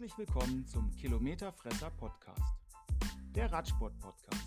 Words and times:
Herzlich 0.00 0.28
willkommen 0.28 0.64
zum 0.64 0.92
Kilometerfresser 0.94 1.90
Podcast, 1.98 2.54
der 3.34 3.50
Radsport-Podcast. 3.50 4.44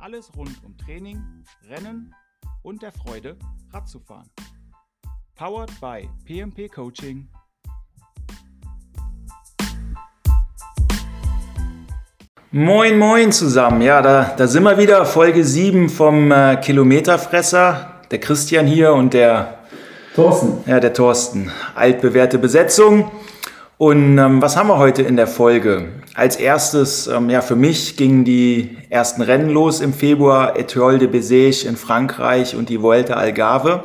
Alles 0.00 0.28
rund 0.36 0.56
um 0.64 0.76
Training, 0.76 1.22
Rennen 1.70 2.12
und 2.62 2.82
der 2.82 2.90
Freude, 2.90 3.36
Rad 3.72 3.88
zu 3.88 4.00
fahren. 4.00 4.28
Powered 5.36 5.70
by 5.80 6.08
PMP 6.24 6.68
Coaching. 6.68 7.28
Moin, 12.50 12.98
moin 12.98 13.30
zusammen. 13.30 13.82
Ja, 13.82 14.02
da, 14.02 14.34
da 14.36 14.48
sind 14.48 14.64
wir 14.64 14.78
wieder, 14.78 15.06
Folge 15.06 15.44
7 15.44 15.90
vom 15.90 16.32
äh, 16.32 16.56
Kilometerfresser. 16.56 18.00
Der 18.10 18.18
Christian 18.18 18.66
hier 18.66 18.94
und 18.94 19.14
der 19.14 19.58
Thorsten. 20.16 20.64
Ja, 20.66 20.80
der 20.80 20.92
Thorsten. 20.92 21.52
Altbewährte 21.76 22.38
Besetzung. 22.38 23.12
Und 23.82 24.16
ähm, 24.16 24.40
was 24.40 24.56
haben 24.56 24.68
wir 24.68 24.78
heute 24.78 25.02
in 25.02 25.16
der 25.16 25.26
Folge? 25.26 25.88
Als 26.14 26.36
erstes, 26.36 27.08
ähm, 27.08 27.28
ja, 27.30 27.40
für 27.40 27.56
mich 27.56 27.96
gingen 27.96 28.22
die 28.24 28.76
ersten 28.90 29.22
Rennen 29.22 29.50
los 29.50 29.80
im 29.80 29.92
Februar, 29.92 30.56
Etoile 30.56 31.00
de 31.00 31.08
Bézège 31.08 31.66
in 31.66 31.74
Frankreich 31.74 32.54
und 32.54 32.68
die 32.68 32.80
Vuelta 32.80 33.14
Algarve. 33.14 33.82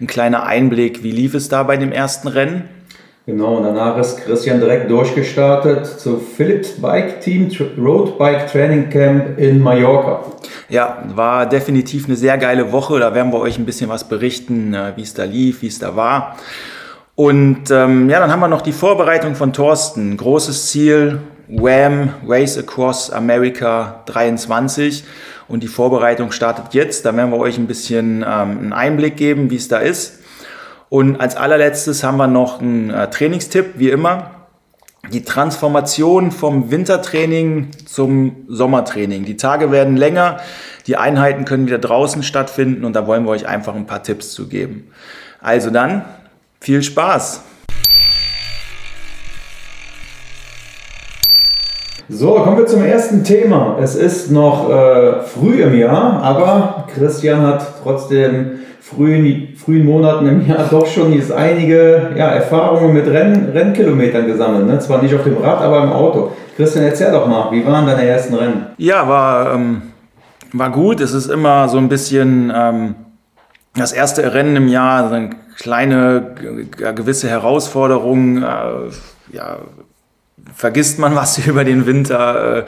Ein 0.00 0.06
kleiner 0.06 0.46
Einblick, 0.46 1.02
wie 1.02 1.10
lief 1.10 1.34
es 1.34 1.50
da 1.50 1.64
bei 1.64 1.76
dem 1.76 1.92
ersten 1.92 2.28
Rennen? 2.28 2.70
Genau, 3.26 3.58
und 3.58 3.64
danach 3.64 3.98
ist 3.98 4.24
Christian 4.24 4.58
direkt 4.58 4.90
durchgestartet 4.90 5.84
zu 5.84 6.16
Philips 6.16 6.80
Bike 6.80 7.20
Team 7.20 7.50
Road 7.76 8.16
Bike 8.16 8.50
Training 8.50 8.88
Camp 8.88 9.38
in 9.38 9.60
Mallorca. 9.60 10.20
Ja, 10.70 11.04
war 11.14 11.44
definitiv 11.44 12.06
eine 12.06 12.16
sehr 12.16 12.38
geile 12.38 12.72
Woche. 12.72 12.98
Da 13.00 13.14
werden 13.14 13.34
wir 13.34 13.40
euch 13.40 13.58
ein 13.58 13.66
bisschen 13.66 13.90
was 13.90 14.08
berichten, 14.08 14.72
äh, 14.72 14.94
wie 14.96 15.02
es 15.02 15.12
da 15.12 15.24
lief, 15.24 15.60
wie 15.60 15.66
es 15.66 15.78
da 15.78 15.94
war. 15.94 16.36
Und 17.16 17.70
ähm, 17.70 18.10
ja, 18.10 18.20
dann 18.20 18.30
haben 18.30 18.40
wir 18.40 18.48
noch 18.48 18.60
die 18.60 18.72
Vorbereitung 18.72 19.34
von 19.34 19.54
Thorsten. 19.54 20.18
Großes 20.18 20.68
Ziel, 20.68 21.20
WAM, 21.48 22.10
Race 22.26 22.58
Across 22.58 23.10
America 23.10 24.02
23. 24.04 25.02
Und 25.48 25.62
die 25.62 25.68
Vorbereitung 25.68 26.30
startet 26.30 26.74
jetzt. 26.74 27.06
Da 27.06 27.16
werden 27.16 27.30
wir 27.30 27.38
euch 27.38 27.56
ein 27.56 27.66
bisschen 27.66 28.16
ähm, 28.16 28.24
einen 28.58 28.72
Einblick 28.74 29.16
geben, 29.16 29.50
wie 29.50 29.56
es 29.56 29.68
da 29.68 29.78
ist. 29.78 30.20
Und 30.90 31.18
als 31.18 31.36
allerletztes 31.36 32.04
haben 32.04 32.18
wir 32.18 32.26
noch 32.26 32.60
einen 32.60 32.90
äh, 32.90 33.08
Trainingstipp, 33.08 33.78
wie 33.78 33.88
immer. 33.88 34.32
Die 35.10 35.22
Transformation 35.22 36.32
vom 36.32 36.70
Wintertraining 36.70 37.70
zum 37.86 38.44
Sommertraining. 38.48 39.24
Die 39.24 39.38
Tage 39.38 39.70
werden 39.70 39.96
länger, 39.96 40.38
die 40.86 40.96
Einheiten 40.96 41.46
können 41.46 41.66
wieder 41.66 41.78
draußen 41.78 42.22
stattfinden 42.22 42.84
und 42.84 42.94
da 42.94 43.06
wollen 43.06 43.24
wir 43.24 43.30
euch 43.30 43.46
einfach 43.46 43.74
ein 43.74 43.86
paar 43.86 44.02
Tipps 44.02 44.32
zu 44.32 44.48
geben. 44.48 44.90
Also 45.40 45.70
dann, 45.70 46.04
viel 46.60 46.82
Spaß! 46.82 47.42
So, 52.08 52.34
kommen 52.34 52.56
wir 52.56 52.66
zum 52.66 52.84
ersten 52.84 53.24
Thema. 53.24 53.78
Es 53.82 53.96
ist 53.96 54.30
noch 54.30 54.70
äh, 54.70 55.22
früh 55.22 55.60
im 55.62 55.76
Jahr, 55.76 56.22
aber 56.22 56.86
Christian 56.94 57.42
hat 57.42 57.82
trotzdem 57.82 58.60
frühen, 58.80 59.48
frühen 59.56 59.84
Monaten 59.84 60.28
im 60.28 60.46
Jahr 60.46 60.66
doch 60.70 60.86
schon 60.86 61.12
jetzt 61.12 61.32
einige 61.32 62.10
ja, 62.16 62.28
Erfahrungen 62.28 62.94
mit 62.94 63.08
Renn, 63.08 63.50
Rennkilometern 63.52 64.26
gesammelt. 64.26 64.66
Ne? 64.66 64.78
Zwar 64.78 65.02
nicht 65.02 65.16
auf 65.16 65.24
dem 65.24 65.36
Rad, 65.38 65.60
aber 65.60 65.82
im 65.82 65.92
Auto. 65.92 66.30
Christian, 66.56 66.84
erzähl 66.84 67.10
doch 67.10 67.26
mal, 67.26 67.50
wie 67.50 67.66
waren 67.66 67.84
deine 67.84 68.06
ersten 68.06 68.34
Rennen? 68.34 68.66
Ja, 68.78 69.08
war, 69.08 69.54
ähm, 69.54 69.82
war 70.52 70.70
gut. 70.70 71.00
Es 71.00 71.12
ist 71.12 71.26
immer 71.26 71.68
so 71.68 71.78
ein 71.78 71.88
bisschen 71.88 72.52
ähm, 72.54 72.94
das 73.76 73.92
erste 73.92 74.32
Rennen 74.34 74.56
im 74.56 74.68
Jahr, 74.68 75.12
eine 75.12 75.30
kleine 75.56 76.34
gewisse 76.94 77.28
Herausforderung. 77.28 78.42
Äh, 78.42 78.90
ja, 79.32 79.58
vergisst 80.54 80.98
man 80.98 81.14
was 81.14 81.38
über 81.46 81.64
den 81.64 81.86
Winter. 81.86 82.58
Äh, 82.58 82.64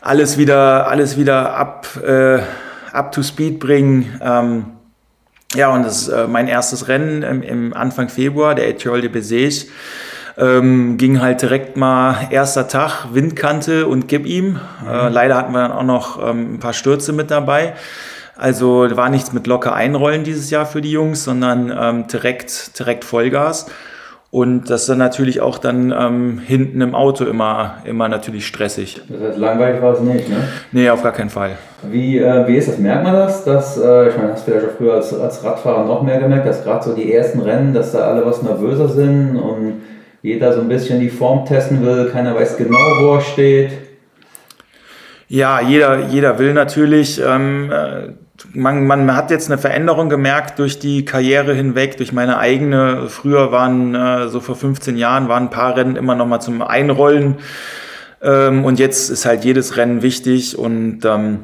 alles 0.00 0.36
wieder, 0.36 0.88
alles 0.88 1.16
wieder 1.16 1.56
up, 1.56 1.88
äh, 2.04 2.40
up 2.92 3.12
to 3.12 3.22
speed 3.22 3.58
bringen. 3.58 4.20
Ähm, 4.22 4.66
ja, 5.54 5.68
und 5.68 5.84
das 5.84 6.02
ist 6.02 6.08
äh, 6.08 6.26
mein 6.26 6.48
erstes 6.48 6.88
Rennen 6.88 7.22
im, 7.22 7.42
im 7.42 7.74
Anfang 7.74 8.08
Februar, 8.08 8.54
der 8.54 8.68
Etiole 8.68 9.08
de 9.08 9.10
Bézège. 9.10 9.66
Ähm, 10.36 10.96
ging 10.96 11.22
halt 11.22 11.42
direkt 11.42 11.76
mal 11.76 12.26
erster 12.30 12.66
Tag, 12.66 13.06
Windkante 13.12 13.86
und 13.86 14.08
gib 14.08 14.26
ihm. 14.26 14.58
Mhm. 14.82 14.88
Äh, 14.88 15.08
leider 15.08 15.36
hatten 15.36 15.52
wir 15.52 15.60
dann 15.60 15.72
auch 15.72 15.84
noch 15.84 16.28
ähm, 16.28 16.54
ein 16.54 16.58
paar 16.58 16.72
Stürze 16.72 17.12
mit 17.12 17.30
dabei. 17.30 17.74
Also 18.36 18.86
war 18.96 19.10
nichts 19.10 19.32
mit 19.32 19.46
locker 19.46 19.74
einrollen 19.74 20.24
dieses 20.24 20.50
Jahr 20.50 20.66
für 20.66 20.80
die 20.80 20.90
Jungs, 20.90 21.24
sondern 21.24 21.72
ähm, 21.76 22.06
direkt, 22.08 22.78
direkt 22.78 23.04
Vollgas. 23.04 23.66
Und 24.34 24.68
das 24.68 24.80
ist 24.80 24.88
dann 24.88 24.98
natürlich 24.98 25.40
auch 25.40 25.58
dann 25.58 25.94
ähm, 25.96 26.40
hinten 26.44 26.80
im 26.80 26.96
Auto 26.96 27.24
immer, 27.24 27.76
immer 27.84 28.08
natürlich 28.08 28.48
stressig. 28.48 29.00
Das 29.08 29.20
heißt, 29.20 29.38
langweilig 29.38 29.80
war 29.80 29.92
es 29.92 30.00
nicht, 30.00 30.28
ne? 30.28 30.38
Nee, 30.72 30.90
auf 30.90 31.04
gar 31.04 31.12
keinen 31.12 31.30
Fall. 31.30 31.52
Wie, 31.88 32.18
äh, 32.18 32.44
wie 32.48 32.56
ist 32.56 32.66
das? 32.66 32.78
Merkt 32.78 33.04
man 33.04 33.12
das? 33.12 33.44
Dass, 33.44 33.78
äh, 33.78 34.08
ich 34.08 34.16
meine, 34.16 34.32
hast 34.32 34.44
du 34.44 34.50
vielleicht 34.50 34.66
auch 34.66 34.76
früher 34.76 34.94
als, 34.94 35.14
als 35.14 35.44
Radfahrer 35.44 35.84
noch 35.84 36.02
mehr 36.02 36.18
gemerkt, 36.18 36.48
dass 36.48 36.64
gerade 36.64 36.84
so 36.84 36.96
die 36.96 37.14
ersten 37.14 37.38
Rennen, 37.42 37.72
dass 37.72 37.92
da 37.92 38.00
alle 38.08 38.26
was 38.26 38.42
nervöser 38.42 38.88
sind 38.88 39.36
und 39.36 39.82
jeder 40.22 40.52
so 40.52 40.62
ein 40.62 40.68
bisschen 40.68 40.98
die 40.98 41.10
Form 41.10 41.44
testen 41.44 41.86
will, 41.86 42.10
keiner 42.10 42.34
weiß 42.34 42.56
genau, 42.56 42.76
wo 43.02 43.14
er 43.14 43.20
steht. 43.20 43.70
Ja, 45.28 45.60
jeder, 45.60 46.08
jeder 46.08 46.40
will 46.40 46.54
natürlich. 46.54 47.22
Ähm, 47.24 47.70
äh, 47.70 48.23
man, 48.52 48.86
man 48.86 49.14
hat 49.14 49.30
jetzt 49.30 49.50
eine 49.50 49.58
Veränderung 49.58 50.08
gemerkt 50.08 50.58
durch 50.58 50.78
die 50.78 51.04
Karriere 51.04 51.54
hinweg, 51.54 51.96
durch 51.96 52.12
meine 52.12 52.38
eigene. 52.38 53.08
Früher 53.08 53.52
waren, 53.52 53.94
äh, 53.94 54.28
so 54.28 54.40
vor 54.40 54.56
15 54.56 54.96
Jahren, 54.96 55.28
waren 55.28 55.44
ein 55.44 55.50
paar 55.50 55.76
Rennen 55.76 55.96
immer 55.96 56.14
noch 56.14 56.26
mal 56.26 56.40
zum 56.40 56.62
Einrollen. 56.62 57.36
Ähm, 58.22 58.64
und 58.64 58.78
jetzt 58.78 59.10
ist 59.10 59.24
halt 59.24 59.44
jedes 59.44 59.76
Rennen 59.76 60.02
wichtig 60.02 60.58
und 60.58 61.04
ähm, 61.04 61.40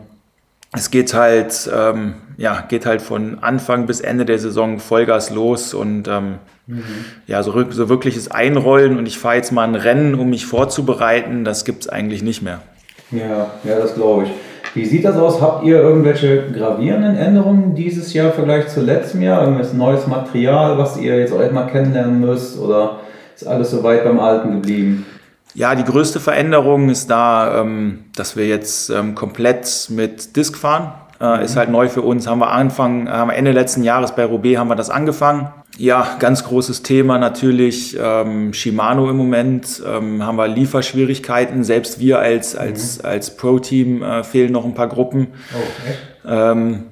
es 0.73 0.91
geht 0.91 1.15
halt, 1.15 1.71
ähm, 1.75 2.15
ja, 2.37 2.65
geht 2.69 2.87
halt 2.87 3.03
von 3.03 3.39
Anfang 3.41 3.87
bis 3.87 4.01
Ende 4.01 4.25
der 4.25 4.39
Saison 4.39 4.79
Vollgas 4.79 5.31
los 5.31 5.75
und 5.75 6.09
ähm, 6.09 6.39
mhm. 6.67 6.85
ja, 7.27 7.43
so, 7.43 7.71
so 7.71 7.89
wirkliches 7.89 8.31
Einrollen 8.31 8.97
und 8.97 9.07
ich 9.07 9.19
fahre 9.19 9.37
jetzt 9.37 9.53
mal 9.53 9.65
ein 9.65 9.75
Rennen, 9.75 10.15
um 10.15 10.31
mich 10.31 10.47
vorzubereiten, 10.47 11.45
das 11.45 11.65
gibt 11.65 11.83
es 11.83 11.89
eigentlich 11.89 12.23
nicht 12.23 12.41
mehr. 12.41 12.63
Ja, 13.11 13.51
ja, 13.65 13.79
das 13.79 13.95
glaube 13.95 14.25
ich. 14.25 14.31
Wie 14.75 14.85
sieht 14.85 15.05
das 15.05 15.17
aus? 15.17 15.41
Habt 15.41 15.65
ihr 15.65 15.81
irgendwelche 15.81 16.51
gravierenden 16.53 17.17
Änderungen 17.17 17.75
dieses 17.75 18.13
Jahr 18.15 18.33
vielleicht 18.33 18.71
zu 18.71 18.81
letztem 18.81 19.23
Jahr? 19.23 19.43
Irgendwas 19.43 19.73
neues 19.73 20.07
Material, 20.07 20.79
was 20.79 20.97
ihr 20.97 21.19
jetzt 21.19 21.33
auch 21.33 21.51
mal 21.51 21.67
kennenlernen 21.67 22.21
müsst? 22.21 22.59
Oder 22.59 23.01
ist 23.35 23.47
alles 23.47 23.73
so 23.73 23.83
weit 23.83 24.05
beim 24.05 24.21
Alten 24.21 24.53
geblieben? 24.53 25.07
Ja, 25.55 25.75
die 25.75 25.83
größte 25.83 26.21
Veränderung 26.21 26.89
ist 26.89 27.11
da, 27.11 27.61
ähm, 27.61 28.05
dass 28.15 28.37
wir 28.37 28.47
jetzt 28.47 28.91
ähm, 28.91 29.17
komplett 29.17 29.89
mit 29.91 30.37
Disk 30.37 30.57
fahren. 30.57 30.93
Äh, 31.21 31.37
mhm. 31.37 31.43
Ist 31.43 31.57
halt 31.57 31.71
neu 31.71 31.89
für 31.89 32.03
uns. 32.03 32.27
Haben 32.27 32.41
wir 32.41 32.51
angefangen, 32.51 33.09
haben 33.09 33.31
Ende 33.31 33.53
letzten 33.53 33.85
Jahres 33.85 34.15
bei 34.15 34.25
Roubaix 34.25 34.59
haben 34.59 34.69
wir 34.69 34.77
das 34.77 34.91
angefangen. 34.91 35.53
Ja, 35.77 36.17
ganz 36.19 36.45
großes 36.45 36.83
Thema 36.83 37.19
natürlich 37.19 37.97
ähm, 38.01 38.53
Shimano 38.53 39.09
im 39.09 39.17
Moment. 39.17 39.83
Ähm, 39.87 40.25
haben 40.25 40.37
wir 40.37 40.49
Lieferschwierigkeiten. 40.49 41.63
Selbst 41.65 42.01
wir 42.01 42.19
als, 42.19 42.57
als, 42.57 42.99
mhm. 42.99 43.09
als 43.09 43.37
Pro-Team 43.37 44.03
äh, 44.03 44.25
fehlen 44.25 44.53
noch 44.53 44.65
ein 44.65 44.75
paar 44.75 44.89
Gruppen. 44.89 45.29
Oh, 45.55 45.59
okay. 45.59 46.51
ähm, 46.53 46.85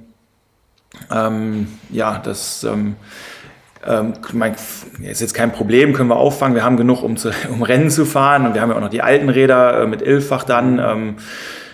ähm, 1.10 1.68
ja, 1.90 2.18
das 2.18 2.64
ähm, 2.64 2.96
ähm, 3.86 4.12
ist 5.02 5.20
jetzt 5.20 5.34
kein 5.34 5.52
Problem, 5.52 5.92
können 5.92 6.08
wir 6.10 6.16
auffangen. 6.16 6.54
Wir 6.54 6.64
haben 6.64 6.76
genug, 6.76 7.02
um, 7.02 7.16
zu, 7.16 7.30
um 7.50 7.62
Rennen 7.62 7.90
zu 7.90 8.04
fahren. 8.04 8.46
Und 8.46 8.54
wir 8.54 8.60
haben 8.60 8.70
ja 8.70 8.76
auch 8.76 8.80
noch 8.80 8.90
die 8.90 9.02
alten 9.02 9.30
Räder 9.30 9.82
äh, 9.82 9.86
mit 9.86 10.02
Illfach 10.02 10.44
dann. 10.44 11.16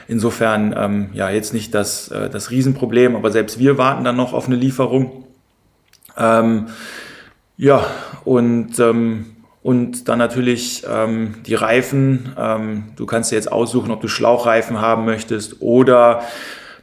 Insofern, 0.07 0.75
ähm, 0.77 1.11
ja, 1.13 1.31
jetzt 1.31 1.55
nicht 1.55 1.75
das, 1.75 2.09
äh, 2.09 2.29
das 2.29 2.51
Riesenproblem, 2.51 3.17
aber 3.17 3.31
selbst 3.31 3.59
wir 3.59 3.79
warten 3.79 4.05
dann 4.05 4.17
noch 4.17 4.33
auf 4.33 4.47
eine 4.47 4.57
Lieferung. 4.57 5.25
Ähm, 6.17 6.67
ja, 7.57 7.87
und, 8.25 8.79
ähm, 8.79 9.27
und 9.63 10.09
dann 10.09 10.19
natürlich 10.19 10.85
ähm, 10.91 11.37
die 11.47 11.55
Reifen. 11.55 12.35
Ähm, 12.39 12.85
du 12.97 13.07
kannst 13.07 13.31
dir 13.31 13.37
jetzt 13.37 13.51
aussuchen, 13.51 13.91
ob 13.91 14.01
du 14.01 14.09
Schlauchreifen 14.09 14.81
haben 14.81 15.05
möchtest 15.05 15.63
oder 15.63 16.23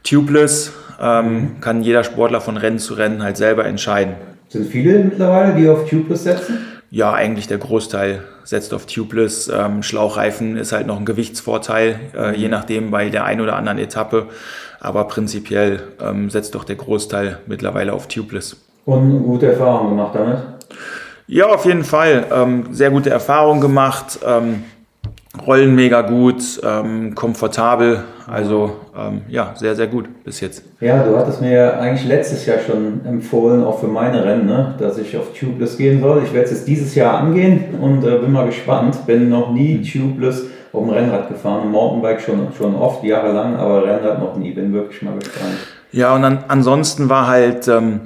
tubeless. 0.04 0.74
Ähm, 1.00 1.34
mhm. 1.34 1.62
Kann 1.62 1.84
jeder 1.84 2.04
Sportler 2.04 2.42
von 2.42 2.58
Rennen 2.58 2.80
zu 2.80 2.96
Rennen 2.96 3.22
halt 3.22 3.38
selber 3.38 3.66
entscheiden. 3.66 4.16
Sind 4.50 4.68
viele 4.70 5.00
mittlerweile, 5.00 5.56
die 5.56 5.70
auf 5.70 5.90
tubeless 5.90 6.24
setzen? 6.24 6.60
Ja, 6.94 7.14
eigentlich 7.14 7.48
der 7.48 7.58
Großteil 7.58 8.22
setzt 8.44 8.74
auf 8.74 8.86
tubeless. 8.86 9.48
Ähm, 9.48 9.82
Schlauchreifen 9.82 10.58
ist 10.58 10.74
halt 10.74 10.88
noch 10.88 11.00
ein 11.00 11.06
Gewichtsvorteil, 11.06 11.98
äh, 12.14 12.36
je 12.36 12.46
mhm. 12.46 12.52
nachdem 12.52 12.92
bei 12.92 13.08
der 13.08 13.24
einen 13.24 13.40
oder 13.40 13.56
anderen 13.56 13.78
Etappe. 13.78 14.28
Aber 14.82 15.06
prinzipiell 15.06 15.84
ähm, 16.02 16.30
setzt 16.30 16.54
doch 16.54 16.66
der 16.66 16.76
Großteil 16.76 17.40
mittlerweile 17.48 17.94
auf 17.94 18.10
tubeless. 18.10 18.58
Und 18.84 19.24
gute 19.24 19.54
Erfahrungen 19.54 19.92
gemacht 19.92 20.16
damit? 20.16 20.40
Ja, 21.28 21.46
auf 21.46 21.66
jeden 21.66 21.86
Fall. 21.86 22.26
Ähm, 22.30 22.66
sehr 22.72 22.90
gute 22.90 23.10
Erfahrungen 23.10 23.62
gemacht. 23.62 24.20
Rollen 25.48 25.76
mega 25.76 26.02
gut, 26.02 26.60
ähm, 26.62 27.16
komfortabel. 27.16 28.04
Also 28.28 28.72
ähm, 28.98 29.22
ja, 29.30 29.54
sehr, 29.56 29.76
sehr 29.76 29.88
gut 29.88 30.24
bis 30.26 30.42
jetzt. 30.42 30.64
Ja, 30.82 31.04
du 31.04 31.18
hattest 31.18 31.42
mir 31.42 31.80
eigentlich 31.80 32.06
letztes 32.06 32.46
Jahr 32.46 32.60
schon 32.60 33.06
empfohlen, 33.06 33.64
auch 33.64 33.80
für 33.80 33.88
meine 33.88 34.26
Rennen, 34.26 34.46
ne, 34.46 34.76
dass 34.78 34.98
ich 34.98 35.16
auf 35.16 35.34
Tubeless 35.34 35.78
gehen 35.78 36.02
soll. 36.02 36.24
Ich 36.26 36.34
werde 36.34 36.46
es 36.46 36.52
jetzt 36.52 36.68
dieses 36.68 36.96
Jahr 36.96 37.18
angehen 37.18 37.76
und 37.80 38.04
äh, 38.04 38.18
bin 38.18 38.34
mal 38.34 38.46
gespannt. 38.46 39.06
Bin 39.08 39.30
noch 39.30 39.52
nie 39.52 39.76
mhm. 39.76 39.84
Tubeless 39.84 40.44
auf 40.74 40.84
dem 40.84 40.90
Rennrad 40.90 41.30
gefahren. 41.30 41.72
Mountainbike 41.72 42.20
schon, 42.20 42.48
schon 42.58 42.76
oft, 42.76 43.02
jahrelang, 43.04 43.56
aber 43.56 43.86
Rennrad 43.86 44.20
noch 44.20 44.36
nie. 44.36 44.52
Bin 44.52 44.74
wirklich 44.74 45.02
mal 45.02 45.18
gespannt. 45.18 45.56
Ja, 45.94 46.14
und 46.14 46.24
dann, 46.24 46.44
ansonsten 46.50 47.10
war 47.10 47.28
halt 47.28 47.70
ähm, 47.70 48.02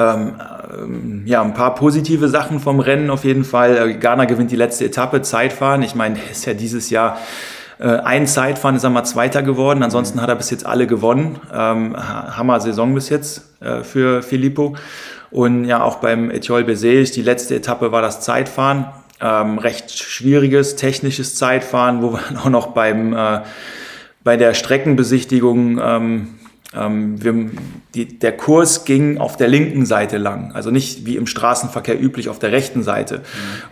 ähm, 0.00 0.32
ähm, 0.72 1.22
ja, 1.26 1.42
ein 1.42 1.54
paar 1.54 1.74
positive 1.74 2.28
Sachen 2.28 2.58
vom 2.58 2.80
Rennen 2.80 3.10
auf 3.10 3.24
jeden 3.24 3.44
Fall. 3.44 3.76
Äh, 3.76 3.94
Ghana 3.94 4.24
gewinnt 4.24 4.50
die 4.50 4.56
letzte 4.56 4.86
Etappe, 4.86 5.20
Zeitfahren. 5.22 5.82
Ich 5.82 5.94
meine, 5.94 6.18
ist 6.30 6.46
ja 6.46 6.54
dieses 6.54 6.90
Jahr 6.90 7.18
äh, 7.78 7.84
ein 7.84 8.26
Zeitfahren, 8.26 8.76
ist 8.76 8.84
er 8.84 8.90
mal 8.90 9.04
Zweiter 9.04 9.42
geworden. 9.42 9.82
Ansonsten 9.82 10.22
hat 10.22 10.28
er 10.28 10.36
bis 10.36 10.50
jetzt 10.50 10.64
alle 10.64 10.86
gewonnen. 10.86 11.38
Ähm, 11.52 11.96
Hammer-Saison 11.96 12.94
bis 12.94 13.10
jetzt 13.10 13.42
äh, 13.60 13.82
für 13.82 14.22
Filippo. 14.22 14.76
Und 15.30 15.64
ja, 15.66 15.82
auch 15.82 15.96
beim 15.96 16.30
Etiol 16.30 16.64
Bezej, 16.64 17.04
die 17.04 17.22
letzte 17.22 17.54
Etappe 17.54 17.92
war 17.92 18.02
das 18.02 18.20
Zeitfahren. 18.20 18.86
Ähm, 19.20 19.58
recht 19.58 19.90
schwieriges 19.90 20.76
technisches 20.76 21.34
Zeitfahren, 21.34 22.02
wo 22.02 22.12
wir 22.12 22.20
auch 22.42 22.48
noch 22.48 22.68
beim, 22.68 23.12
äh, 23.12 23.40
bei 24.24 24.38
der 24.38 24.54
Streckenbesichtigung 24.54 25.78
ähm, 25.82 26.39
ähm, 26.76 27.22
wir, 27.22 27.50
die, 27.94 28.18
der 28.18 28.36
Kurs 28.36 28.84
ging 28.84 29.18
auf 29.18 29.36
der 29.36 29.48
linken 29.48 29.86
Seite 29.86 30.18
lang, 30.18 30.52
also 30.52 30.70
nicht 30.70 31.04
wie 31.04 31.16
im 31.16 31.26
Straßenverkehr 31.26 32.00
üblich 32.00 32.28
auf 32.28 32.38
der 32.38 32.52
rechten 32.52 32.82
Seite. 32.82 33.18
Mhm. 33.18 33.22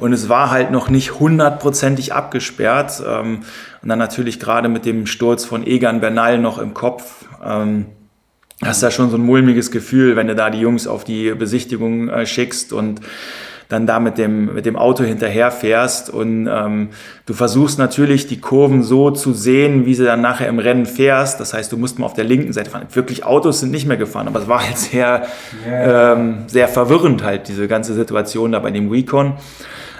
Und 0.04 0.12
es 0.12 0.28
war 0.28 0.50
halt 0.50 0.72
noch 0.72 0.90
nicht 0.90 1.20
hundertprozentig 1.20 2.12
abgesperrt. 2.12 3.02
Ähm, 3.06 3.40
und 3.80 3.88
dann 3.88 3.98
natürlich 3.98 4.40
gerade 4.40 4.68
mit 4.68 4.84
dem 4.84 5.06
Sturz 5.06 5.44
von 5.44 5.64
Egan 5.64 6.00
Bernal 6.00 6.38
noch 6.38 6.58
im 6.58 6.74
Kopf. 6.74 7.26
Ähm, 7.44 7.86
hast 8.64 8.82
du 8.82 8.86
da 8.86 8.90
schon 8.90 9.10
so 9.10 9.16
ein 9.16 9.22
mulmiges 9.22 9.70
Gefühl, 9.70 10.16
wenn 10.16 10.26
du 10.26 10.34
da 10.34 10.50
die 10.50 10.58
Jungs 10.58 10.88
auf 10.88 11.04
die 11.04 11.32
Besichtigung 11.34 12.08
äh, 12.08 12.26
schickst 12.26 12.72
und 12.72 13.00
dann 13.68 13.86
da 13.86 14.00
mit 14.00 14.16
dem, 14.16 14.54
mit 14.54 14.64
dem 14.64 14.76
Auto 14.76 15.04
hinterher 15.04 15.50
fährst 15.50 16.08
und 16.08 16.48
ähm, 16.50 16.88
du 17.26 17.34
versuchst 17.34 17.78
natürlich 17.78 18.26
die 18.26 18.40
Kurven 18.40 18.82
so 18.82 19.10
zu 19.10 19.34
sehen, 19.34 19.84
wie 19.84 19.94
sie 19.94 20.04
dann 20.04 20.22
nachher 20.22 20.48
im 20.48 20.58
Rennen 20.58 20.86
fährst. 20.86 21.38
Das 21.38 21.52
heißt, 21.52 21.70
du 21.70 21.76
musst 21.76 21.98
mal 21.98 22.06
auf 22.06 22.14
der 22.14 22.24
linken 22.24 22.54
Seite 22.54 22.70
fahren. 22.70 22.86
Wirklich 22.92 23.24
Autos 23.24 23.60
sind 23.60 23.70
nicht 23.70 23.86
mehr 23.86 23.98
gefahren, 23.98 24.26
aber 24.26 24.40
es 24.40 24.48
war 24.48 24.64
halt 24.64 24.78
sehr, 24.78 25.26
yeah. 25.66 26.12
ähm, 26.14 26.44
sehr 26.46 26.66
verwirrend 26.68 27.22
halt, 27.22 27.48
diese 27.48 27.68
ganze 27.68 27.92
Situation 27.92 28.52
da 28.52 28.58
bei 28.58 28.70
dem 28.70 28.90
Recon. 28.90 29.34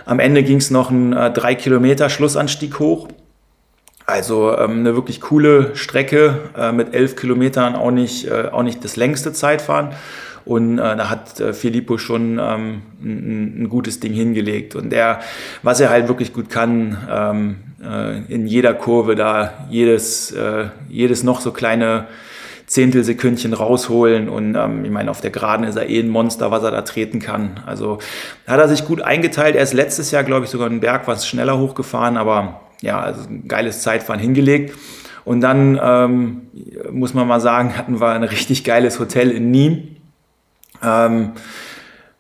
Am 0.06 0.18
Ende 0.18 0.42
ging 0.42 0.56
es 0.56 0.70
noch 0.70 0.90
ein 0.90 1.12
äh, 1.12 1.30
drei 1.30 1.54
Kilometer 1.54 2.08
Schlussanstieg 2.08 2.78
hoch. 2.78 3.08
Also 4.06 4.56
ähm, 4.56 4.78
eine 4.78 4.94
wirklich 4.94 5.20
coole 5.20 5.76
Strecke 5.76 6.38
äh, 6.56 6.72
mit 6.72 6.94
elf 6.94 7.14
Kilometern, 7.14 7.76
auch 7.76 7.90
nicht, 7.90 8.26
äh, 8.26 8.48
auch 8.50 8.62
nicht 8.62 8.82
das 8.82 8.96
längste 8.96 9.34
Zeitfahren. 9.34 9.90
Und 10.48 10.78
äh, 10.78 10.96
da 10.96 11.10
hat 11.10 11.40
äh, 11.40 11.52
Filippo 11.52 11.98
schon 11.98 12.40
ähm, 12.40 12.80
ein, 13.02 13.64
ein, 13.64 13.68
gutes 13.68 14.00
Ding 14.00 14.14
hingelegt. 14.14 14.74
Und 14.74 14.94
er, 14.94 15.20
was 15.62 15.78
er 15.78 15.90
halt 15.90 16.08
wirklich 16.08 16.32
gut 16.32 16.48
kann, 16.48 16.96
ähm, 17.10 17.56
äh, 17.84 18.32
in 18.32 18.46
jeder 18.46 18.72
Kurve 18.72 19.14
da 19.14 19.66
jedes, 19.68 20.32
äh, 20.32 20.68
jedes 20.88 21.22
noch 21.22 21.42
so 21.42 21.52
kleine 21.52 22.06
Zehntelsekündchen 22.66 23.52
rausholen. 23.52 24.30
Und 24.30 24.54
ähm, 24.54 24.86
ich 24.86 24.90
meine, 24.90 25.10
auf 25.10 25.20
der 25.20 25.32
Geraden 25.32 25.66
ist 25.66 25.76
er 25.76 25.86
eh 25.90 26.00
ein 26.00 26.08
Monster, 26.08 26.50
was 26.50 26.62
er 26.62 26.70
da 26.70 26.80
treten 26.80 27.18
kann. 27.18 27.60
Also 27.66 27.98
hat 28.46 28.58
er 28.58 28.68
sich 28.68 28.86
gut 28.86 29.02
eingeteilt. 29.02 29.54
Er 29.54 29.62
ist 29.62 29.74
letztes 29.74 30.12
Jahr, 30.12 30.24
glaube 30.24 30.46
ich, 30.46 30.50
sogar 30.50 30.70
einen 30.70 30.80
Berg 30.80 31.06
was 31.06 31.28
schneller 31.28 31.58
hochgefahren, 31.58 32.16
aber 32.16 32.62
ja, 32.80 32.98
also 32.98 33.28
ein 33.28 33.48
geiles 33.48 33.82
Zeitfahren 33.82 34.18
hingelegt. 34.18 34.74
Und 35.26 35.42
dann 35.42 35.78
ähm, 35.82 36.40
muss 36.90 37.12
man 37.12 37.28
mal 37.28 37.40
sagen, 37.40 37.76
hatten 37.76 38.00
wir 38.00 38.12
ein 38.12 38.24
richtig 38.24 38.64
geiles 38.64 38.98
Hotel 38.98 39.30
in 39.30 39.52
Nîmes. 39.52 39.97
Ähm, 40.82 41.32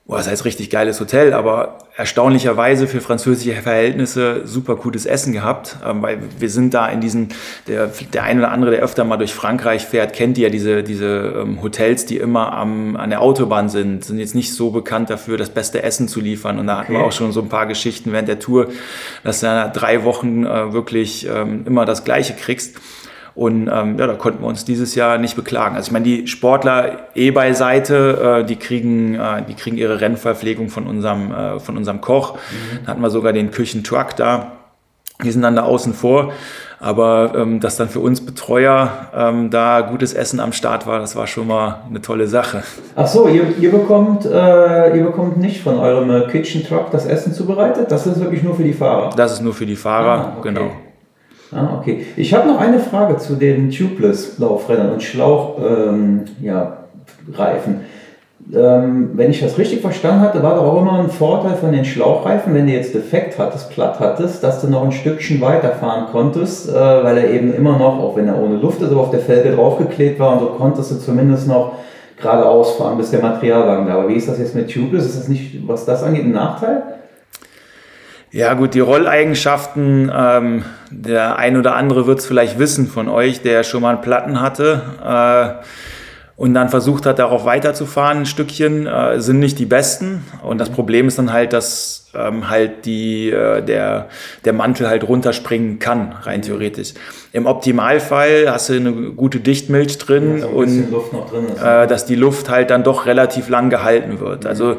boah, 0.08 0.16
das 0.16 0.28
heißt 0.28 0.44
richtig 0.46 0.70
geiles 0.70 0.98
Hotel, 1.00 1.34
aber 1.34 1.78
erstaunlicherweise 1.98 2.86
für 2.86 3.00
französische 3.00 3.60
Verhältnisse 3.60 4.46
super 4.46 4.76
gutes 4.76 5.04
Essen 5.04 5.32
gehabt, 5.32 5.76
ähm, 5.84 6.00
weil 6.00 6.20
wir 6.38 6.48
sind 6.48 6.72
da 6.72 6.86
in 6.88 7.00
diesen, 7.00 7.28
der, 7.66 7.90
der 8.12 8.22
eine 8.22 8.40
oder 8.40 8.52
andere, 8.52 8.70
der 8.70 8.80
öfter 8.80 9.04
mal 9.04 9.16
durch 9.18 9.34
Frankreich 9.34 9.84
fährt, 9.84 10.14
kennt 10.14 10.38
ja 10.38 10.48
diese, 10.48 10.82
diese 10.82 11.34
ähm, 11.42 11.60
Hotels, 11.60 12.06
die 12.06 12.16
immer 12.16 12.52
am, 12.52 12.96
an 12.96 13.10
der 13.10 13.20
Autobahn 13.20 13.68
sind, 13.68 14.04
sind 14.04 14.18
jetzt 14.18 14.34
nicht 14.34 14.54
so 14.54 14.70
bekannt 14.70 15.10
dafür, 15.10 15.36
das 15.36 15.50
beste 15.50 15.82
Essen 15.82 16.08
zu 16.08 16.20
liefern. 16.20 16.58
Und 16.58 16.68
da 16.68 16.74
okay. 16.74 16.82
hatten 16.84 16.92
wir 16.94 17.04
auch 17.04 17.12
schon 17.12 17.32
so 17.32 17.42
ein 17.42 17.48
paar 17.48 17.66
Geschichten 17.66 18.12
während 18.12 18.28
der 18.28 18.38
Tour, 18.38 18.68
dass 19.24 19.40
du 19.40 19.46
nach 19.46 19.72
drei 19.72 20.04
Wochen 20.04 20.46
äh, 20.46 20.72
wirklich 20.72 21.28
ähm, 21.28 21.64
immer 21.66 21.84
das 21.84 22.04
Gleiche 22.04 22.32
kriegst. 22.32 22.76
Und 23.38 23.70
ähm, 23.72 23.96
ja, 24.00 24.08
da 24.08 24.14
konnten 24.14 24.42
wir 24.42 24.48
uns 24.48 24.64
dieses 24.64 24.96
Jahr 24.96 25.16
nicht 25.16 25.36
beklagen. 25.36 25.76
Also 25.76 25.86
ich 25.86 25.92
meine, 25.92 26.04
die 26.04 26.26
Sportler 26.26 27.06
eh 27.14 27.30
beiseite, 27.30 28.40
äh, 28.40 28.44
die, 28.44 28.56
kriegen, 28.56 29.14
äh, 29.14 29.44
die 29.48 29.54
kriegen 29.54 29.76
ihre 29.76 30.00
Rennverpflegung 30.00 30.70
von 30.70 30.88
unserem, 30.88 31.30
äh, 31.30 31.60
von 31.60 31.76
unserem 31.76 32.00
Koch. 32.00 32.34
Mhm. 32.34 32.78
Da 32.84 32.90
hatten 32.90 33.00
wir 33.00 33.10
sogar 33.10 33.32
den 33.32 33.52
Küchentruck 33.52 34.16
da. 34.16 34.54
Die 35.22 35.30
sind 35.30 35.42
dann 35.42 35.54
da 35.54 35.62
außen 35.62 35.94
vor. 35.94 36.32
Aber 36.80 37.32
ähm, 37.36 37.60
dass 37.60 37.76
dann 37.76 37.88
für 37.88 38.00
uns 38.00 38.26
Betreuer 38.26 38.90
ähm, 39.14 39.50
da 39.50 39.82
gutes 39.82 40.14
Essen 40.14 40.40
am 40.40 40.52
Start 40.52 40.88
war, 40.88 40.98
das 40.98 41.14
war 41.14 41.28
schon 41.28 41.46
mal 41.46 41.82
eine 41.88 42.00
tolle 42.00 42.26
Sache. 42.26 42.64
Ach 42.96 43.06
so, 43.06 43.28
ihr, 43.28 43.56
ihr, 43.60 43.70
bekommt, 43.70 44.26
äh, 44.26 44.96
ihr 44.96 45.04
bekommt 45.04 45.36
nicht 45.36 45.62
von 45.62 45.78
eurem 45.78 46.10
äh, 46.10 46.26
Kitchen 46.26 46.66
Truck 46.66 46.90
das 46.90 47.06
Essen 47.06 47.32
zubereitet? 47.32 47.92
Das 47.92 48.04
ist 48.04 48.18
wirklich 48.18 48.42
nur 48.42 48.56
für 48.56 48.64
die 48.64 48.72
Fahrer? 48.72 49.10
Das 49.14 49.32
ist 49.32 49.42
nur 49.42 49.54
für 49.54 49.66
die 49.66 49.76
Fahrer, 49.76 50.32
ah, 50.32 50.36
okay. 50.38 50.48
genau. 50.48 50.70
Ah, 51.52 51.78
okay. 51.78 52.04
Ich 52.16 52.34
habe 52.34 52.46
noch 52.46 52.60
eine 52.60 52.78
Frage 52.78 53.16
zu 53.16 53.34
den 53.34 53.70
Tubeless-Laufrädern 53.70 54.92
und 54.92 55.02
Schlauchreifen. 55.02 56.24
Ähm, 56.40 56.46
ja, 56.46 56.78
ähm, 58.54 59.10
wenn 59.14 59.30
ich 59.30 59.40
das 59.40 59.58
richtig 59.58 59.80
verstanden 59.80 60.22
hatte, 60.22 60.42
war 60.42 60.54
doch 60.54 60.64
auch 60.64 60.80
immer 60.80 60.98
ein 61.00 61.10
Vorteil 61.10 61.54
von 61.56 61.72
den 61.72 61.84
Schlauchreifen, 61.84 62.54
wenn 62.54 62.66
du 62.66 62.72
jetzt 62.72 62.94
defekt 62.94 63.38
hattest, 63.38 63.70
platt 63.70 64.00
hattest, 64.00 64.42
dass 64.42 64.60
du 64.60 64.68
noch 64.68 64.84
ein 64.84 64.92
Stückchen 64.92 65.40
weiterfahren 65.40 66.06
konntest, 66.12 66.68
äh, 66.68 66.74
weil 66.74 67.18
er 67.18 67.30
eben 67.30 67.52
immer 67.52 67.78
noch, 67.78 67.98
auch 67.98 68.16
wenn 68.16 68.28
er 68.28 68.40
ohne 68.40 68.56
Luft 68.56 68.80
ist, 68.80 68.90
aber 68.90 69.00
auf 69.00 69.10
der 69.10 69.20
Felge 69.20 69.52
draufgeklebt 69.52 70.18
war 70.18 70.32
und 70.32 70.40
so 70.40 70.46
konntest 70.46 70.90
du 70.90 70.96
zumindest 70.96 71.46
noch 71.46 71.72
geradeaus 72.16 72.72
fahren, 72.72 72.96
bis 72.96 73.10
der 73.10 73.20
Materialwagen 73.20 73.86
da. 73.86 73.94
Aber 73.94 74.08
wie 74.08 74.14
ist 74.14 74.28
das 74.28 74.38
jetzt 74.38 74.54
mit 74.54 74.70
Tubeless? 74.70 75.06
Ist 75.06 75.18
das 75.18 75.28
nicht, 75.28 75.68
was 75.68 75.84
das 75.84 76.02
angeht, 76.02 76.24
ein 76.24 76.32
Nachteil? 76.32 76.82
Ja 78.30 78.52
gut, 78.54 78.74
die 78.74 78.80
Rolleigenschaften, 78.80 80.12
ähm, 80.14 80.64
der 80.90 81.36
ein 81.36 81.56
oder 81.56 81.76
andere 81.76 82.06
wird 82.06 82.18
es 82.18 82.26
vielleicht 82.26 82.58
wissen 82.58 82.86
von 82.86 83.08
euch, 83.08 83.40
der 83.40 83.62
schon 83.64 83.80
mal 83.80 83.94
einen 83.94 84.02
Platten 84.02 84.40
hatte. 84.40 84.82
Äh, 85.02 85.64
und 86.38 86.54
dann 86.54 86.68
versucht 86.68 87.04
hat, 87.04 87.18
darauf 87.18 87.44
weiterzufahren, 87.44 88.18
ein 88.18 88.26
Stückchen, 88.26 88.86
äh, 88.86 89.20
sind 89.20 89.40
nicht 89.40 89.58
die 89.58 89.66
besten. 89.66 90.24
Und 90.44 90.58
das 90.58 90.70
Problem 90.70 91.08
ist 91.08 91.18
dann 91.18 91.32
halt, 91.32 91.52
dass 91.52 92.06
ähm, 92.14 92.48
halt 92.48 92.84
die, 92.86 93.28
äh, 93.30 93.60
der, 93.60 94.06
der 94.44 94.52
Mantel 94.52 94.88
halt 94.88 95.02
runterspringen 95.02 95.80
kann, 95.80 96.14
rein 96.22 96.42
theoretisch. 96.42 96.94
Im 97.32 97.46
Optimalfall 97.46 98.48
hast 98.48 98.68
du 98.68 98.74
eine 98.74 98.92
gute 98.92 99.40
Dichtmilch 99.40 99.98
drin 99.98 100.38
ja, 100.38 100.46
und 100.46 100.92
drin 100.92 101.56
äh, 101.60 101.88
dass 101.88 102.06
die 102.06 102.14
Luft 102.14 102.48
halt 102.48 102.70
dann 102.70 102.84
doch 102.84 103.06
relativ 103.06 103.48
lang 103.48 103.68
gehalten 103.68 104.20
wird. 104.20 104.44
Mhm. 104.44 104.48
Also 104.48 104.76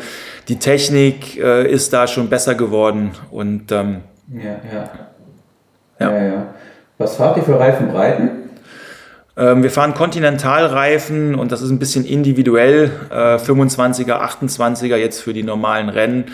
die 0.48 0.60
Technik 0.60 1.38
äh, 1.38 1.70
ist 1.70 1.92
da 1.92 2.08
schon 2.08 2.30
besser 2.30 2.56
geworden. 2.56 3.12
Und, 3.32 3.70
ähm, 3.74 3.98
ja, 4.32 4.62
ja. 4.74 4.90
Ja. 6.00 6.12
ja, 6.12 6.24
ja. 6.24 6.48
Was 6.98 7.18
fahrt 7.18 7.36
ihr 7.36 7.44
für 7.44 7.60
Reifenbreiten? 7.60 8.49
Ähm, 9.40 9.64
wir 9.64 9.72
fahren 9.72 9.94
Kontinentalreifen 9.94 11.36
und 11.36 11.52
das 11.54 11.62
ist 11.62 11.70
ein 11.72 11.80
bisschen 11.80 12.06
individuell. 12.06 12.92
Äh, 13.10 13.38
25er, 13.38 14.22
28er 14.22 14.98
jetzt 14.98 15.22
für 15.22 15.34
die 15.34 15.44
normalen 15.44 15.88
Rennen. 15.88 16.26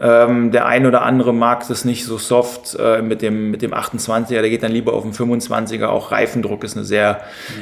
Ähm, 0.00 0.52
der 0.52 0.66
ein 0.66 0.86
oder 0.86 1.02
andere 1.02 1.32
mag 1.34 1.66
das 1.68 1.84
nicht 1.84 2.04
so 2.04 2.16
soft 2.18 2.76
äh, 2.78 3.02
mit, 3.02 3.22
dem, 3.22 3.50
mit 3.50 3.62
dem 3.62 3.72
28er, 3.72 4.40
der 4.40 4.50
geht 4.50 4.62
dann 4.62 4.72
lieber 4.72 4.92
auf 4.92 5.02
den 5.02 5.12
25er. 5.12 5.86
Auch 5.86 6.12
Reifendruck 6.12 6.62
ist 6.64 6.76
eine 6.76 6.84
sehr 6.84 7.20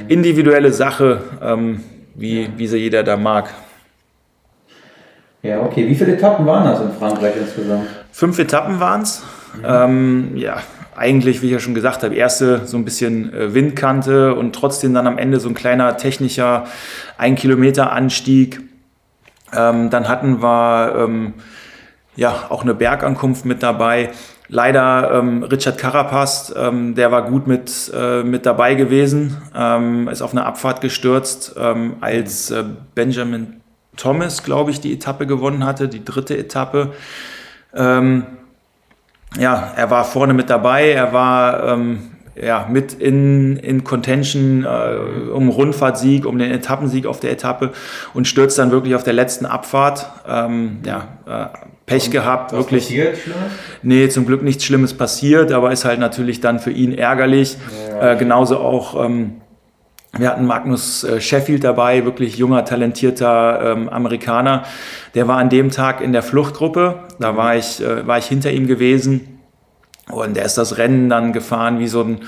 individuelle 0.09 0.73
Sache, 0.73 1.23
ähm, 1.43 1.83
wie, 2.15 2.49
wie 2.57 2.67
sie 2.67 2.79
jeder 2.79 3.03
da 3.03 3.17
mag. 3.17 3.51
Ja, 5.43 5.61
okay. 5.61 5.89
Wie 5.89 5.95
viele 5.95 6.15
Etappen 6.15 6.47
waren 6.47 6.65
das 6.65 6.81
in 6.81 6.93
Frankreich 6.93 7.35
insgesamt? 7.37 7.87
Fünf 8.13 8.39
Etappen 8.39 8.79
waren 8.79 9.03
es. 9.03 9.23
Mhm. 9.57 9.65
Ähm, 9.67 10.37
ja, 10.37 10.63
eigentlich, 10.95 11.43
wie 11.43 11.47
ich 11.47 11.53
ja 11.53 11.59
schon 11.59 11.75
gesagt 11.75 12.03
habe, 12.03 12.15
erste 12.15 12.67
so 12.67 12.77
ein 12.77 12.85
bisschen 12.85 13.33
äh, 13.33 13.55
Windkante 13.55 14.35
und 14.35 14.55
trotzdem 14.55 14.95
dann 14.95 15.07
am 15.07 15.19
Ende 15.19 15.41
so 15.41 15.49
ein 15.49 15.55
kleiner 15.55 15.97
technischer 15.97 16.67
ein 17.19 17.35
Kilometer 17.35 17.93
Anstieg. 17.93 18.61
Ähm, 19.55 19.91
dann 19.91 20.09
hatten 20.09 20.43
wir 20.43 20.95
ähm, 20.99 21.35
ja 22.17 22.47
auch 22.49 22.63
eine 22.63 22.75
Bergankunft 22.75 23.45
mit 23.45 23.63
dabei. 23.63 24.11
Leider 24.49 25.13
ähm, 25.15 25.43
Richard 25.45 25.79
Carapaz, 25.79 26.53
ähm, 26.57 26.95
der 26.95 27.11
war 27.11 27.23
gut 27.23 27.47
mit, 27.47 27.91
äh, 27.95 28.23
mit 28.23 28.45
dabei 28.45 28.75
gewesen, 28.75 29.39
ähm, 29.55 30.09
ist 30.09 30.21
auf 30.21 30.33
eine 30.33 30.45
Abfahrt 30.45 30.83
gestürzt, 30.83 31.55
ähm, 31.59 31.97
als 32.01 32.51
äh, 32.51 32.65
Benjamin 32.95 33.63
Thomas, 33.97 34.43
glaube 34.43 34.71
ich, 34.71 34.81
die 34.81 34.93
Etappe 34.93 35.27
gewonnen 35.27 35.65
hatte, 35.65 35.89
die 35.89 36.05
dritte 36.05 36.37
Etappe. 36.37 36.93
Ähm, 37.75 38.27
ja, 39.39 39.73
er 39.77 39.91
war 39.91 40.05
vorne 40.05 40.35
mit 40.35 40.51
dabei, 40.51 40.91
er 40.91 41.13
war 41.13 41.69
ähm, 41.69 42.13
ja, 42.41 42.67
mit 42.71 42.95
in, 42.95 43.57
in 43.59 43.85
Contention 43.85 44.65
äh, 44.65 45.31
um 45.31 45.49
Rundfahrtsieg, 45.49 46.25
um 46.25 46.39
den 46.39 46.51
Etappensieg 46.51 47.07
auf 47.07 47.21
der 47.21 47.31
Etappe 47.31 47.73
und 48.15 48.27
stürzt 48.27 48.59
dann 48.59 48.71
wirklich 48.71 48.95
auf 48.95 49.05
der 49.05 49.13
letzten 49.13 49.45
Abfahrt. 49.47 50.11
Ähm, 50.27 50.79
ja, 50.87 51.09
äh, 51.27 51.59
Pech 51.85 52.07
und 52.07 52.13
gehabt, 52.13 52.53
wirklich. 52.53 52.85
Passiert, 52.85 53.19
nee, 53.83 54.09
zum 54.09 54.25
Glück 54.25 54.43
nichts 54.43 54.65
Schlimmes 54.65 54.95
passiert, 54.95 55.53
aber 55.53 55.73
ist 55.73 55.85
halt 55.85 55.99
natürlich 55.99 56.41
dann 56.41 56.59
für 56.59 56.71
ihn 56.71 56.97
ärgerlich. 56.97 57.59
Ja, 57.91 58.13
äh, 58.13 58.17
genauso 58.17 58.59
auch, 58.59 59.05
ähm, 59.05 59.42
wir 60.19 60.29
hatten 60.29 60.47
Magnus 60.47 61.05
äh, 61.05 61.21
Sheffield 61.21 61.65
dabei, 61.65 62.05
wirklich 62.05 62.37
junger, 62.37 62.67
talentierter 62.67 63.73
ähm, 63.73 63.89
Amerikaner. 63.89 64.65
Der 65.15 65.27
war 65.27 65.39
an 65.39 65.49
dem 65.49 65.71
Tag 65.71 66.03
in 66.03 66.13
der 66.13 66.23
Fluchtgruppe. 66.23 67.05
Da 67.19 67.37
war 67.37 67.57
ich, 67.57 67.81
äh, 67.81 68.07
war 68.07 68.19
ich 68.19 68.27
hinter 68.27 68.53
ihm 68.53 68.67
gewesen 68.67 69.41
und 70.11 70.37
er 70.37 70.45
ist 70.45 70.59
das 70.59 70.77
Rennen 70.77 71.09
dann 71.09 71.33
gefahren 71.33 71.79
wie 71.79 71.89
so 71.89 72.03
ein, 72.03 72.21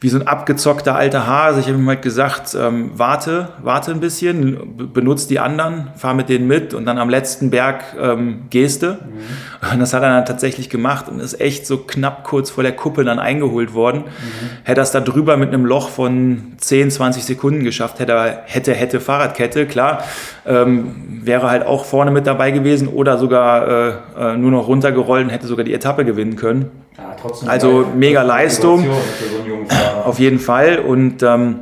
wie 0.00 0.10
so 0.10 0.18
ein 0.18 0.26
abgezockter 0.26 0.94
alter 0.94 1.26
Hase. 1.26 1.60
Ich 1.60 1.68
habe 1.68 1.78
ihm 1.78 1.88
halt 1.88 2.02
gesagt, 2.02 2.54
ähm, 2.54 2.90
warte, 2.94 3.48
warte 3.62 3.92
ein 3.92 4.00
bisschen, 4.00 4.92
benutze 4.92 5.26
die 5.26 5.38
anderen, 5.38 5.88
fahr 5.96 6.12
mit 6.12 6.28
denen 6.28 6.46
mit 6.46 6.74
und 6.74 6.84
dann 6.84 6.98
am 6.98 7.08
letzten 7.08 7.48
Berg 7.48 7.82
ähm, 7.98 8.42
gehst 8.50 8.82
du. 8.82 8.88
Mhm. 8.88 9.72
Und 9.72 9.80
das 9.80 9.94
hat 9.94 10.02
er 10.02 10.10
dann 10.10 10.26
tatsächlich 10.26 10.68
gemacht 10.68 11.08
und 11.08 11.20
ist 11.20 11.40
echt 11.40 11.66
so 11.66 11.78
knapp 11.78 12.24
kurz 12.24 12.50
vor 12.50 12.62
der 12.62 12.72
Kuppe 12.72 13.04
dann 13.04 13.18
eingeholt 13.18 13.72
worden. 13.72 14.02
Mhm. 14.02 14.64
Hätte 14.64 14.80
er 14.80 14.84
es 14.84 14.90
da 14.90 15.00
drüber 15.00 15.38
mit 15.38 15.48
einem 15.48 15.64
Loch 15.64 15.88
von 15.88 16.52
10, 16.58 16.90
20 16.90 17.24
Sekunden 17.24 17.64
geschafft, 17.64 17.98
hätte 17.98 18.12
er, 18.12 18.42
hätte, 18.44 18.74
hätte 18.74 19.00
Fahrradkette, 19.00 19.64
klar, 19.64 20.04
ähm, 20.44 20.94
wäre 21.22 21.50
halt 21.50 21.66
auch 21.66 21.86
vorne 21.86 22.10
mit 22.10 22.26
dabei 22.26 22.50
gewesen 22.50 22.88
oder 22.88 23.16
sogar 23.16 23.68
äh, 23.68 23.92
äh, 24.18 24.36
nur 24.36 24.50
noch 24.50 24.68
runtergerollt 24.68 25.24
und 25.24 25.30
hätte 25.30 25.46
sogar 25.46 25.64
die 25.64 25.72
Etappe 25.72 26.04
gewinnen 26.04 26.36
können. 26.36 26.70
Ja, 26.98 27.14
also 27.46 27.86
mega 27.94 28.22
Leistung. 28.22 28.84
So 28.84 30.04
auf 30.04 30.18
jeden 30.18 30.38
Fall. 30.38 30.78
Und 30.78 31.22
ähm, 31.22 31.60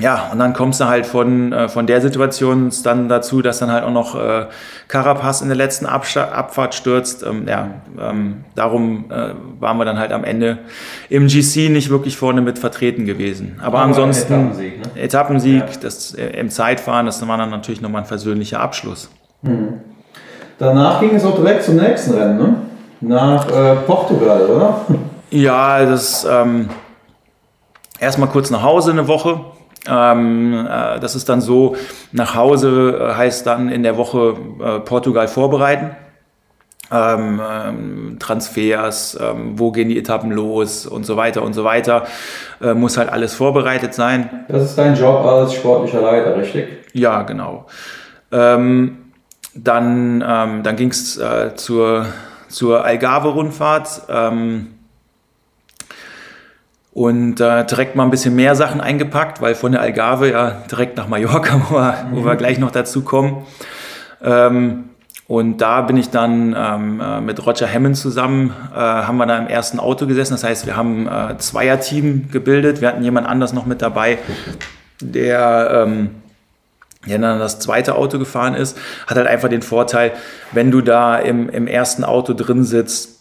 ja, 0.00 0.28
und 0.32 0.38
dann 0.38 0.54
kommst 0.54 0.80
du 0.80 0.84
halt 0.84 1.06
von, 1.06 1.52
äh, 1.52 1.68
von 1.68 1.86
der 1.86 2.00
Situation 2.00 2.70
dann 2.84 3.08
dazu, 3.08 3.42
dass 3.42 3.58
dann 3.58 3.70
halt 3.70 3.84
auch 3.84 3.90
noch 3.90 4.14
äh, 4.14 4.46
Carapaz 4.86 5.40
in 5.40 5.48
der 5.48 5.56
letzten 5.56 5.86
Absta 5.86 6.28
Abfahrt 6.28 6.74
stürzt. 6.74 7.24
Ähm, 7.24 7.46
ja, 7.48 7.68
ähm, 8.00 8.44
darum 8.54 9.06
äh, 9.10 9.30
waren 9.60 9.76
wir 9.76 9.84
dann 9.84 9.98
halt 9.98 10.12
am 10.12 10.24
Ende 10.24 10.58
im 11.08 11.26
GC 11.26 11.70
nicht 11.70 11.90
wirklich 11.90 12.16
vorne 12.16 12.40
mit 12.40 12.58
vertreten 12.58 13.06
gewesen. 13.06 13.56
Aber, 13.58 13.78
Aber 13.78 13.80
ansonsten 13.80 14.32
Etappensieg, 14.32 14.78
ne? 14.78 15.02
Etappensieg 15.02 15.60
ja. 15.60 15.66
das, 15.82 16.14
äh, 16.14 16.26
im 16.38 16.50
Zeitfahren, 16.50 17.06
das 17.06 17.26
war 17.26 17.36
dann 17.36 17.50
natürlich 17.50 17.80
nochmal 17.80 18.02
ein 18.02 18.08
versöhnlicher 18.08 18.60
Abschluss. 18.60 19.10
Mhm. 19.42 19.80
Danach 20.58 21.00
ging 21.00 21.14
es 21.14 21.24
auch 21.24 21.36
direkt 21.36 21.64
zum 21.64 21.76
nächsten 21.76 22.14
Rennen, 22.14 22.38
ne? 22.38 22.56
Nach 23.00 23.48
äh, 23.48 23.76
Portugal, 23.86 24.46
oder? 24.46 24.80
Ja, 25.30 25.84
das 25.84 26.26
ähm, 26.28 26.70
erstmal 28.00 28.30
kurz 28.30 28.50
nach 28.50 28.62
Hause 28.62 28.92
eine 28.92 29.08
Woche. 29.08 29.40
Ähm, 29.86 30.66
äh, 30.66 30.98
das 31.00 31.14
ist 31.14 31.28
dann 31.28 31.42
so, 31.42 31.76
nach 32.12 32.34
Hause 32.34 32.98
äh, 32.98 33.14
heißt 33.14 33.46
dann 33.46 33.68
in 33.68 33.82
der 33.82 33.98
Woche 33.98 34.36
äh, 34.58 34.80
Portugal 34.80 35.28
vorbereiten. 35.28 35.90
Ähm, 36.90 37.40
ähm, 37.46 38.16
Transfers, 38.18 39.18
ähm, 39.20 39.58
wo 39.58 39.70
gehen 39.72 39.90
die 39.90 39.98
Etappen 39.98 40.30
los 40.30 40.86
und 40.86 41.04
so 41.04 41.18
weiter 41.18 41.42
und 41.42 41.52
so 41.52 41.62
weiter. 41.62 42.04
Äh, 42.62 42.72
muss 42.72 42.96
halt 42.96 43.10
alles 43.10 43.34
vorbereitet 43.34 43.92
sein. 43.92 44.46
Das 44.48 44.62
ist 44.62 44.78
dein 44.78 44.94
Job 44.94 45.22
als 45.26 45.52
sportlicher 45.52 46.00
Leiter, 46.00 46.34
richtig? 46.38 46.66
Ja, 46.94 47.22
genau. 47.22 47.66
Ähm, 48.32 49.12
dann 49.54 50.24
ähm, 50.26 50.62
dann 50.62 50.76
ging 50.76 50.88
es 50.88 51.18
äh, 51.18 51.54
zur 51.56 52.06
zur 52.48 52.84
Algarve-Rundfahrt. 52.84 54.02
Ähm, 54.08 54.68
und 56.92 57.40
äh, 57.40 57.64
direkt 57.64 57.94
mal 57.94 58.02
ein 58.02 58.10
bisschen 58.10 58.34
mehr 58.34 58.56
Sachen 58.56 58.80
eingepackt, 58.80 59.40
weil 59.40 59.54
von 59.54 59.70
der 59.70 59.80
Algarve 59.82 60.32
ja 60.32 60.62
direkt 60.68 60.96
nach 60.96 61.06
Mallorca, 61.06 61.60
wo 61.68 61.74
wir, 61.76 61.92
mhm. 61.92 62.16
wo 62.16 62.24
wir 62.24 62.36
gleich 62.36 62.58
noch 62.58 62.72
dazu 62.72 63.02
kommen. 63.02 63.46
Ähm, 64.22 64.90
und 65.28 65.58
da 65.58 65.82
bin 65.82 65.98
ich 65.98 66.10
dann 66.10 66.56
ähm, 66.58 67.00
äh, 67.00 67.20
mit 67.20 67.46
Roger 67.46 67.72
Hammond 67.72 67.96
zusammen, 67.96 68.52
äh, 68.74 68.78
haben 68.78 69.18
wir 69.18 69.26
da 69.26 69.38
im 69.38 69.46
ersten 69.46 69.78
Auto 69.78 70.06
gesessen. 70.06 70.32
Das 70.32 70.42
heißt, 70.42 70.66
wir 70.66 70.74
haben 70.74 71.06
äh, 71.06 71.36
Zweierteam 71.36 72.30
gebildet. 72.32 72.80
Wir 72.80 72.88
hatten 72.88 73.04
jemand 73.04 73.28
anders 73.28 73.52
noch 73.52 73.66
mit 73.66 73.82
dabei, 73.82 74.18
der 75.00 75.84
ähm, 75.86 76.10
der 77.08 77.18
dann 77.18 77.38
das 77.38 77.58
zweite 77.58 77.94
Auto 77.94 78.18
gefahren 78.18 78.54
ist, 78.54 78.78
hat 79.06 79.16
halt 79.16 79.26
einfach 79.26 79.48
den 79.48 79.62
Vorteil, 79.62 80.12
wenn 80.52 80.70
du 80.70 80.80
da 80.80 81.18
im, 81.18 81.48
im 81.48 81.66
ersten 81.66 82.04
Auto 82.04 82.34
drin 82.34 82.64
sitzt, 82.64 83.17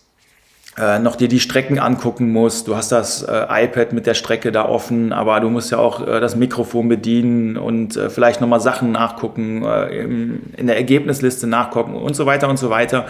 äh, 0.80 1.00
noch 1.00 1.16
dir 1.16 1.28
die 1.28 1.40
Strecken 1.40 1.80
angucken 1.80 2.32
musst. 2.32 2.68
Du 2.68 2.76
hast 2.76 2.92
das 2.92 3.24
äh, 3.24 3.46
iPad 3.50 3.94
mit 3.94 4.06
der 4.06 4.14
Strecke 4.14 4.52
da 4.52 4.66
offen, 4.70 5.12
aber 5.12 5.40
du 5.40 5.50
musst 5.50 5.72
ja 5.72 5.80
auch 5.80 6.06
äh, 6.06 6.20
das 6.20 6.36
Mikrofon 6.36 6.88
bedienen 6.88 7.58
und 7.58 7.98
äh, 7.98 8.12
vielleicht 8.12 8.42
nochmal 8.42 8.60
Sachen 8.60 8.92
nachgucken, 8.92 9.64
äh, 9.64 10.04
im, 10.04 10.42
in 10.56 10.68
der 10.68 10.78
Ergebnisliste 10.78 11.48
nachgucken 11.48 11.96
und 11.96 12.16
so 12.16 12.28
weiter 12.28 12.48
und 12.48 12.58
so 12.58 12.70
weiter. 12.70 13.08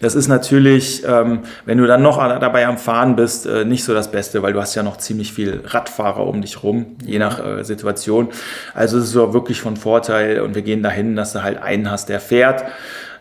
Das 0.00 0.16
ist 0.16 0.26
natürlich, 0.26 1.04
ähm, 1.06 1.40
wenn 1.64 1.78
du 1.78 1.86
dann 1.86 2.02
noch 2.02 2.18
dabei 2.18 2.66
am 2.66 2.78
Fahren 2.78 3.14
bist, 3.14 3.46
äh, 3.46 3.64
nicht 3.64 3.84
so 3.84 3.94
das 3.94 4.10
Beste, 4.10 4.42
weil 4.42 4.52
du 4.52 4.60
hast 4.60 4.74
ja 4.74 4.82
noch 4.82 4.96
ziemlich 4.96 5.32
viel 5.32 5.62
Radfahrer 5.64 6.26
um 6.26 6.42
dich 6.42 6.64
rum, 6.64 6.96
je 7.04 7.20
nach 7.20 7.64
Situation. 7.64 8.28
Also 8.74 8.98
es 8.98 9.04
ist 9.04 9.12
so 9.12 9.32
wirklich 9.32 9.60
von 9.60 9.76
Vorteil 9.76 10.40
und 10.40 10.54
wir 10.54 10.62
gehen 10.62 10.82
dahin, 10.82 11.14
dass 11.14 11.32
du 11.32 11.42
halt 11.42 11.62
einen 11.62 11.90
hast, 11.90 12.08
der 12.08 12.20
fährt 12.20 12.64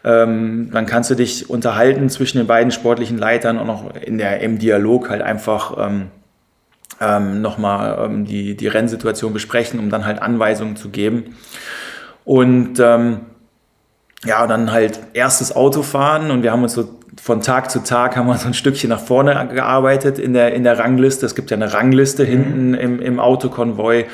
ähm, 0.03 0.69
dann 0.71 0.85
kannst 0.85 1.09
du 1.09 1.15
dich 1.15 1.49
unterhalten 1.49 2.09
zwischen 2.09 2.37
den 2.37 2.47
beiden 2.47 2.71
sportlichen 2.71 3.17
Leitern 3.17 3.57
und 3.57 3.69
auch 3.69 3.95
in 3.95 4.17
der, 4.17 4.41
im 4.41 4.59
Dialog 4.59 5.09
halt 5.09 5.21
einfach 5.21 5.77
ähm, 5.79 6.07
ähm, 6.99 7.41
nochmal 7.41 8.05
ähm, 8.05 8.25
die, 8.25 8.55
die 8.55 8.67
Rennsituation 8.67 9.33
besprechen, 9.33 9.79
um 9.79 9.89
dann 9.89 10.05
halt 10.05 10.21
Anweisungen 10.21 10.75
zu 10.75 10.89
geben. 10.89 11.35
Und 12.25 12.79
ähm, 12.79 13.21
ja, 14.25 14.47
dann 14.47 14.71
halt 14.71 14.99
erstes 15.13 15.55
Auto 15.55 15.83
fahren 15.83 16.31
und 16.31 16.43
wir 16.43 16.51
haben 16.51 16.63
uns 16.63 16.73
so 16.73 16.99
von 17.21 17.41
Tag 17.41 17.69
zu 17.69 17.83
Tag 17.83 18.15
haben 18.15 18.27
wir 18.27 18.37
so 18.37 18.47
ein 18.47 18.53
Stückchen 18.53 18.89
nach 18.89 18.99
vorne 18.99 19.49
gearbeitet 19.53 20.17
in 20.17 20.33
der, 20.33 20.53
in 20.53 20.63
der 20.63 20.79
Rangliste. 20.79 21.25
Es 21.25 21.35
gibt 21.35 21.51
ja 21.51 21.57
eine 21.57 21.73
Rangliste 21.73 22.23
mhm. 22.23 22.27
hinten 22.27 22.73
im, 22.73 22.99
im 22.99 23.19
Autokonvoi. 23.19 24.05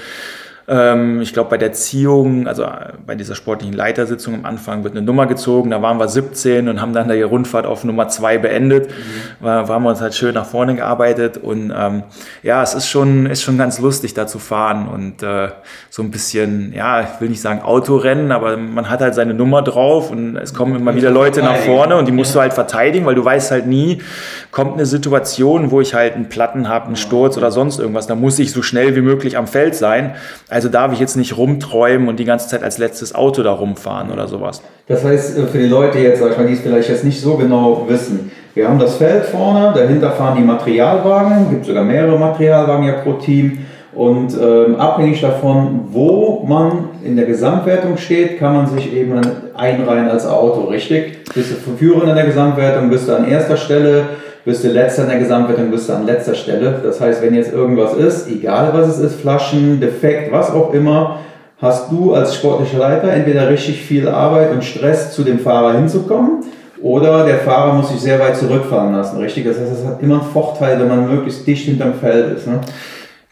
Ähm, 0.70 1.20
ich 1.22 1.34
glaube, 1.34 1.50
bei 1.50 1.58
der 1.58 1.74
Ziehung, 1.74 2.48
also 2.48 2.64
äh, 2.64 2.94
bei 3.04 3.16
dieser 3.16 3.34
sportlichen 3.34 3.76
Leitersitzung 3.76 4.36
am 4.36 4.46
Anfang 4.46 4.84
wird 4.84 4.96
eine 4.96 5.04
Nummer 5.04 5.26
gezogen. 5.26 5.72
Da 5.72 5.82
waren 5.82 5.98
wir 5.98 6.08
17 6.08 6.70
und 6.70 6.80
haben 6.80 6.94
dann 6.94 7.10
die 7.10 7.22
Rundfahrt 7.24 7.66
auf 7.66 7.84
Nummer 7.84 8.08
2 8.08 8.38
beendet. 8.38 8.90
Mhm. 8.90 9.46
Da 9.46 9.68
haben 9.68 9.84
wir 9.84 9.90
uns 9.90 10.00
halt 10.00 10.14
schön 10.14 10.36
nach 10.36 10.46
vorne 10.46 10.76
gearbeitet. 10.76 11.38
Und 11.38 11.74
ähm, 11.76 12.04
ja, 12.44 12.62
es 12.62 12.76
ist 12.76 12.88
schon, 12.88 13.26
ist 13.26 13.42
schon 13.42 13.58
ganz 13.58 13.80
lustig, 13.80 14.14
da 14.14 14.28
zu 14.28 14.38
fahren 14.38 14.88
und 14.88 15.24
äh, 15.24 15.50
so 15.90 16.04
ein 16.04 16.12
bisschen, 16.12 16.72
ja, 16.74 17.02
ich 17.02 17.20
will 17.20 17.30
nicht 17.30 17.42
sagen 17.42 17.64
Autorennen, 17.64 18.32
aber 18.32 18.56
man 18.58 18.92
hat 18.92 19.02
halt 19.02 19.16
seine 19.16 19.34
Nummer 19.34 19.64
drauf 19.64 20.12
und 20.12 20.38
es 20.38 20.54
kommen 20.54 20.76
immer 20.76 20.96
wieder 20.96 21.10
Leute 21.10 21.42
nach 21.42 21.58
vorne 21.58 21.96
und 21.96 22.08
die 22.08 22.12
musst 22.12 22.36
du 22.36 22.40
halt 22.40 22.54
verteidigen, 22.54 23.08
weil 23.08 23.16
du 23.16 23.26
weißt 23.26 23.50
halt 23.50 23.66
nie, 23.66 24.04
kommt 24.52 24.74
eine 24.74 24.86
Situation, 24.86 25.72
wo 25.72 25.80
ich 25.80 25.94
halt 25.94 26.16
einen 26.16 26.30
Platten 26.30 26.68
habe, 26.68 26.88
einen 26.88 26.96
Sturz 26.96 27.38
oder 27.38 27.52
sonst 27.52 27.80
irgendwas, 27.80 28.08
da 28.08 28.16
muss 28.16 28.40
ich 28.40 28.52
so 28.52 28.62
schnell 28.62 28.96
wie 28.96 29.02
möglich 29.02 29.38
am 29.38 29.48
Feld 29.48 29.76
sein. 29.76 30.16
Also 30.50 30.70
darf 30.70 30.92
ich 30.92 31.00
jetzt 31.00 31.18
nicht 31.18 31.38
rumträumen 31.38 32.08
und 32.08 32.20
die 32.20 32.26
ganze 32.26 32.48
Zeit 32.48 32.64
als 32.64 32.78
letztes 32.78 33.14
Auto 33.14 33.44
da 33.44 33.52
rumfahren 33.52 34.12
oder 34.12 34.28
sowas. 34.28 34.62
Das 34.88 35.04
heißt, 35.04 35.38
äh, 35.38 35.48
für 35.48 35.60
die 35.60 35.68
Leute 35.68 36.00
jetzt, 36.00 36.20
sag 36.20 36.32
ich 36.32 36.38
mal, 36.38 36.48
die 36.48 36.54
es 36.54 36.62
vielleicht 36.62 36.90
jetzt 36.90 37.04
nicht 37.04 37.22
so 37.22 37.36
genau 37.36 37.86
wissen, 37.88 38.32
wir 38.56 38.68
haben 38.68 38.80
das 38.80 38.96
Feld 38.96 39.26
vorne, 39.26 39.72
dahinter 39.74 40.12
fahren 40.12 40.38
die 40.38 40.44
Materialwagen, 40.44 41.50
gibt 41.52 41.66
sogar 41.66 41.84
mehrere 41.84 42.18
Materialwagen 42.18 42.88
ja 42.88 42.94
pro 42.94 43.14
Team. 43.14 43.60
Und 43.94 44.36
ähm, 44.40 44.76
abhängig 44.76 45.22
davon, 45.22 45.88
wo 45.92 46.44
man 46.48 46.90
in 47.04 47.16
der 47.16 47.26
Gesamtwertung 47.26 47.98
steht, 47.98 48.40
kann 48.40 48.54
man 48.54 48.68
sich 48.68 48.94
eben 48.94 49.20
einreihen 49.56 50.10
als 50.10 50.28
Auto, 50.28 50.66
richtig? 50.66 51.24
Bist 51.34 51.52
du 51.52 51.72
Führer 51.78 52.08
in 52.08 52.16
der 52.16 52.26
Gesamtwertung, 52.26 52.90
bist 52.90 53.08
du 53.08 53.16
an 53.16 53.28
erster 53.28 53.58
Stelle, 53.58 54.06
bist 54.46 54.64
du 54.64 54.70
letzter 54.70 55.04
in 55.04 55.10
der 55.10 55.20
Gesamtwertung, 55.20 55.72
bist 55.72 55.90
du 55.90 55.94
an 55.94 56.06
letzter 56.06 56.36
Stelle. 56.36 56.80
Das 56.84 57.02
heißt, 57.02 57.22
wenn 57.22 57.36
jetzt 57.36 57.54
irgendwas 57.54 57.94
ist, 57.94 58.28
egal 58.30 58.72
was 58.74 58.88
es 58.88 59.00
ist, 59.00 59.22
Flaschen, 59.22 59.80
Defekt, 59.80 60.32
was 60.32 60.52
auch 60.52 60.74
immer, 60.74 61.20
hast 61.62 61.92
du 61.92 62.14
als 62.14 62.36
sportlicher 62.36 62.78
Leiter 62.78 63.12
entweder 63.12 63.50
richtig 63.50 63.82
viel 63.82 64.08
Arbeit 64.08 64.52
und 64.52 64.64
Stress, 64.64 65.14
zu 65.14 65.24
dem 65.24 65.40
Fahrer 65.40 65.74
hinzukommen, 65.74 66.44
oder 66.82 67.26
der 67.26 67.40
Fahrer 67.40 67.74
muss 67.74 67.90
sich 67.90 68.00
sehr 68.00 68.20
weit 68.20 68.38
zurückfahren 68.38 68.94
lassen, 68.94 69.18
richtig? 69.18 69.46
Das 69.46 69.60
heißt, 69.60 69.72
es 69.72 69.86
hat 69.86 70.02
immer 70.02 70.22
einen 70.22 70.32
Vorteil, 70.32 70.80
wenn 70.80 70.88
man 70.88 71.10
möglichst 71.10 71.46
dicht 71.46 71.66
hinterm 71.66 71.96
Feld 71.96 72.38
ist. 72.38 72.48
Ne? 72.48 72.62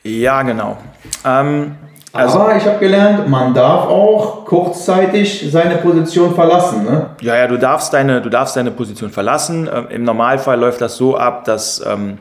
Ja, 0.03 0.41
genau. 0.41 0.77
Ähm, 1.25 1.71
also, 2.17 2.39
Aber 2.39 2.55
ich 2.55 2.65
habe 2.65 2.79
gelernt, 2.79 3.27
man 3.29 3.53
darf 3.53 3.88
auch 3.88 4.45
kurzzeitig 4.45 5.47
seine 5.51 5.75
Position 5.75 6.36
verlassen. 6.36 6.83
Ne? 6.86 7.12
Ja, 7.21 7.36
ja, 7.36 7.47
du 7.47 7.57
darfst 7.57 7.93
deine, 7.93 8.21
du 8.21 8.29
darfst 8.29 8.55
deine 8.55 8.71
Position 8.71 9.09
verlassen. 9.09 9.69
Ähm, 9.74 9.88
Im 9.89 10.03
Normalfall 10.03 10.59
läuft 10.59 10.81
das 10.81 10.97
so 10.97 11.17
ab, 11.17 11.45
dass 11.45 11.83
ähm, 11.86 12.17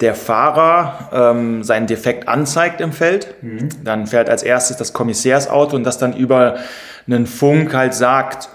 der 0.00 0.14
Fahrer 0.14 1.10
ähm, 1.12 1.62
seinen 1.62 1.86
Defekt 1.86 2.28
anzeigt 2.28 2.80
im 2.80 2.92
Feld. 2.92 3.34
Mhm. 3.42 3.68
Dann 3.84 4.06
fährt 4.06 4.30
als 4.30 4.42
erstes 4.42 4.76
das 4.76 4.92
Kommissärsauto 4.92 5.76
und 5.76 5.84
das 5.84 5.98
dann 5.98 6.14
über 6.14 6.56
einen 7.06 7.26
Funk 7.26 7.74
halt 7.74 7.94
sagt, 7.94 8.48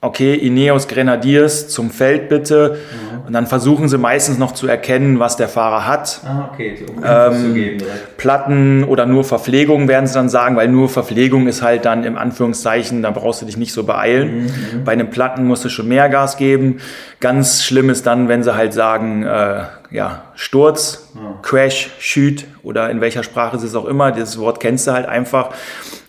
okay, 0.00 0.34
Ineos 0.34 0.88
Grenadiers 0.88 1.68
zum 1.68 1.90
Feld 1.90 2.28
bitte, 2.28 2.78
mhm. 2.92 3.09
Und 3.30 3.34
dann 3.34 3.46
versuchen 3.46 3.88
sie 3.88 3.96
meistens 3.96 4.38
noch 4.38 4.50
zu 4.50 4.66
erkennen, 4.66 5.20
was 5.20 5.36
der 5.36 5.46
Fahrer 5.48 5.86
hat. 5.86 6.20
Ah, 6.26 6.50
okay, 6.52 6.84
um 6.90 6.96
Ähm, 7.06 7.32
zu 7.40 7.52
geben. 7.54 7.78
direkt. 7.78 8.16
Platten 8.16 8.82
oder 8.82 9.06
nur 9.06 9.22
Verpflegung 9.22 9.86
werden 9.86 10.08
sie 10.08 10.14
dann 10.14 10.28
sagen, 10.28 10.56
weil 10.56 10.66
nur 10.66 10.88
Verpflegung 10.88 11.46
ist 11.46 11.62
halt 11.62 11.84
dann 11.84 12.02
im 12.02 12.18
Anführungszeichen, 12.18 13.02
da 13.02 13.12
brauchst 13.12 13.40
du 13.40 13.46
dich 13.46 13.56
nicht 13.56 13.72
so 13.72 13.84
beeilen. 13.84 14.52
Bei 14.84 14.90
einem 14.90 15.10
Platten 15.10 15.44
musst 15.46 15.64
du 15.64 15.68
schon 15.68 15.86
mehr 15.86 16.08
Gas 16.08 16.38
geben. 16.38 16.78
Ganz 17.20 17.62
schlimm 17.62 17.88
ist 17.88 18.04
dann, 18.04 18.26
wenn 18.26 18.42
sie 18.42 18.56
halt 18.56 18.72
sagen, 18.72 19.22
äh, 19.22 19.60
ja, 19.92 20.22
Sturz, 20.34 21.12
Crash, 21.42 21.90
Shoot 22.00 22.46
oder 22.64 22.90
in 22.90 23.00
welcher 23.00 23.22
Sprache 23.22 23.56
es 23.56 23.62
ist 23.62 23.76
auch 23.76 23.86
immer, 23.86 24.10
dieses 24.10 24.40
Wort 24.40 24.58
kennst 24.58 24.88
du 24.88 24.90
halt 24.90 25.06
einfach. 25.06 25.50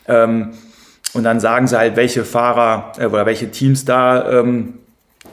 Ähm, 0.07 0.53
und 1.13 1.23
dann 1.23 1.39
sagen 1.39 1.67
sie 1.67 1.77
halt, 1.77 1.97
welche 1.97 2.25
Fahrer 2.25 2.93
äh, 2.97 3.05
oder 3.05 3.27
welche 3.27 3.51
Teams 3.51 3.85
da 3.85 4.27
ähm, 4.39 4.79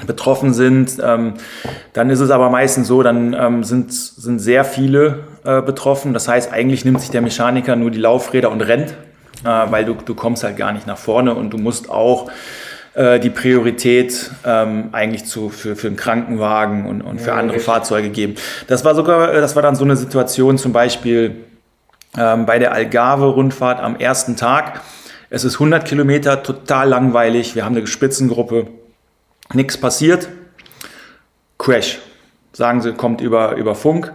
betroffen 0.07 0.53
sind. 0.55 0.99
Ähm, 1.03 1.35
dann 1.93 2.11
ist 2.11 2.21
es 2.21 2.31
aber 2.31 2.51
meistens 2.51 2.89
so, 2.89 3.03
dann 3.03 3.35
ähm, 3.39 3.65
sind, 3.65 3.93
sind 3.93 4.39
sehr 4.39 4.65
viele 4.65 5.21
äh, 5.45 5.63
betroffen. 5.63 6.15
Das 6.15 6.29
heißt, 6.29 6.53
eigentlich 6.53 6.85
nimmt 6.85 7.01
sich 7.01 7.11
der 7.11 7.23
Mechaniker 7.23 7.77
nur 7.77 7.91
die 7.91 7.99
Laufräder 7.99 8.51
und 8.51 8.61
rennt, 8.61 8.91
äh, 9.45 9.47
weil 9.47 9.85
du, 9.85 9.95
du 9.95 10.15
kommst 10.15 10.45
halt 10.45 10.57
gar 10.57 10.73
nicht 10.73 10.87
nach 10.87 10.99
vorne 10.99 11.35
und 11.35 11.51
du 11.51 11.59
musst 11.59 11.91
auch 11.91 12.31
äh, 12.95 13.21
die 13.21 13.31
Priorität 13.31 14.31
ähm, 14.45 14.89
eigentlich 14.93 15.25
zu, 15.25 15.51
für, 15.51 15.77
für 15.77 15.87
einen 15.87 15.97
Krankenwagen 15.97 16.87
und, 16.87 17.01
und 17.03 17.21
für 17.21 17.29
Ja, 17.29 17.35
andere 17.35 17.57
richtig. 17.57 17.73
Fahrzeuge 17.73 18.09
geben. 18.09 18.35
Das 18.67 18.85
war 18.85 18.95
sogar, 18.95 19.33
äh, 19.33 19.41
das 19.41 19.55
war 19.55 19.63
dann 19.63 19.77
so 19.77 19.85
eine 19.85 19.97
Situation 19.97 20.59
zum 20.59 20.73
Beispiel 20.73 21.37
ähm, 22.17 22.47
bei 22.47 22.59
der 22.59 22.73
Algarve-Rundfahrt 22.73 23.81
am 23.81 23.97
ersten 23.97 24.37
Tag. 24.37 24.81
Es 25.31 25.45
ist 25.45 25.55
100 25.55 25.85
Kilometer, 25.85 26.43
total 26.43 26.89
langweilig. 26.89 27.55
Wir 27.55 27.65
haben 27.65 27.77
eine 27.77 27.87
Spitzengruppe, 27.87 28.67
nichts 29.55 29.79
passiert. 29.79 30.29
Crash, 31.59 31.99
sagen 32.53 32.81
sie, 32.81 32.93
kommt 32.93 33.21
über, 33.21 33.57
über 33.57 33.75
Funk. 33.75 34.13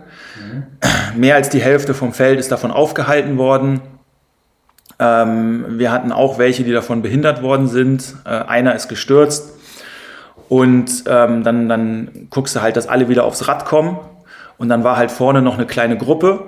Mehr 1.15 1.35
als 1.35 1.49
die 1.49 1.61
Hälfte 1.61 1.93
vom 1.93 2.13
Feld 2.13 2.39
ist 2.39 2.51
davon 2.51 2.71
aufgehalten 2.71 3.37
worden. 3.37 3.81
Ähm, 4.99 5.65
wir 5.79 5.91
hatten 5.91 6.11
auch 6.11 6.37
welche, 6.37 6.63
die 6.63 6.71
davon 6.71 7.01
behindert 7.01 7.41
worden 7.41 7.67
sind. 7.67 8.15
Äh, 8.25 8.29
einer 8.29 8.75
ist 8.75 8.87
gestürzt. 8.87 9.53
Und 10.49 11.03
ähm, 11.07 11.43
dann, 11.43 11.67
dann 11.69 12.27
guckst 12.29 12.55
du 12.55 12.61
halt, 12.61 12.75
dass 12.75 12.87
alle 12.87 13.09
wieder 13.09 13.23
aufs 13.25 13.47
Rad 13.47 13.65
kommen. 13.65 13.99
Und 14.57 14.69
dann 14.69 14.83
war 14.83 14.97
halt 14.97 15.11
vorne 15.11 15.41
noch 15.41 15.55
eine 15.55 15.65
kleine 15.65 15.97
Gruppe. 15.97 16.45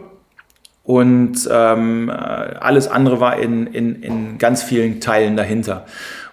Und 0.84 1.50
ähm, 1.52 2.10
äh, 2.10 2.14
alles 2.14 2.88
andere 2.88 3.20
war 3.20 3.38
in, 3.38 3.68
in, 3.68 4.02
in 4.04 4.38
ganz 4.38 4.62
vielen 4.62 5.02
Teilen 5.02 5.36
dahinter. 5.36 5.86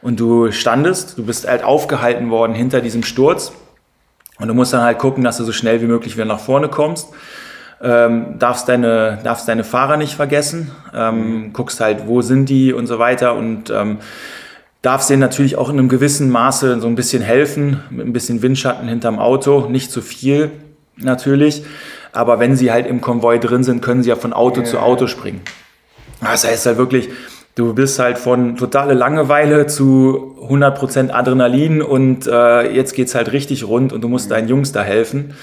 Und 0.03 0.19
du 0.19 0.51
standest, 0.51 1.17
du 1.17 1.25
bist 1.25 1.49
halt 1.49 1.63
aufgehalten 1.63 2.29
worden 2.31 2.55
hinter 2.55 2.81
diesem 2.81 3.05
Sturz. 3.05 3.53
Und 4.39 4.49
du 4.49 4.55
musst 4.55 4.73
dann 4.73 4.83
halt 4.83 4.99
gucken, 4.99 5.23
dass 5.23 5.37
du 5.37 5.45
so 5.45 5.53
schnell 5.53 5.81
wie 5.81 5.87
möglich 5.87 6.17
wieder 6.17 6.25
nach 6.25 6.41
vorne 6.41 6.69
kommst. 6.69 7.09
Ähm, 7.81 8.39
darfst, 8.39 8.69
deine, 8.69 9.19
darfst 9.23 9.47
deine 9.49 9.63
Fahrer 9.65 9.97
nicht 9.97 10.15
vergessen. 10.15 10.73
Ähm, 10.95 11.53
guckst 11.53 11.81
halt, 11.81 12.07
wo 12.07 12.21
sind 12.23 12.49
die 12.49 12.73
und 12.73 12.89
so 12.89 12.99
weiter. 12.99 13.35
Und 13.35 13.71
ähm, 13.71 13.99
darfst 14.83 15.09
denen 15.11 15.21
natürlich 15.21 15.57
auch 15.57 15.69
in 15.69 15.79
einem 15.79 15.89
gewissen 15.89 16.31
Maße 16.31 16.81
so 16.81 16.89
ein 16.89 16.97
bisschen 16.97 17.23
helfen, 17.23 17.81
mit 17.91 18.07
ein 18.07 18.13
bisschen 18.13 18.43
Windschatten 18.43 18.89
hinterm 18.89 19.21
Auto. 19.21 19.69
Nicht 19.69 19.93
zu 19.93 20.03
viel 20.03 20.51
natürlich. 20.97 21.65
Aber 22.13 22.41
wenn 22.41 22.57
sie 22.57 22.73
halt 22.73 22.87
im 22.87 23.01
Konvoi 23.01 23.39
drin 23.39 23.63
sind, 23.63 23.81
können 23.81 24.03
sie 24.03 24.11
ja 24.11 24.17
von 24.17 24.33
Auto 24.33 24.61
Ja, 24.61 24.67
zu. 24.67 24.79
Auto 24.79 25.07
springen. 25.07 25.41
Das 26.21 26.45
heißt 26.45 26.67
halt 26.67 26.77
wirklich, 26.79 27.09
du 27.55 27.75
bist 27.75 27.99
halt 27.99 28.19
von 28.19 28.57
totale 28.57 28.95
Langeweile 28.95 29.67
zu 29.67 30.37
100% 30.49 31.11
Adrenalin 31.11 31.83
und 31.83 32.27
äh, 32.27 32.73
jetzt 32.73 32.95
geht's 32.95 33.15
halt 33.15 33.33
richtig 33.33 33.67
rund 33.67 33.93
und 33.93 34.03
du 34.03 34.09
musst 34.09 34.31
deinen 34.31 34.49
Jungs 34.49 34.73
da 34.73 34.83
helfen. 34.83 35.35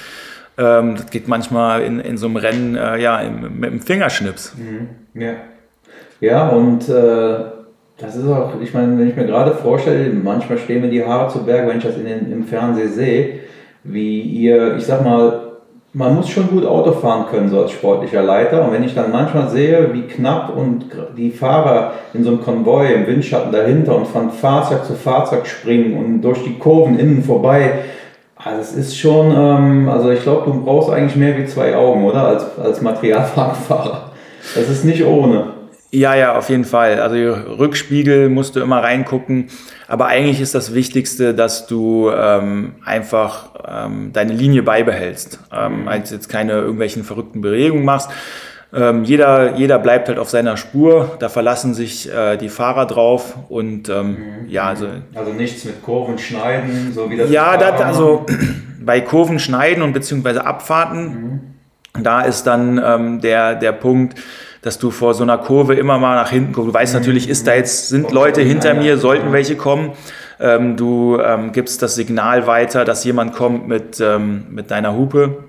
Ähm, 0.57 0.95
das 0.95 1.09
geht 1.09 1.27
manchmal 1.27 1.81
in, 1.83 1.99
in 1.99 2.17
so 2.17 2.27
einem 2.27 2.37
Rennen 2.37 2.75
äh, 2.75 2.99
ja, 2.99 3.19
im, 3.21 3.59
mit 3.59 3.71
dem 3.71 3.81
Fingerschnips. 3.81 4.55
Ja, 5.13 5.33
ja 6.19 6.49
und 6.49 6.89
äh, 6.89 7.59
das 7.97 8.15
ist 8.15 8.27
auch, 8.27 8.59
ich 8.61 8.73
meine, 8.73 8.97
wenn 8.97 9.09
ich 9.09 9.15
mir 9.15 9.25
gerade 9.25 9.53
vorstelle, 9.53 10.11
manchmal 10.13 10.57
stehen 10.57 10.81
mir 10.81 10.89
die 10.89 11.05
Haare 11.05 11.31
zu 11.31 11.45
Berg, 11.45 11.67
wenn 11.67 11.77
ich 11.77 11.83
das 11.83 11.97
in 11.97 12.05
den, 12.05 12.31
im 12.31 12.43
Fernsehen 12.45 12.91
sehe, 12.91 13.39
wie 13.83 14.21
ihr, 14.21 14.77
ich 14.77 14.85
sag 14.85 15.03
mal, 15.03 15.48
man 15.93 16.15
muss 16.15 16.29
schon 16.29 16.47
gut 16.49 16.65
Auto 16.65 16.91
fahren 16.91 17.25
können, 17.29 17.49
so 17.49 17.61
als 17.61 17.71
sportlicher 17.71 18.21
Leiter. 18.21 18.63
Und 18.63 18.71
wenn 18.71 18.83
ich 18.83 18.93
dann 18.93 19.11
manchmal 19.11 19.49
sehe, 19.49 19.93
wie 19.93 20.03
knapp 20.03 20.55
und 20.55 20.85
die 21.17 21.31
Fahrer 21.31 21.93
in 22.13 22.23
so 22.23 22.29
einem 22.29 22.41
Konvoi 22.41 22.93
im 22.93 23.07
Windschatten 23.07 23.51
dahinter 23.51 23.95
und 23.95 24.07
von 24.07 24.29
Fahrzeug 24.29 24.85
zu 24.85 24.93
Fahrzeug 24.93 25.47
springen 25.47 25.97
und 25.97 26.21
durch 26.21 26.43
die 26.43 26.59
Kurven 26.59 26.99
innen 26.99 27.23
vorbei, 27.23 27.79
also 28.35 28.61
es 28.61 28.73
ist 28.73 28.97
schon, 28.97 29.33
ähm, 29.35 29.89
also 29.89 30.11
ich 30.11 30.21
glaube, 30.21 30.49
du 30.49 30.63
brauchst 30.63 30.89
eigentlich 30.89 31.15
mehr 31.15 31.37
wie 31.37 31.45
zwei 31.45 31.75
Augen, 31.75 32.05
oder? 32.05 32.25
Als, 32.25 32.57
als 32.57 32.81
Materialwagenfahrer. 32.81 34.11
Das 34.55 34.69
ist 34.69 34.85
nicht 34.85 35.03
ohne. 35.03 35.58
Ja, 35.91 36.13
ja, 36.13 36.37
auf 36.37 36.49
jeden 36.49 36.65
Fall. 36.65 36.99
Also 36.99 37.15
Rückspiegel 37.15 38.29
musst 38.29 38.55
du 38.55 38.59
immer 38.59 38.83
reingucken. 38.83 39.47
Aber 39.87 40.05
eigentlich 40.05 40.39
ist 40.39 40.53
das 40.53 40.75
Wichtigste, 40.75 41.33
dass 41.33 41.65
du 41.65 42.11
ähm, 42.11 42.75
einfach 42.85 43.49
ähm, 43.67 44.11
deine 44.13 44.33
Linie 44.33 44.61
beibehältst. 44.61 45.39
Ähm, 45.51 45.87
als 45.87 46.11
jetzt 46.11 46.29
keine 46.29 46.53
irgendwelchen 46.53 47.03
verrückten 47.03 47.41
Bewegungen 47.41 47.85
machst. 47.85 48.11
Ähm, 48.71 49.03
jeder, 49.03 49.55
jeder 49.55 49.79
bleibt 49.79 50.09
halt 50.09 50.19
auf 50.19 50.29
seiner 50.29 50.57
Spur. 50.57 51.17
Da 51.17 51.27
verlassen 51.27 51.73
sich 51.73 52.11
äh, 52.13 52.37
die 52.37 52.49
Fahrer 52.49 52.85
drauf. 52.85 53.35
Und 53.49 53.89
ähm, 53.89 54.17
ja, 54.47 54.65
also 54.65 54.87
Also 55.15 55.33
nichts 55.33 55.65
mit 55.65 55.81
Kurven 55.81 56.19
schneiden, 56.19 56.91
so 56.93 57.09
wie 57.09 57.17
das 57.17 57.31
ja, 57.31 57.57
das, 57.57 57.81
also 57.81 58.27
bei 58.79 59.01
Kurven 59.01 59.39
schneiden 59.39 59.81
und 59.81 59.93
beziehungsweise 59.93 60.45
Abfahrten, 60.45 61.58
da 61.93 62.21
ist 62.21 62.43
dann 62.43 62.81
ähm, 62.83 63.21
der, 63.21 63.55
der 63.55 63.71
Punkt, 63.71 64.19
dass 64.61 64.77
du 64.77 64.91
vor 64.91 65.13
so 65.13 65.23
einer 65.23 65.37
Kurve 65.37 65.75
immer 65.75 65.99
mal 65.99 66.15
nach 66.15 66.29
hinten 66.29 66.53
guckst. 66.53 66.69
Du 66.69 66.73
weißt 66.73 66.93
natürlich, 66.93 67.29
ist 67.29 67.47
da 67.47 67.55
jetzt, 67.55 67.89
sind 67.89 68.11
Leute 68.11 68.41
hinter 68.41 68.73
mir, 68.73 68.97
sollten 68.97 69.31
welche 69.31 69.55
kommen. 69.55 69.91
Ähm, 70.39 70.75
du 70.77 71.17
ähm, 71.19 71.51
gibst 71.51 71.81
das 71.81 71.95
Signal 71.95 72.47
weiter, 72.47 72.85
dass 72.85 73.03
jemand 73.03 73.33
kommt 73.33 73.67
mit, 73.67 73.99
ähm, 74.01 74.45
mit 74.49 74.71
deiner 74.71 74.95
Hupe. 74.95 75.43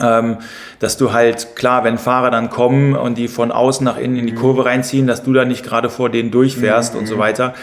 Ähm, 0.00 0.38
dass 0.80 0.96
du 0.96 1.12
halt, 1.12 1.54
klar, 1.54 1.84
wenn 1.84 1.98
Fahrer 1.98 2.30
dann 2.30 2.50
kommen 2.50 2.96
und 2.96 3.16
die 3.16 3.28
von 3.28 3.52
außen 3.52 3.84
nach 3.84 3.96
innen 3.96 4.16
in 4.16 4.26
die 4.26 4.34
Kurve 4.34 4.64
reinziehen, 4.64 5.06
dass 5.06 5.22
du 5.22 5.32
da 5.32 5.44
nicht 5.44 5.64
gerade 5.64 5.88
vor 5.88 6.10
denen 6.10 6.32
durchfährst 6.32 6.96
und 6.96 7.06
so 7.06 7.18
weiter, 7.18 7.54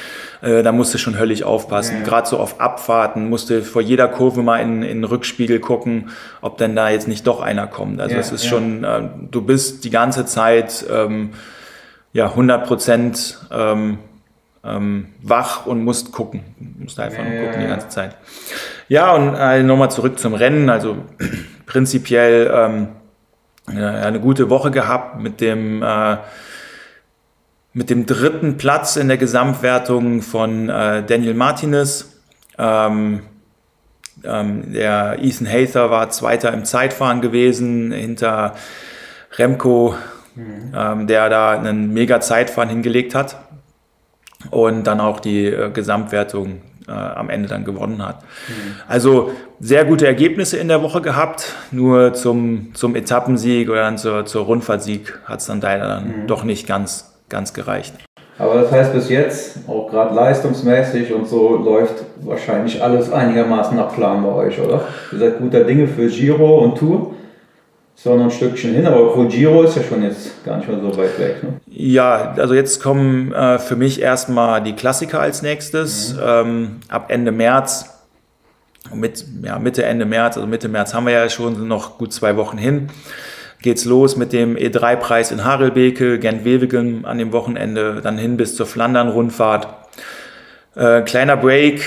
äh, 0.41 0.63
da 0.63 0.71
musst 0.71 0.93
du 0.93 0.97
schon 0.97 1.19
höllisch 1.19 1.43
aufpassen. 1.43 1.97
Ja. 1.99 2.04
Gerade 2.04 2.27
so 2.27 2.38
auf 2.39 2.60
Abfahrten 2.60 3.30
musst 3.30 3.49
du 3.49 3.62
vor 3.62 3.82
jeder 3.82 4.08
Kurve 4.08 4.41
mal 4.41 4.58
in, 4.58 4.82
in 4.84 4.97
den 4.99 5.04
Rückspiegel 5.04 5.60
gucken, 5.60 6.10
ob 6.41 6.58
denn 6.58 6.75
da 6.75 6.89
jetzt 6.89 7.08
nicht 7.08 7.27
doch 7.27 7.41
einer 7.41 7.67
kommt. 7.67 8.01
Also 8.01 8.15
Ja, 8.15 8.19
es 8.21 8.32
ist 8.32 8.43
ja. 8.45 8.49
schon, 8.49 8.84
äh, 8.84 9.01
du 9.30 9.41
bist 9.41 9.84
die 9.84 9.91
ganze 9.91 10.25
Zeit 10.25 10.86
ähm, 10.91 11.32
ja 12.13 12.25
100 12.25 12.65
Prozent 12.65 13.39
ähm, 13.51 13.99
ähm, 14.63 15.08
wach 15.21 15.65
und 15.65 15.84
musst 15.84 16.12
gucken. 16.12 16.43
Musst 16.80 16.99
einfach 16.99 17.23
nur 17.23 17.34
Ja, 17.34 17.41
gucken 17.41 17.54
ja, 17.54 17.60
die 17.60 17.63
ja. 17.65 17.69
ganze 17.69 17.89
Zeit. 17.89 18.15
Ja, 18.89 19.13
und 19.13 19.36
äh, 19.36 19.63
nochmal 19.63 19.91
zurück 19.91 20.19
zum 20.19 20.34
Rennen. 20.34 20.69
Also 20.69 20.97
prinzipiell 21.65 22.51
ähm, 22.54 22.88
eine, 23.67 23.91
eine 24.04 24.19
gute 24.19 24.49
Woche 24.49 24.71
gehabt 24.71 25.19
mit 25.19 25.39
dem, 25.39 25.82
äh, 25.84 26.17
mit 27.73 27.89
dem 27.89 28.05
dritten 28.05 28.57
Platz 28.57 28.95
in 28.95 29.07
der 29.07 29.17
Gesamtwertung 29.17 30.21
von 30.21 30.69
äh, 30.69 31.03
Daniel 31.03 31.34
Martinez. 31.34 32.19
Ähm, 32.57 33.21
ähm, 34.23 34.73
der 34.73 35.17
Ethan 35.21 35.47
Hather 35.47 35.89
war 35.89 36.10
Zweiter 36.10 36.53
im 36.53 36.65
Zeitfahren 36.65 37.21
gewesen 37.21 37.91
hinter 37.91 38.55
Remco, 39.38 39.95
ähm, 40.38 41.07
der 41.07 41.29
da 41.29 41.51
einen 41.51 41.93
mega 41.93 42.19
Zeitfahren 42.19 42.69
hingelegt 42.69 43.15
hat 43.15 43.38
und 44.49 44.86
dann 44.86 44.99
auch 44.99 45.19
die 45.19 45.45
äh, 45.45 45.71
Gesamtwertung 45.71 46.62
äh, 46.88 46.91
am 46.91 47.29
Ende 47.29 47.47
dann 47.47 47.63
gewonnen 47.63 48.05
hat. 48.05 48.23
Also 48.88 49.31
sehr 49.60 49.86
gute 49.86 50.05
Ergebnisse 50.05 50.57
in 50.57 50.67
der 50.67 50.81
Woche 50.81 51.01
gehabt, 51.01 51.53
nur 51.71 52.13
zum, 52.13 52.73
zum 52.73 52.95
Etappensieg 52.95 53.69
oder 53.69 53.81
dann 53.81 53.97
zur, 53.97 54.25
zur 54.25 54.45
Rundfahrtsieg 54.45 55.19
hat 55.25 55.39
es 55.39 55.45
dann 55.45 55.62
leider 55.62 55.88
dann 55.88 56.27
doch 56.27 56.43
nicht 56.43 56.67
ganz, 56.67 57.11
ganz 57.32 57.54
gereicht. 57.54 57.96
Aber 58.38 58.62
das 58.62 58.72
heißt 58.72 58.94
bis 58.94 59.10
jetzt, 59.10 59.58
auch 59.67 59.89
gerade 59.89 60.15
leistungsmäßig 60.15 61.13
und 61.13 61.28
so, 61.28 61.58
läuft 61.58 62.04
wahrscheinlich 62.22 62.82
alles 62.82 63.12
einigermaßen 63.12 63.76
nach 63.76 63.94
Plan 63.94 64.24
bei 64.24 64.30
euch, 64.30 64.60
oder? 64.60 64.82
Ihr 65.12 65.20
seid 65.20 65.39
guter 65.39 65.63
Dinge 65.63 65.88
für 65.88 66.08
Giro 66.08 66.60
und 66.60 66.78
Tour. 66.78 67.13
Ist 67.96 68.04
zwar 68.04 68.15
noch 68.15 68.26
ein 68.26 68.32
Stückchen 68.32 68.74
hin, 68.74 68.88
aber 68.88 69.12
obwohl 69.12 69.28
Giro 69.28 69.62
ist 69.63 69.76
ja 69.76 69.84
schon 69.84 70.02
jetzt 70.02 70.44
gar 70.44 70.58
nicht 70.58 70.67
mehr 70.67 70.80
so 70.80 70.98
weit 70.98 71.20
weg. 71.20 71.44
Ne? 71.44 71.54
Ja, 71.67 72.34
also 72.36 72.54
jetzt 72.54 72.82
kommen 72.82 73.32
äh, 73.32 73.60
für 73.60 73.76
mich 73.76 74.02
erstmal 74.02 74.63
die 74.63 74.74
Klassiker 74.74 75.20
als 75.20 75.44
nächstes. 75.44 76.15
Ähm, 76.24 76.78
ab 76.89 77.06
Ende 77.10 77.32
März, 77.32 77.91
mit, 78.94 79.24
ja, 79.44 79.60
Mitte, 79.60 79.84
Ende 79.84 80.06
März, 80.06 80.38
also 80.38 80.48
Mitte 80.48 80.67
März 80.67 80.94
haben 80.94 81.06
wir 81.06 81.13
ja 81.13 81.30
schon, 81.30 81.67
noch 81.67 81.98
gut 81.98 82.12
zwei 82.12 82.36
Wochen 82.38 82.58
hin. 82.58 82.89
Geht's 83.62 83.86
los 83.86 84.15
mit 84.15 84.34
dem 84.34 84.56
E3-Preis 84.56 85.32
in 85.32 85.43
Harelbeke, 85.43 86.17
Gent-Wevelgem 86.19 87.06
an 87.06 87.17
dem 87.17 87.32
Wochenende, 87.32 88.02
dann 88.02 88.17
hin 88.17 88.38
bis 88.38 88.56
zur 88.56 88.65
Flandern-Rundfahrt. 88.65 89.67
Äh, 90.76 91.02
kleiner 91.02 91.38
Break 91.38 91.84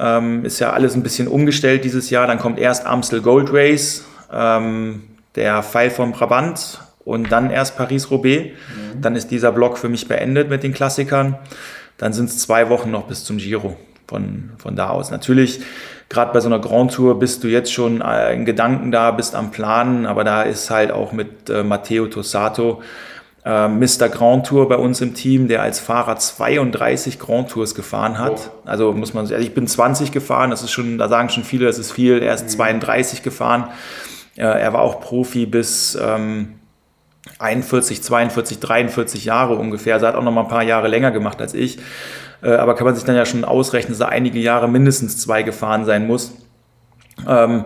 Ähm, 0.00 0.44
ist 0.44 0.60
ja 0.60 0.72
alles 0.72 0.94
ein 0.94 1.02
bisschen 1.02 1.26
umgestellt 1.26 1.82
dieses 1.84 2.08
Jahr. 2.10 2.28
Dann 2.28 2.38
kommt 2.38 2.60
erst 2.60 2.86
Amstel 2.86 3.20
Gold 3.20 3.52
Race, 3.52 4.04
ähm, 4.32 5.02
der 5.34 5.62
Pfeil 5.64 5.90
vom 5.90 6.12
Brabant 6.12 6.80
und 7.04 7.32
dann 7.32 7.50
erst 7.50 7.76
Paris-Roubaix. 7.76 8.44
Mhm. 8.44 9.02
Dann 9.02 9.16
ist 9.16 9.32
dieser 9.32 9.50
Block 9.50 9.76
für 9.76 9.88
mich 9.88 10.06
beendet 10.06 10.50
mit 10.50 10.62
den 10.62 10.72
Klassikern. 10.72 11.36
Dann 11.96 12.12
sind 12.12 12.30
es 12.30 12.38
zwei 12.38 12.68
Wochen 12.68 12.92
noch 12.92 13.08
bis 13.08 13.24
zum 13.24 13.38
Giro 13.38 13.76
von, 14.08 14.50
von 14.58 14.74
da 14.74 14.88
aus. 14.88 15.10
Natürlich, 15.12 15.60
gerade 16.08 16.32
bei 16.32 16.40
so 16.40 16.48
einer 16.48 16.58
Grand 16.58 16.92
Tour 16.92 17.18
bist 17.18 17.44
du 17.44 17.48
jetzt 17.48 17.72
schon 17.72 18.00
äh, 18.00 18.34
in 18.34 18.44
Gedanken 18.44 18.90
da, 18.90 19.12
bist 19.12 19.36
am 19.36 19.52
Planen, 19.52 20.06
aber 20.06 20.24
da 20.24 20.42
ist 20.42 20.70
halt 20.70 20.90
auch 20.90 21.12
mit 21.12 21.48
äh, 21.48 21.62
Matteo 21.62 22.06
Tossato 22.06 22.82
äh, 23.48 23.68
Mr. 23.68 24.08
Grand 24.10 24.46
Tour 24.46 24.68
bei 24.68 24.76
uns 24.76 25.00
im 25.00 25.14
Team, 25.14 25.48
der 25.48 25.62
als 25.62 25.80
Fahrer 25.80 26.16
32 26.16 27.18
Grand 27.18 27.50
Tours 27.50 27.74
gefahren 27.74 28.18
hat. 28.18 28.50
Oh. 28.64 28.68
Also 28.68 28.92
muss 28.92 29.14
man, 29.14 29.22
also 29.24 29.34
ich 29.36 29.54
bin 29.54 29.66
20 29.66 30.12
gefahren, 30.12 30.50
das 30.50 30.62
ist 30.62 30.70
schon, 30.70 30.98
da 30.98 31.08
sagen 31.08 31.30
schon 31.30 31.44
viele, 31.44 31.64
das 31.64 31.78
ist 31.78 31.92
viel. 31.92 32.22
Er 32.22 32.34
ist 32.34 32.44
mhm. 32.44 32.48
32 32.48 33.22
gefahren. 33.22 33.70
Äh, 34.36 34.42
er 34.42 34.72
war 34.74 34.82
auch 34.82 35.00
Profi 35.00 35.46
bis 35.46 35.96
ähm, 36.00 36.58
41, 37.38 38.02
42, 38.02 38.58
43 38.58 39.24
Jahre 39.24 39.54
ungefähr. 39.54 39.94
Also 39.94 40.06
er 40.06 40.12
hat 40.12 40.18
auch 40.18 40.24
noch 40.24 40.32
mal 40.32 40.42
ein 40.42 40.48
paar 40.48 40.64
Jahre 40.64 40.88
länger 40.88 41.10
gemacht 41.10 41.40
als 41.40 41.54
ich. 41.54 41.78
Äh, 42.42 42.52
aber 42.52 42.74
kann 42.74 42.84
man 42.84 42.94
sich 42.94 43.04
dann 43.04 43.16
ja 43.16 43.26
schon 43.26 43.44
ausrechnen, 43.44 43.92
dass 43.92 44.00
er 44.00 44.10
einige 44.10 44.38
Jahre 44.38 44.68
mindestens 44.68 45.18
zwei 45.18 45.42
gefahren 45.42 45.84
sein 45.84 46.06
muss. 46.06 46.32
Ähm, 47.26 47.64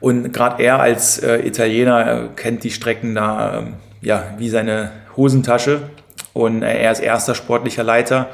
und 0.00 0.32
gerade 0.32 0.62
er 0.62 0.80
als 0.80 1.18
äh, 1.18 1.46
Italiener 1.46 2.24
äh, 2.24 2.28
kennt 2.36 2.64
die 2.64 2.70
Strecken 2.70 3.14
da 3.14 3.58
ähm, 3.58 3.74
ja, 4.00 4.24
wie 4.38 4.48
seine 4.48 4.90
Hosentasche. 5.16 5.80
Und 6.32 6.62
er 6.62 6.92
ist 6.92 7.00
erster 7.00 7.34
sportlicher 7.34 7.82
Leiter. 7.82 8.28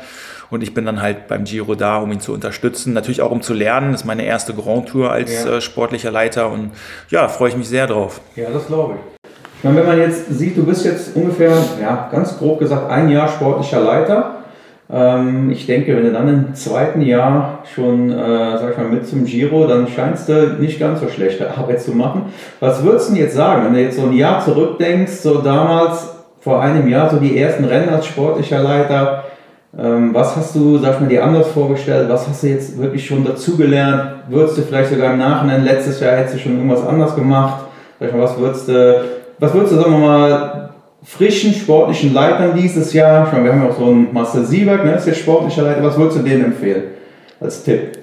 Und 0.51 0.63
ich 0.63 0.75
bin 0.75 0.85
dann 0.85 1.01
halt 1.01 1.29
beim 1.29 1.45
Giro 1.45 1.75
da, 1.75 1.97
um 1.99 2.13
ihn 2.13 2.21
zu 2.21 2.33
unterstützen. 2.33 2.93
Natürlich 2.93 3.23
auch 3.23 3.31
um 3.31 3.43
zu 3.43 3.55
lernen. 3.55 3.93
Das 3.93 4.03
ist 4.03 4.07
meine 4.07 4.25
erste 4.25 4.53
Grand 4.53 4.89
Tour 4.89 5.11
als 5.11 5.45
ja. 5.45 5.61
sportlicher 5.61 6.11
Leiter. 6.11 6.51
Und 6.51 6.73
ja, 7.09 7.29
freue 7.29 7.49
ich 7.49 7.57
mich 7.57 7.69
sehr 7.69 7.87
drauf. 7.87 8.21
Ja, 8.37 8.51
das 8.53 8.67
glaube 8.67 8.97
ich. 8.97 9.31
Ich 9.59 9.65
meine, 9.65 9.77
wenn 9.77 9.87
man 9.87 9.99
jetzt 9.99 10.27
sieht, 10.29 10.57
du 10.57 10.67
bist 10.67 10.85
jetzt 10.85 11.15
ungefähr, 11.15 11.57
ja, 11.81 12.09
ganz 12.11 12.37
grob 12.37 12.59
gesagt, 12.59 12.91
ein 12.91 13.09
Jahr 13.09 13.29
sportlicher 13.29 13.81
Leiter. 13.81 14.42
Ähm, 14.91 15.51
ich 15.51 15.67
denke, 15.67 15.97
wenn 15.97 16.05
du 16.05 16.13
dann 16.13 16.29
im 16.29 16.55
zweiten 16.55 17.01
Jahr 17.03 17.61
schon, 17.75 18.11
äh, 18.11 18.59
sag 18.59 18.73
ich 18.73 18.79
mal, 18.79 18.89
mit 18.89 19.07
zum 19.07 19.25
Giro, 19.25 19.67
dann 19.67 19.89
scheinst 19.89 20.29
du 20.29 20.57
nicht 20.59 20.79
ganz 20.79 21.01
so 21.01 21.09
schlechte 21.09 21.51
Arbeit 21.51 21.81
zu 21.81 21.93
machen. 21.93 22.27
Was 22.61 22.83
würdest 22.83 23.09
du 23.09 23.15
denn 23.15 23.23
jetzt 23.23 23.35
sagen, 23.35 23.65
wenn 23.65 23.75
du 23.75 23.81
jetzt 23.81 23.97
so 23.97 24.07
ein 24.07 24.13
Jahr 24.13 24.45
zurückdenkst, 24.45 25.13
so 25.13 25.41
damals, 25.41 26.09
vor 26.41 26.61
einem 26.61 26.89
Jahr, 26.89 27.09
so 27.09 27.19
die 27.19 27.39
ersten 27.39 27.65
Rennen 27.65 27.89
als 27.89 28.07
sportlicher 28.07 28.61
Leiter, 28.61 29.25
ähm, 29.79 30.13
was 30.13 30.37
hast 30.37 30.55
du, 30.55 30.77
sag 30.79 30.95
ich 30.95 31.01
mal, 31.01 31.09
dir 31.09 31.25
anders 31.25 31.49
vorgestellt? 31.49 32.09
Was 32.11 32.29
hast 32.29 32.43
du 32.43 32.49
jetzt 32.49 32.77
wirklich 32.79 33.07
schon 33.07 33.25
dazugelernt? 33.25 34.25
Würdest 34.29 34.59
du 34.59 34.63
vielleicht 34.63 34.91
sogar 34.91 35.13
im 35.13 35.19
Nachhinein, 35.19 35.65
letztes 35.65 36.01
Jahr 36.01 36.17
hättest 36.17 36.35
du 36.35 36.39
schon 36.41 36.57
irgendwas 36.57 36.87
anders 36.87 37.15
gemacht? 37.15 37.65
Sag 37.99 38.09
ich 38.09 38.15
mal, 38.15 38.23
was 38.23 38.39
würdest 38.39 38.69
du, 38.69 39.05
was 39.39 39.55
würdest 39.55 39.73
du, 39.73 39.77
sagen 39.77 39.93
wir 39.93 39.99
mal, 39.99 40.71
frischen 41.05 41.53
sportlichen 41.53 42.15
Leitern 42.15 42.57
dieses 42.57 42.93
Jahr, 42.93 43.27
ich 43.27 43.33
meine, 43.33 43.45
wir 43.45 43.53
haben 43.53 43.63
ja 43.63 43.71
auch 43.71 43.79
so 43.79 43.87
einen 43.87 44.13
Marcel 44.13 44.45
Sieberg, 44.45 44.85
ne, 44.85 44.95
ist 44.95 45.07
der 45.07 45.15
sportlicher 45.15 45.63
Leiter, 45.63 45.83
was 45.83 45.97
würdest 45.97 46.19
du 46.19 46.23
denen 46.23 46.45
empfehlen 46.45 46.85
als 47.41 47.65
Tipp? 47.65 47.99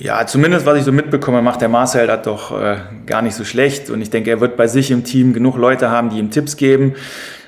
Ja, 0.00 0.24
zumindest 0.26 0.64
was 0.64 0.78
ich 0.78 0.84
so 0.84 0.92
mitbekomme, 0.92 1.42
macht 1.42 1.60
der 1.60 1.68
Marcel 1.68 2.06
das 2.06 2.22
doch 2.22 2.60
äh, 2.60 2.76
gar 3.04 3.20
nicht 3.20 3.34
so 3.34 3.44
schlecht. 3.44 3.90
Und 3.90 4.00
ich 4.00 4.10
denke, 4.10 4.30
er 4.30 4.40
wird 4.40 4.56
bei 4.56 4.68
sich 4.68 4.92
im 4.92 5.02
Team 5.02 5.32
genug 5.32 5.56
Leute 5.56 5.90
haben, 5.90 6.10
die 6.10 6.18
ihm 6.18 6.30
Tipps 6.30 6.56
geben. 6.56 6.94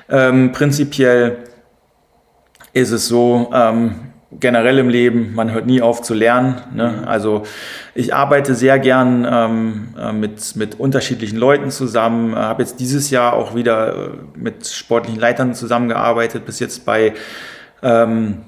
Ähm, 0.08 0.50
prinzipiell 0.50 1.38
ist 2.72 2.90
es 2.90 3.06
so, 3.06 3.50
ähm, 3.54 4.09
generell 4.38 4.78
im 4.78 4.88
Leben, 4.88 5.34
man 5.34 5.50
hört 5.50 5.66
nie 5.66 5.82
auf 5.82 6.02
zu 6.02 6.14
lernen. 6.14 6.60
Ne? 6.72 7.02
Also 7.06 7.42
ich 7.94 8.14
arbeite 8.14 8.54
sehr 8.54 8.78
gern 8.78 9.26
ähm, 9.28 9.88
äh, 9.98 10.12
mit, 10.12 10.54
mit 10.54 10.78
unterschiedlichen 10.78 11.36
Leuten 11.36 11.70
zusammen, 11.70 12.32
äh, 12.32 12.36
habe 12.36 12.62
jetzt 12.62 12.78
dieses 12.78 13.10
Jahr 13.10 13.32
auch 13.32 13.56
wieder 13.56 13.92
äh, 13.92 14.10
mit 14.36 14.66
sportlichen 14.66 15.20
Leitern 15.20 15.54
zusammengearbeitet, 15.54 16.46
bis 16.46 16.60
jetzt 16.60 16.84
bei 16.84 17.14
ähm, 17.82 18.42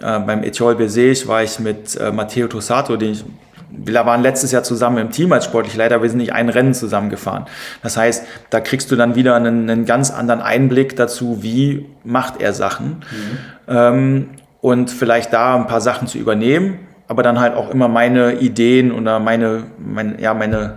äh, 0.00 0.18
beim 0.18 0.42
Etiol 0.42 0.74
Besech 0.74 1.28
war 1.28 1.42
ich 1.42 1.60
mit 1.60 1.96
äh, 1.96 2.10
Matteo 2.10 2.48
Tossato, 2.48 2.96
den 2.96 3.12
ich 3.12 3.24
wir 3.70 3.94
waren 4.06 4.22
letztes 4.22 4.50
Jahr 4.50 4.62
zusammen 4.62 4.96
im 4.96 5.10
Team 5.10 5.30
als 5.30 5.44
sportlicher 5.44 5.78
Leiter, 5.78 6.02
wir 6.02 6.08
sind 6.08 6.18
nicht 6.18 6.32
ein 6.32 6.48
Rennen 6.48 6.72
zusammengefahren. 6.72 7.44
Das 7.82 7.98
heißt, 7.98 8.24
da 8.48 8.60
kriegst 8.60 8.90
du 8.90 8.96
dann 8.96 9.14
wieder 9.14 9.34
einen, 9.34 9.68
einen 9.68 9.84
ganz 9.84 10.10
anderen 10.10 10.40
Einblick 10.40 10.96
dazu, 10.96 11.42
wie 11.42 11.86
macht 12.02 12.40
er 12.40 12.54
Sachen. 12.54 13.04
Mhm. 13.10 13.38
Ähm, 13.68 14.28
und 14.60 14.90
vielleicht 14.90 15.32
da 15.32 15.56
ein 15.56 15.66
paar 15.66 15.80
Sachen 15.80 16.08
zu 16.08 16.18
übernehmen, 16.18 16.80
aber 17.06 17.22
dann 17.22 17.40
halt 17.40 17.54
auch 17.54 17.70
immer 17.70 17.88
meine 17.88 18.34
Ideen 18.34 18.92
oder 18.92 19.18
meine, 19.18 19.64
meine 19.78 20.20
ja, 20.20 20.34
meine 20.34 20.74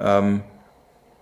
ähm, 0.00 0.42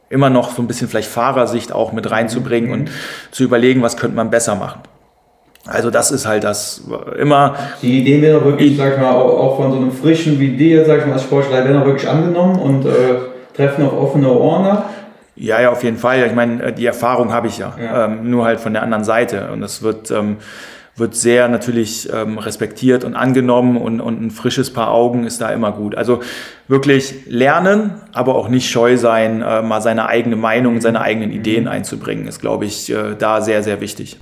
immer 0.08 0.30
noch 0.30 0.52
so 0.52 0.62
ein 0.62 0.68
bisschen 0.68 0.88
vielleicht 0.88 1.08
Fahrersicht 1.08 1.72
auch 1.72 1.92
mit 1.92 2.10
reinzubringen 2.10 2.70
mhm. 2.70 2.74
und 2.74 2.90
zu 3.30 3.44
überlegen, 3.44 3.82
was 3.82 3.96
könnte 3.96 4.16
man 4.16 4.30
besser 4.30 4.54
machen. 4.54 4.80
Also 5.66 5.90
das 5.90 6.12
ist 6.12 6.26
halt 6.26 6.44
das 6.44 6.82
immer. 7.18 7.56
Die 7.82 8.00
Idee 8.00 8.22
wäre 8.22 8.44
wirklich, 8.44 8.76
sag 8.76 8.94
ich 8.94 9.00
mal, 9.00 9.10
auch 9.10 9.56
von 9.56 9.72
so 9.72 9.78
einem 9.78 9.90
frischen 9.90 10.38
wie 10.38 10.56
dir, 10.56 10.84
sag 10.84 11.00
ich 11.00 11.06
mal, 11.06 11.14
als 11.14 11.24
Sportler, 11.24 11.64
werden 11.64 11.82
auch 11.82 11.86
wirklich 11.86 12.08
angenommen 12.08 12.56
und 12.60 12.86
äh, 12.86 12.92
treffen 13.56 13.84
auf 13.84 13.92
offene 13.94 14.30
Ohren. 14.30 14.78
Ja, 15.34 15.60
ja, 15.60 15.70
auf 15.70 15.82
jeden 15.82 15.98
Fall. 15.98 16.24
Ich 16.24 16.34
meine, 16.34 16.72
die 16.72 16.86
Erfahrung 16.86 17.32
habe 17.32 17.48
ich 17.48 17.58
ja, 17.58 17.74
ja. 17.82 18.04
Ähm, 18.04 18.30
nur 18.30 18.44
halt 18.44 18.60
von 18.60 18.72
der 18.72 18.82
anderen 18.82 19.04
Seite 19.04 19.50
und 19.52 19.62
es 19.62 19.82
wird 19.82 20.10
ähm, 20.12 20.36
wird 20.96 21.14
sehr 21.14 21.48
natürlich 21.48 22.10
ähm, 22.12 22.38
respektiert 22.38 23.04
und 23.04 23.14
angenommen 23.14 23.76
und, 23.76 24.00
und 24.00 24.22
ein 24.22 24.30
frisches 24.30 24.72
Paar 24.72 24.90
Augen 24.90 25.24
ist 25.24 25.42
da 25.42 25.50
immer 25.50 25.72
gut. 25.72 25.94
Also 25.94 26.20
wirklich 26.68 27.26
lernen, 27.26 27.94
aber 28.12 28.34
auch 28.34 28.48
nicht 28.48 28.70
scheu 28.70 28.96
sein, 28.96 29.42
äh, 29.42 29.60
mal 29.60 29.82
seine 29.82 30.08
eigene 30.08 30.36
Meinung, 30.36 30.80
seine 30.80 31.02
eigenen 31.02 31.32
Ideen 31.32 31.68
einzubringen, 31.68 32.26
ist, 32.26 32.40
glaube 32.40 32.64
ich, 32.64 32.90
äh, 32.90 33.14
da 33.18 33.42
sehr, 33.42 33.62
sehr 33.62 33.80
wichtig. 33.82 34.18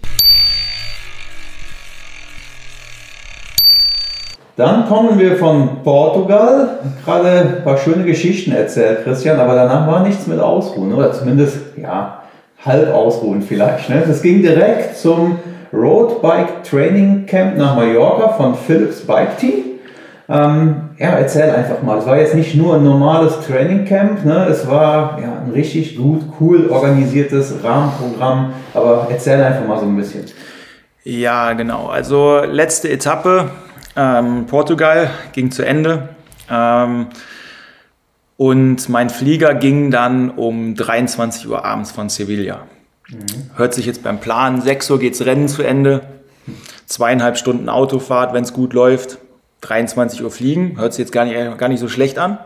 Dann 4.56 4.86
kommen 4.86 5.18
wir 5.18 5.36
von 5.36 5.82
Portugal. 5.82 6.78
Gerade 7.04 7.28
ein 7.28 7.64
paar 7.64 7.76
schöne 7.76 8.04
Geschichten 8.04 8.52
erzählt, 8.52 9.02
Christian, 9.02 9.40
aber 9.40 9.54
danach 9.54 9.86
war 9.86 10.06
nichts 10.06 10.26
mit 10.26 10.38
Ausruhen, 10.38 10.92
oder 10.92 11.12
zumindest, 11.12 11.58
ja, 11.76 12.22
halb 12.64 12.94
ausruhen 12.94 13.42
vielleicht. 13.42 13.90
Ne? 13.90 14.04
Das 14.06 14.22
ging 14.22 14.42
direkt 14.42 14.96
zum 14.96 15.38
Road 15.74 16.22
Bike 16.22 16.62
Training 16.64 17.26
Camp 17.26 17.56
nach 17.56 17.76
Mallorca 17.76 18.28
von 18.28 18.54
Philips 18.54 19.00
Bike 19.00 19.36
Team. 19.38 19.64
Ähm, 20.28 20.90
ja, 20.98 21.10
erzähl 21.10 21.50
einfach 21.50 21.82
mal. 21.82 21.98
Es 21.98 22.06
war 22.06 22.18
jetzt 22.18 22.34
nicht 22.34 22.54
nur 22.54 22.76
ein 22.76 22.84
normales 22.84 23.40
Training 23.46 23.84
Camp, 23.84 24.24
ne? 24.24 24.46
es 24.46 24.66
war 24.66 25.18
ja, 25.20 25.42
ein 25.44 25.52
richtig 25.52 25.96
gut, 25.96 26.22
cool 26.40 26.68
organisiertes 26.70 27.62
Rahmenprogramm. 27.62 28.52
Aber 28.72 29.08
erzähl 29.10 29.42
einfach 29.42 29.66
mal 29.66 29.78
so 29.78 29.84
ein 29.84 29.96
bisschen. 29.96 30.24
Ja, 31.02 31.52
genau. 31.52 31.88
Also 31.88 32.40
letzte 32.44 32.90
Etappe, 32.90 33.50
ähm, 33.96 34.46
Portugal 34.46 35.10
ging 35.32 35.50
zu 35.50 35.62
Ende. 35.66 36.08
Ähm, 36.50 37.08
und 38.36 38.88
mein 38.88 39.10
Flieger 39.10 39.54
ging 39.54 39.90
dann 39.90 40.30
um 40.30 40.74
23 40.74 41.48
Uhr 41.48 41.64
abends 41.64 41.92
von 41.92 42.08
Sevilla. 42.08 42.62
Mhm. 43.14 43.50
Hört 43.56 43.74
sich 43.74 43.86
jetzt 43.86 44.02
beim 44.02 44.20
Plan, 44.20 44.60
6 44.60 44.90
Uhr 44.90 44.98
geht's 44.98 45.24
Rennen 45.24 45.48
zu 45.48 45.62
Ende, 45.62 46.02
zweieinhalb 46.86 47.36
Stunden 47.36 47.68
Autofahrt, 47.68 48.34
wenn 48.34 48.44
es 48.44 48.52
gut 48.52 48.72
läuft, 48.72 49.18
23 49.62 50.22
Uhr 50.22 50.30
fliegen, 50.30 50.78
hört 50.78 50.92
sich 50.92 51.00
jetzt 51.00 51.12
gar 51.12 51.24
nicht, 51.24 51.58
gar 51.58 51.68
nicht 51.68 51.80
so 51.80 51.88
schlecht 51.88 52.18
an. 52.18 52.38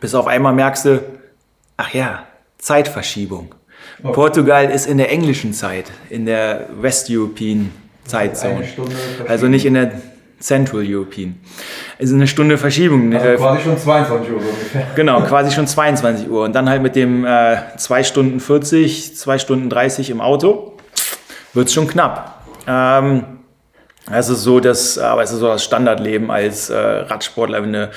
Bis 0.00 0.14
auf 0.14 0.26
einmal 0.26 0.52
merkst 0.52 0.84
du, 0.84 1.02
ach 1.76 1.94
ja, 1.94 2.26
Zeitverschiebung. 2.58 3.54
Oh. 4.02 4.12
Portugal 4.12 4.70
ist 4.70 4.86
in 4.86 4.98
der 4.98 5.10
englischen 5.10 5.52
Zeit, 5.52 5.86
in 6.10 6.26
der 6.26 6.68
West 6.80 7.08
European 7.10 7.70
Zeitzone. 8.04 8.64
Also 9.28 9.48
nicht 9.48 9.64
in 9.64 9.74
der 9.74 9.92
Central 10.42 10.84
European. 10.86 11.36
Es 11.98 12.10
ist 12.10 12.14
eine 12.14 12.26
Stunde 12.26 12.58
Verschiebung. 12.58 13.14
Also 13.14 13.36
quasi 13.36 13.62
schon 13.62 13.78
22 13.78 14.32
Uhr 14.32 14.38
ungefähr. 14.38 14.86
Genau, 14.96 15.20
quasi 15.22 15.52
schon 15.52 15.66
22 15.66 16.28
Uhr. 16.28 16.44
Und 16.44 16.54
dann 16.54 16.68
halt 16.68 16.82
mit 16.82 16.96
dem 16.96 17.24
äh, 17.24 17.56
2 17.76 18.04
Stunden 18.04 18.40
40, 18.40 19.16
2 19.16 19.38
Stunden 19.38 19.70
30 19.70 20.10
im 20.10 20.20
Auto 20.20 20.76
wird 21.54 21.68
es 21.68 21.74
schon 21.74 21.86
knapp. 21.86 22.42
Ähm, 22.66 23.24
es 24.10 24.28
ist 24.28 24.42
so, 24.42 24.58
dass, 24.58 24.98
aber 24.98 25.22
es 25.22 25.30
ist 25.30 25.38
so 25.38 25.46
das 25.46 25.62
Standardleben 25.62 26.30
als 26.30 26.70
äh, 26.70 26.76
Radsportler, 26.76 27.62
wenn 27.62 27.72
du 27.72 27.90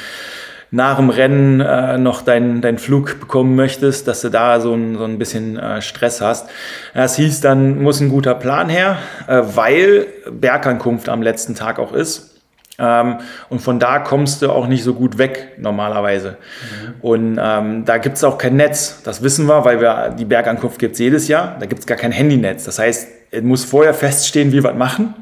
nach 0.71 0.97
dem 0.97 1.09
Rennen 1.09 1.61
äh, 1.61 1.97
noch 1.97 2.21
deinen 2.21 2.61
dein 2.61 2.77
Flug 2.77 3.19
bekommen 3.19 3.55
möchtest, 3.55 4.07
dass 4.07 4.21
du 4.21 4.29
da 4.29 4.59
so 4.59 4.73
ein, 4.73 4.97
so 4.97 5.05
ein 5.05 5.17
bisschen 5.17 5.57
äh, 5.57 5.81
Stress 5.81 6.21
hast. 6.21 6.49
Das 6.93 7.15
hieß, 7.15 7.41
dann 7.41 7.81
muss 7.81 8.01
ein 8.01 8.09
guter 8.09 8.35
Plan 8.35 8.69
her, 8.69 8.97
äh, 9.27 9.41
weil 9.53 10.07
Bergankunft 10.29 11.07
am 11.07 11.21
letzten 11.21 11.55
Tag 11.55 11.79
auch 11.79 11.93
ist. 11.93 12.34
Ähm, 12.77 13.19
und 13.49 13.59
von 13.59 13.79
da 13.79 13.99
kommst 13.99 14.41
du 14.41 14.51
auch 14.51 14.67
nicht 14.67 14.83
so 14.83 14.93
gut 14.93 15.17
weg 15.17 15.53
normalerweise. 15.57 16.31
Mhm. 16.31 16.93
Und 17.01 17.39
ähm, 17.41 17.85
da 17.85 17.97
gibt 17.97 18.17
es 18.17 18.23
auch 18.23 18.37
kein 18.37 18.57
Netz. 18.57 19.01
Das 19.03 19.23
wissen 19.23 19.45
wir, 19.47 19.63
weil 19.63 19.79
wir 19.79 20.13
die 20.17 20.25
Bergankunft 20.25 20.79
gibt 20.79 20.93
es 20.93 20.99
jedes 20.99 21.27
Jahr. 21.27 21.55
Da 21.59 21.65
gibt 21.65 21.79
es 21.79 21.85
gar 21.85 21.97
kein 21.97 22.11
Handynetz. 22.11 22.65
Das 22.65 22.79
heißt, 22.79 23.07
es 23.31 23.43
muss 23.43 23.63
vorher 23.63 23.93
feststehen, 23.93 24.51
wie 24.51 24.55
wir 24.55 24.63
was 24.63 24.75
machen. 24.75 25.13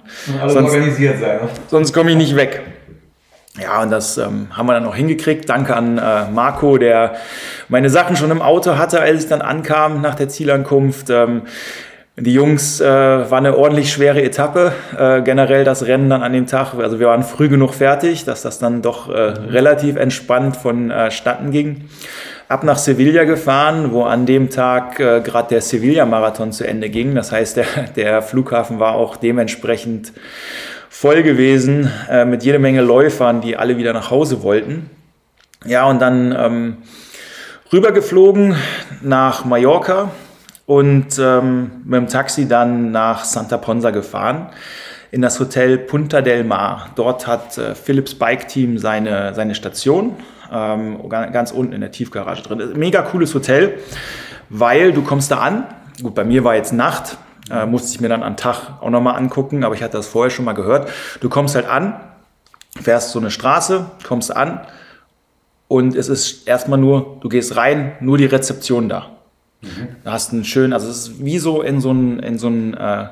Alles 0.42 0.54
sonst, 0.54 0.72
organisiert 0.72 1.20
sein. 1.20 1.38
Ne? 1.38 1.50
Sonst 1.68 1.94
komme 1.94 2.12
ich 2.12 2.18
nicht 2.18 2.36
weg. 2.36 2.62
Ja, 3.62 3.84
und 3.84 3.92
das 3.92 4.18
ähm, 4.18 4.48
haben 4.52 4.66
wir 4.66 4.74
dann 4.74 4.88
auch 4.88 4.96
hingekriegt. 4.96 5.48
Danke 5.48 5.76
an 5.76 6.00
äh, 6.00 6.32
Marco, 6.32 6.80
der 6.80 7.16
meine 7.70 7.92
Sachen 7.92 8.16
schon 8.16 8.32
im 8.32 8.42
Auto 8.42 8.78
hatte, 8.78 9.00
als 9.00 9.24
ich 9.24 9.30
dann 9.30 9.44
ankam 9.44 10.02
nach 10.02 10.16
der 10.16 10.28
Zielankunft. 10.28 11.12
Ähm, 11.12 11.44
die 12.15 12.34
Jungs 12.34 12.80
äh, 12.80 12.86
war 12.86 13.39
eine 13.39 13.58
ordentlich 13.58 13.91
schwere 13.91 14.21
Etappe. 14.21 14.71
Äh, 14.97 15.23
generell 15.23 15.63
das 15.63 15.88
Rennen 15.88 16.12
dann 16.12 16.21
an 16.21 16.32
dem 16.32 16.45
Tag. 16.45 16.76
Also 16.76 16.99
wir 16.99 17.08
waren 17.08 17.23
früh 17.23 17.49
genug 17.49 17.73
fertig, 17.73 18.23
dass 18.23 18.43
das 18.43 18.60
dann 18.60 18.84
doch 18.84 19.10
äh, 19.10 19.13
relativ 19.13 19.95
entspannt 19.95 20.56
vonstatten 20.56 21.47
äh, 21.47 21.52
ging. 21.52 21.86
Ab 22.49 22.63
nach 22.63 22.78
Sevilla 22.78 23.23
gefahren, 23.23 23.93
wo 23.93 24.04
an 24.04 24.28
dem 24.28 24.52
Tag 24.52 24.99
äh, 24.99 25.21
gerade 25.21 25.49
der 25.49 25.62
Sevilla-Marathon 25.62 26.52
zu 26.52 26.67
Ende 26.67 26.91
ging. 26.91 27.15
Das 27.15 27.32
heißt, 27.32 27.58
der, 27.58 27.65
der 27.95 28.21
Flughafen 28.21 28.80
war 28.80 28.93
auch 28.93 29.15
dementsprechend 29.15 30.13
voll 30.89 31.23
gewesen 31.23 31.91
äh, 32.12 32.26
mit 32.26 32.43
jede 32.43 32.60
Menge 32.60 32.82
Läufern, 32.82 33.41
die 33.41 33.58
alle 33.58 33.78
wieder 33.78 33.91
nach 33.91 34.12
Hause 34.12 34.43
wollten. 34.43 34.88
Ja, 35.65 35.86
und 35.86 35.99
dann 35.99 36.36
ähm, 36.38 36.78
rübergeflogen 37.71 38.56
nach 39.02 39.45
Mallorca 39.45 40.12
und 40.65 41.19
ähm, 41.19 41.71
mit 41.84 41.97
dem 41.97 42.08
Taxi 42.08 42.47
dann 42.47 42.91
nach 42.91 43.26
Santa 43.26 43.58
Ponsa 43.58 43.91
gefahren 43.91 44.49
in 45.12 45.21
das 45.21 45.39
Hotel 45.39 45.78
Punta 45.78 46.21
del 46.21 46.43
Mar. 46.43 46.89
Dort 46.95 47.28
hat 47.28 47.58
äh, 47.58 47.76
Philips 47.76 48.15
Bike 48.15 48.47
Team 48.47 48.80
seine, 48.80 49.36
seine 49.36 49.54
Station, 49.54 50.15
ähm, 50.52 51.08
ganz 51.10 51.52
unten 51.52 51.73
in 51.73 51.82
der 51.82 51.91
Tiefgarage 51.91 52.41
drin. 52.41 52.73
Mega 52.76 53.04
cooles 53.04 53.34
Hotel, 53.36 53.78
weil 54.49 54.91
du 54.91 55.04
kommst 55.04 55.30
da 55.30 55.39
an. 55.39 55.65
Gut, 56.02 56.15
bei 56.15 56.23
mir 56.23 56.43
war 56.43 56.56
jetzt 56.56 56.73
Nacht, 56.73 57.17
äh, 57.52 57.65
musste 57.67 57.93
ich 57.93 58.02
mir 58.02 58.10
dann 58.10 58.23
am 58.23 58.38
Tag 58.38 58.82
auch 58.82 58.89
nochmal 58.89 59.17
angucken, 59.17 59.63
aber 59.63 59.76
ich 59.76 59.84
hatte 59.84 59.97
das 59.97 60.08
vorher 60.08 60.32
schon 60.32 60.45
mal 60.45 60.54
gehört. 60.54 60.89
Du 61.21 61.30
kommst 61.30 61.54
halt 61.54 61.67
an, 61.67 61.99
fährst 62.82 63.12
so 63.12 63.19
eine 63.19 63.30
Straße, 63.30 63.86
kommst 64.08 64.36
an 64.36 64.62
und 65.67 65.95
es 65.95 66.10
ist 66.10 66.47
erstmal 66.47 66.80
nur, 66.80 67.17
du 67.21 67.30
gehst 67.30 67.56
rein, 67.56 67.93
nur 67.99 68.17
die 68.17 68.26
Rezeption 68.26 68.89
da. 68.89 69.12
Mhm. 69.63 69.88
Du 70.04 70.12
hast 70.12 70.34
einen 70.34 70.43
schönen, 70.43 70.73
also 70.73 70.89
es 70.89 71.08
ist 71.08 71.26
wie 71.26 71.39
so 71.39 71.62
in 71.62 71.82
so 71.82 71.89
einen, 71.89 72.19
in 72.19 72.38
so 72.38 72.47
einen 72.47 72.73
äh, 72.73 73.06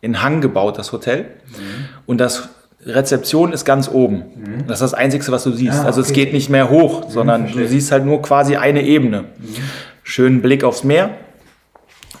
in 0.00 0.22
Hang 0.22 0.40
gebaut, 0.40 0.78
das 0.78 0.92
Hotel. 0.92 1.22
Mhm. 1.22 1.88
Und 2.06 2.18
das 2.18 2.48
Rezeption 2.84 3.52
ist 3.52 3.64
ganz 3.64 3.88
oben. 3.88 4.16
Mhm. 4.16 4.66
Das 4.66 4.80
ist 4.80 4.92
das 4.92 4.94
Einzige, 4.94 5.30
was 5.30 5.44
du 5.44 5.52
siehst. 5.52 5.80
Ah, 5.80 5.84
also 5.84 6.00
es 6.00 6.12
geht 6.12 6.32
nicht 6.32 6.48
mehr 6.48 6.70
hoch, 6.70 7.06
mhm, 7.06 7.10
sondern 7.10 7.52
du 7.52 7.66
siehst 7.66 7.92
halt 7.92 8.04
nur 8.04 8.22
quasi 8.22 8.56
eine 8.56 8.82
Ebene. 8.82 9.24
Schönen 10.02 10.40
Blick 10.40 10.64
aufs 10.64 10.84
Meer. 10.84 11.10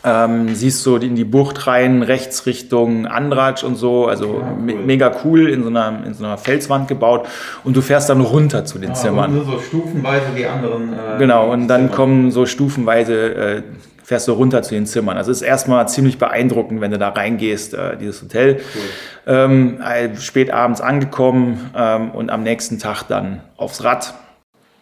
Ähm, 0.04 0.54
siehst 0.54 0.82
so 0.82 0.96
in 0.96 1.16
die 1.16 1.24
Bucht 1.24 1.66
rein, 1.66 2.02
rechts 2.02 2.46
Richtung 2.46 3.06
Andratsch 3.06 3.64
und 3.64 3.74
so, 3.74 4.06
also 4.06 4.40
ja, 4.40 4.56
cool. 4.56 4.84
mega 4.84 5.12
cool 5.24 5.48
in 5.48 5.64
so, 5.64 5.68
einer, 5.70 6.04
in 6.06 6.14
so 6.14 6.24
einer 6.24 6.38
Felswand 6.38 6.86
gebaut 6.86 7.26
und 7.64 7.76
du 7.76 7.80
fährst 7.80 8.08
dann 8.08 8.20
runter 8.20 8.64
zu 8.64 8.78
den 8.78 8.90
ah, 8.90 8.94
Zimmern. 8.94 9.36
Und 9.36 9.46
so 9.46 9.58
stufenweise 9.58 10.26
die 10.36 10.46
anderen. 10.46 10.92
Äh, 10.92 11.18
genau, 11.18 11.52
und 11.52 11.66
dann 11.66 11.86
Zimmer. 11.86 11.96
kommen 11.96 12.30
so 12.30 12.46
stufenweise, 12.46 13.34
äh, 13.34 13.62
fährst 14.04 14.28
du 14.28 14.32
runter 14.32 14.62
zu 14.62 14.74
den 14.74 14.86
Zimmern. 14.86 15.18
Also 15.18 15.32
es 15.32 15.42
ist 15.42 15.46
erstmal 15.46 15.88
ziemlich 15.88 16.16
beeindruckend, 16.16 16.80
wenn 16.80 16.92
du 16.92 16.98
da 16.98 17.08
reingehst, 17.08 17.74
äh, 17.74 17.96
dieses 17.96 18.22
Hotel. 18.22 18.60
Cool. 18.74 19.34
Ähm, 19.34 19.80
äh, 19.82 20.16
spät 20.16 20.52
abends 20.52 20.80
angekommen 20.80 21.70
ähm, 21.76 22.12
und 22.12 22.30
am 22.30 22.42
nächsten 22.42 22.78
Tag 22.78 23.02
dann 23.08 23.40
aufs 23.56 23.84
Rad. 23.84 24.14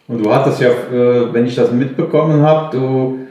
Und 0.07 0.23
du 0.23 0.33
hattest 0.33 0.61
ja, 0.61 0.69
äh, 0.69 1.33
wenn 1.33 1.45
ich 1.45 1.55
das 1.55 1.71
mitbekommen 1.71 2.41
habe, 2.43 2.77
du 2.77 3.26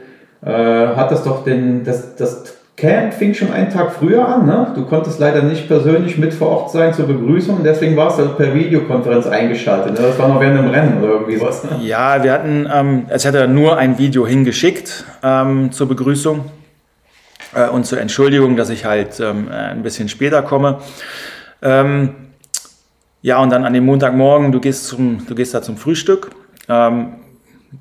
äh, 0.47 0.95
hat 0.95 1.11
das 1.11 1.23
doch 1.23 1.43
den, 1.43 1.83
das, 1.83 2.15
das 2.15 2.55
Camp 2.77 3.13
fing 3.13 3.33
schon 3.33 3.51
einen 3.51 3.71
Tag 3.71 3.91
früher 3.93 4.27
an. 4.27 4.45
Ne? 4.45 4.71
Du 4.75 4.85
konntest 4.85 5.19
leider 5.19 5.41
nicht 5.41 5.67
persönlich 5.67 6.17
mit 6.17 6.33
vor 6.33 6.49
Ort 6.49 6.71
sein 6.71 6.93
zur 6.93 7.07
Begrüßung, 7.07 7.63
deswegen 7.63 7.97
warst 7.97 8.19
du 8.19 8.29
per 8.29 8.53
Videokonferenz 8.53 9.25
eingeschaltet. 9.25 9.93
Ne? 9.93 10.07
Das 10.07 10.17
war 10.19 10.27
noch 10.27 10.39
während 10.39 10.59
dem 10.59 10.69
Rennen 10.69 11.03
oder 11.03 11.13
irgendwie 11.13 11.41
was. 11.41 11.63
Ne? 11.63 11.71
Ja, 11.81 12.23
wir 12.23 12.31
hatten, 12.31 12.69
ähm, 12.73 13.05
es 13.09 13.25
hätte 13.25 13.47
nur 13.47 13.77
ein 13.77 13.97
Video 13.97 14.25
hingeschickt 14.25 15.05
ähm, 15.23 15.71
zur 15.71 15.87
Begrüßung 15.87 16.45
äh, 17.53 17.67
und 17.67 17.85
zur 17.85 17.99
Entschuldigung, 17.99 18.55
dass 18.55 18.69
ich 18.69 18.85
halt 18.85 19.19
ähm, 19.19 19.49
ein 19.51 19.81
bisschen 19.81 20.07
später 20.07 20.43
komme. 20.43 20.77
Ähm, 21.61 22.09
ja, 23.23 23.39
und 23.39 23.49
dann 23.49 23.65
an 23.65 23.73
dem 23.73 23.85
Montagmorgen, 23.85 24.51
du 24.51 24.61
gehst, 24.61 24.85
zum, 24.85 25.25
du 25.27 25.35
gehst 25.35 25.53
da 25.53 25.61
zum 25.61 25.75
Frühstück. 25.75 26.29
Ähm, 26.69 27.15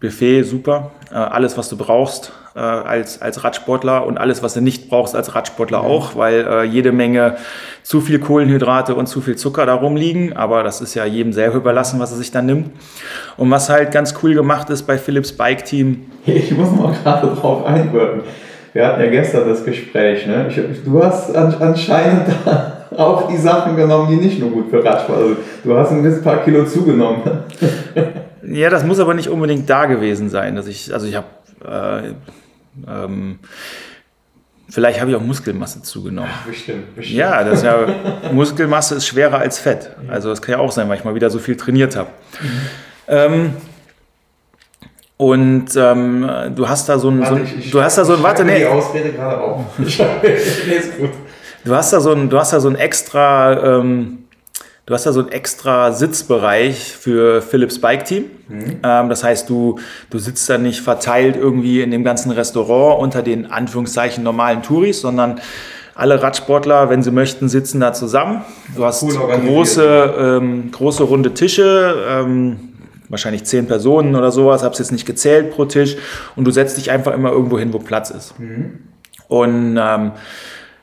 Buffet, 0.00 0.42
super. 0.42 0.90
Äh, 1.12 1.16
alles, 1.16 1.56
was 1.58 1.68
du 1.68 1.76
brauchst 1.76 2.32
äh, 2.56 2.60
als, 2.60 3.20
als 3.20 3.44
Radsportler 3.44 4.06
und 4.06 4.18
alles, 4.18 4.42
was 4.42 4.54
du 4.54 4.60
nicht 4.60 4.88
brauchst 4.88 5.14
als 5.14 5.34
Radsportler 5.34 5.82
mhm. 5.82 5.86
auch, 5.86 6.16
weil 6.16 6.46
äh, 6.48 6.62
jede 6.64 6.90
Menge 6.92 7.36
zu 7.82 8.00
viel 8.00 8.18
Kohlenhydrate 8.18 8.94
und 8.94 9.06
zu 9.06 9.20
viel 9.20 9.36
Zucker 9.36 9.66
darum 9.66 9.96
liegen. 9.96 10.32
Aber 10.34 10.62
das 10.62 10.80
ist 10.80 10.94
ja 10.94 11.04
jedem 11.04 11.32
selber 11.32 11.56
überlassen, 11.56 12.00
was 12.00 12.12
er 12.12 12.16
sich 12.16 12.30
dann 12.30 12.46
nimmt. 12.46 12.70
Und 13.36 13.50
was 13.50 13.68
halt 13.68 13.92
ganz 13.92 14.14
cool 14.22 14.34
gemacht 14.34 14.70
ist 14.70 14.84
bei 14.84 14.98
Philips 14.98 15.32
Bike 15.32 15.64
Team. 15.64 16.06
Ich 16.26 16.50
muss 16.50 16.70
mal 16.72 16.92
gerade 17.02 17.28
drauf 17.28 17.64
einwirken. 17.64 18.22
Wir 18.72 18.86
hatten 18.86 19.00
ja 19.00 19.10
gestern 19.10 19.48
das 19.48 19.64
Gespräch. 19.64 20.26
Ne? 20.26 20.48
Ich, 20.48 20.84
du 20.84 21.02
hast 21.02 21.34
an, 21.34 21.54
anscheinend 21.60 22.26
auch 22.96 23.28
die 23.28 23.36
Sachen 23.36 23.76
genommen, 23.76 24.08
die 24.10 24.16
nicht 24.16 24.38
nur 24.40 24.50
gut 24.50 24.70
für 24.70 24.84
Radsport 24.84 25.18
sind. 25.18 25.28
Also, 25.28 25.42
du 25.64 25.78
hast 25.78 25.92
ein 25.92 26.22
paar 26.22 26.42
Kilo 26.44 26.64
zugenommen. 26.64 27.22
Ja, 28.48 28.70
das 28.70 28.84
muss 28.84 29.00
aber 29.00 29.14
nicht 29.14 29.28
unbedingt 29.28 29.68
da 29.68 29.86
gewesen 29.86 30.28
sein. 30.28 30.54
Dass 30.54 30.66
ich, 30.66 30.92
also 30.94 31.06
ich 31.06 31.16
habe, 31.16 31.26
äh, 31.64 32.12
ähm, 32.88 33.38
vielleicht 34.68 35.00
habe 35.00 35.10
ich 35.10 35.16
auch 35.16 35.22
Muskelmasse 35.22 35.82
zugenommen. 35.82 36.30
Ach, 36.32 36.46
bestimmt, 36.46 36.94
bestimmt. 36.94 37.18
Ja, 37.18 37.44
das 37.44 37.62
ja, 37.62 37.86
Muskelmasse 38.32 38.96
ist 38.96 39.06
schwerer 39.06 39.38
als 39.38 39.58
Fett. 39.58 39.90
Also 40.08 40.28
das 40.30 40.42
kann 40.42 40.52
ja 40.52 40.58
auch 40.58 40.72
sein, 40.72 40.88
weil 40.88 40.98
ich 40.98 41.04
mal 41.04 41.14
wieder 41.14 41.30
so 41.30 41.38
viel 41.38 41.56
trainiert 41.56 41.96
habe. 41.96 42.10
Mhm. 42.40 42.48
Ähm, 43.08 43.56
und 45.18 45.68
ähm, 45.76 46.28
du 46.54 46.68
hast 46.68 46.88
da 46.88 46.98
so 46.98 47.08
ein, 47.08 47.20
warte, 47.20 47.36
so 47.36 47.40
ein 47.40 47.58
ich, 47.58 47.70
du 47.70 47.82
hast 47.82 47.96
da 47.96 48.04
so 48.04 48.14
ein, 48.14 48.22
warte, 48.22 48.44
nee. 48.44 48.58
Die 48.58 48.66
Ausrede 48.66 49.12
gerade 49.12 49.40
auf. 49.40 49.64
du 51.64 51.74
hast 51.74 51.92
da 51.92 52.00
so 52.00 52.12
ein, 52.12 52.28
du 52.28 52.38
hast 52.38 52.52
da 52.52 52.60
so 52.60 52.68
ein 52.68 52.76
extra, 52.76 53.78
ähm, 53.78 54.25
Du 54.86 54.94
hast 54.94 55.04
da 55.04 55.12
so 55.12 55.18
einen 55.18 55.30
extra 55.30 55.90
Sitzbereich 55.90 56.92
für 56.92 57.42
Philips 57.42 57.80
Bike 57.80 58.04
Team. 58.04 58.26
Mhm. 58.48 58.78
Ähm, 58.84 59.08
das 59.08 59.24
heißt, 59.24 59.50
du, 59.50 59.80
du 60.10 60.18
sitzt 60.18 60.48
da 60.48 60.58
nicht 60.58 60.80
verteilt 60.80 61.34
irgendwie 61.34 61.82
in 61.82 61.90
dem 61.90 62.04
ganzen 62.04 62.30
Restaurant 62.30 63.02
unter 63.02 63.22
den 63.22 63.50
Anführungszeichen 63.50 64.22
normalen 64.22 64.62
Touris, 64.62 65.00
sondern 65.00 65.40
alle 65.96 66.22
Radsportler, 66.22 66.88
wenn 66.88 67.02
sie 67.02 67.10
möchten, 67.10 67.48
sitzen 67.48 67.80
da 67.80 67.92
zusammen. 67.94 68.44
Du 68.76 68.84
hast 68.84 69.02
cool 69.02 69.14
große, 69.44 70.14
ähm, 70.18 70.70
große 70.70 71.02
runde 71.02 71.34
Tische, 71.34 71.96
ähm, 72.08 72.60
wahrscheinlich 73.08 73.42
zehn 73.42 73.66
Personen 73.66 74.14
oder 74.14 74.30
sowas, 74.30 74.62
hab's 74.62 74.78
jetzt 74.78 74.92
nicht 74.92 75.06
gezählt 75.06 75.50
pro 75.50 75.64
Tisch 75.64 75.96
und 76.36 76.44
du 76.44 76.52
setzt 76.52 76.76
dich 76.76 76.92
einfach 76.92 77.12
immer 77.12 77.32
irgendwo 77.32 77.58
hin, 77.58 77.72
wo 77.72 77.80
Platz 77.80 78.10
ist. 78.10 78.38
Mhm. 78.38 78.78
Und 79.26 79.78
ähm, 79.80 80.12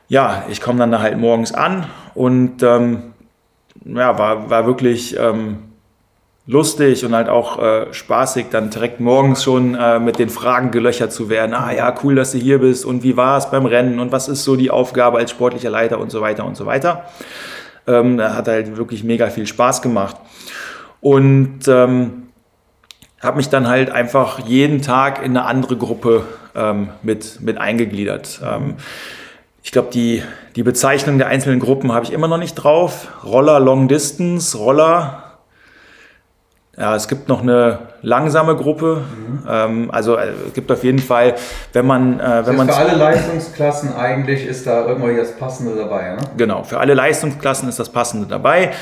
ja, 0.08 0.44
ich 0.50 0.60
komme 0.60 0.78
dann 0.78 0.92
da 0.92 1.00
halt 1.00 1.16
morgens 1.16 1.54
an 1.54 1.86
und 2.14 2.62
ähm, 2.62 3.13
ja, 3.84 4.18
war, 4.18 4.50
war 4.50 4.66
wirklich 4.66 5.18
ähm, 5.18 5.58
lustig 6.46 7.04
und 7.04 7.14
halt 7.14 7.28
auch 7.28 7.58
äh, 7.58 7.92
spaßig, 7.92 8.46
dann 8.50 8.70
direkt 8.70 9.00
morgens 9.00 9.42
schon 9.44 9.74
äh, 9.74 9.98
mit 9.98 10.18
den 10.18 10.28
Fragen 10.28 10.70
gelöchert 10.70 11.12
zu 11.12 11.28
werden. 11.28 11.54
Ah 11.54 11.72
ja, 11.72 11.94
cool, 12.02 12.14
dass 12.14 12.32
du 12.32 12.38
hier 12.38 12.58
bist 12.58 12.84
und 12.84 13.02
wie 13.02 13.16
war 13.16 13.38
es 13.38 13.50
beim 13.50 13.66
Rennen 13.66 13.98
und 13.98 14.12
was 14.12 14.28
ist 14.28 14.44
so 14.44 14.56
die 14.56 14.70
Aufgabe 14.70 15.18
als 15.18 15.30
sportlicher 15.30 15.70
Leiter 15.70 15.98
und 15.98 16.10
so 16.10 16.20
weiter 16.20 16.44
und 16.44 16.56
so 16.56 16.66
weiter. 16.66 17.04
Ähm, 17.86 18.20
hat 18.20 18.48
halt 18.48 18.76
wirklich 18.76 19.04
mega 19.04 19.28
viel 19.28 19.46
Spaß 19.46 19.82
gemacht. 19.82 20.16
Und 21.00 21.68
ähm, 21.68 22.24
habe 23.20 23.36
mich 23.38 23.48
dann 23.48 23.68
halt 23.68 23.90
einfach 23.90 24.38
jeden 24.40 24.82
Tag 24.82 25.22
in 25.24 25.36
eine 25.36 25.46
andere 25.46 25.76
Gruppe 25.76 26.24
ähm, 26.54 26.90
mit, 27.02 27.40
mit 27.40 27.58
eingegliedert. 27.58 28.40
Ähm, 28.42 28.76
ich 29.64 29.72
glaube, 29.72 29.88
die, 29.90 30.22
die 30.56 30.62
Bezeichnung 30.62 31.16
der 31.16 31.28
einzelnen 31.28 31.58
Gruppen 31.58 31.90
habe 31.90 32.04
ich 32.04 32.12
immer 32.12 32.28
noch 32.28 32.36
nicht 32.36 32.54
drauf. 32.54 33.08
Roller 33.24 33.58
Long 33.58 33.88
Distance, 33.88 34.56
Roller. 34.56 35.22
Ja, 36.76 36.94
es 36.94 37.08
gibt 37.08 37.28
noch 37.28 37.40
eine 37.40 37.78
langsame 38.02 38.56
Gruppe. 38.56 39.04
Mhm. 39.16 39.48
Ähm, 39.48 39.90
also 39.90 40.16
äh, 40.16 40.32
es 40.48 40.52
gibt 40.52 40.70
auf 40.70 40.84
jeden 40.84 40.98
Fall, 40.98 41.36
wenn 41.72 41.86
man... 41.86 42.20
Äh, 42.20 42.46
wenn 42.46 42.56
man 42.56 42.68
für 42.68 42.76
alle 42.76 42.94
Leistungsklassen 42.94 43.94
eigentlich 43.94 44.44
ist 44.44 44.66
da 44.66 44.86
irgendwie 44.86 45.16
das 45.16 45.34
Passende 45.36 45.74
dabei, 45.76 46.10
ne? 46.10 46.18
Genau, 46.36 46.62
für 46.62 46.78
alle 46.78 46.92
Leistungsklassen 46.92 47.66
ist 47.66 47.78
das 47.78 47.88
Passende 47.88 48.26
dabei. 48.26 48.72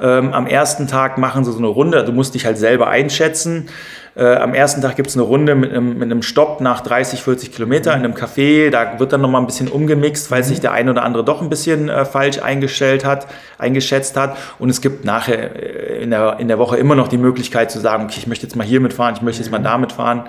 Ähm, 0.00 0.32
am 0.32 0.46
ersten 0.46 0.86
Tag 0.86 1.18
machen 1.18 1.44
sie 1.44 1.52
so 1.52 1.58
eine 1.58 1.66
Runde, 1.66 2.02
du 2.04 2.12
musst 2.12 2.34
dich 2.34 2.46
halt 2.46 2.56
selber 2.56 2.88
einschätzen. 2.88 3.68
Äh, 4.16 4.34
am 4.36 4.54
ersten 4.54 4.82
Tag 4.82 4.96
gibt 4.96 5.08
es 5.08 5.16
eine 5.16 5.22
Runde 5.22 5.54
mit 5.54 5.70
einem, 5.70 5.94
mit 5.94 6.02
einem 6.02 6.22
Stopp 6.22 6.60
nach 6.60 6.80
30, 6.80 7.22
40 7.22 7.52
Kilometer 7.52 7.92
in 7.94 8.00
einem 8.00 8.14
Café. 8.14 8.70
Da 8.70 8.98
wird 8.98 9.12
dann 9.12 9.20
nochmal 9.20 9.40
ein 9.40 9.46
bisschen 9.46 9.68
umgemixt, 9.68 10.30
weil 10.30 10.42
sich 10.42 10.60
der 10.60 10.72
eine 10.72 10.90
oder 10.90 11.04
andere 11.04 11.24
doch 11.24 11.40
ein 11.40 11.48
bisschen 11.48 11.88
äh, 11.88 12.04
falsch 12.04 12.40
eingestellt 12.42 13.04
hat, 13.04 13.28
eingeschätzt 13.58 14.16
hat. 14.16 14.36
Und 14.58 14.68
es 14.68 14.80
gibt 14.80 15.04
nachher 15.04 15.54
äh, 15.54 16.02
in, 16.02 16.10
der, 16.10 16.38
in 16.40 16.48
der 16.48 16.58
Woche 16.58 16.76
immer 16.76 16.96
noch 16.96 17.08
die 17.08 17.18
Möglichkeit 17.18 17.70
zu 17.70 17.78
sagen, 17.78 18.04
okay, 18.04 18.16
ich 18.18 18.26
möchte 18.26 18.46
jetzt 18.46 18.56
mal 18.56 18.66
hier 18.66 18.80
mitfahren, 18.80 19.14
ich 19.14 19.22
möchte 19.22 19.42
jetzt 19.42 19.52
mal 19.52 19.58
da 19.58 19.78
mitfahren. 19.78 20.24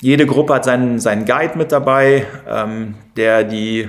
Jede 0.00 0.24
Gruppe 0.24 0.54
hat 0.54 0.64
seinen, 0.64 0.98
seinen 0.98 1.26
Guide 1.26 1.58
mit 1.58 1.72
dabei, 1.72 2.26
ähm, 2.48 2.94
der, 3.16 3.44
die, 3.44 3.88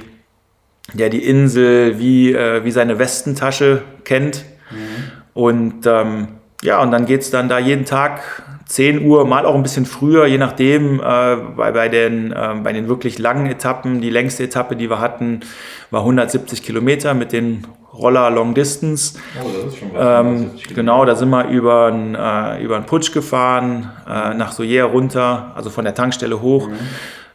der 0.93 1.09
die 1.09 1.23
Insel 1.23 1.99
wie, 1.99 2.33
äh, 2.33 2.65
wie 2.65 2.71
seine 2.71 2.97
Westentasche 2.97 3.83
kennt. 4.03 4.43
Mhm. 4.71 5.11
Und 5.33 5.85
ähm, 5.85 6.27
ja, 6.61 6.81
und 6.81 6.91
dann 6.91 7.05
geht 7.05 7.21
es 7.21 7.31
dann 7.31 7.49
da 7.49 7.59
jeden 7.59 7.85
Tag 7.85 8.43
10 8.71 9.05
Uhr, 9.05 9.25
mal 9.25 9.45
auch 9.45 9.55
ein 9.55 9.63
bisschen 9.63 9.85
früher, 9.85 10.25
je 10.27 10.37
nachdem, 10.37 10.99
äh, 10.99 11.35
bei, 11.57 11.71
bei, 11.71 11.89
den, 11.89 12.31
äh, 12.31 12.55
bei 12.63 12.71
den 12.71 12.87
wirklich 12.87 13.19
langen 13.19 13.47
Etappen. 13.47 13.99
Die 13.99 14.09
längste 14.09 14.43
Etappe, 14.43 14.75
die 14.75 14.89
wir 14.89 14.99
hatten, 14.99 15.41
war 15.89 16.01
170 16.01 16.63
Kilometer 16.63 17.13
mit 17.13 17.33
den 17.33 17.67
Roller 17.93 18.29
Long 18.29 18.53
Distance. 18.53 19.19
Oh. 19.43 19.97
Ähm, 19.97 20.51
genau, 20.73 21.03
da 21.03 21.15
sind 21.15 21.29
wir 21.29 21.49
über 21.49 21.87
einen 21.87 22.15
äh, 22.15 22.63
über 22.63 22.79
Putsch 22.81 23.11
gefahren, 23.11 23.91
äh, 24.07 24.33
nach 24.33 24.53
Soyer 24.53 24.85
runter, 24.85 25.51
also 25.55 25.69
von 25.69 25.83
der 25.83 25.93
Tankstelle 25.93 26.41
hoch, 26.41 26.69
mhm. 26.69 26.75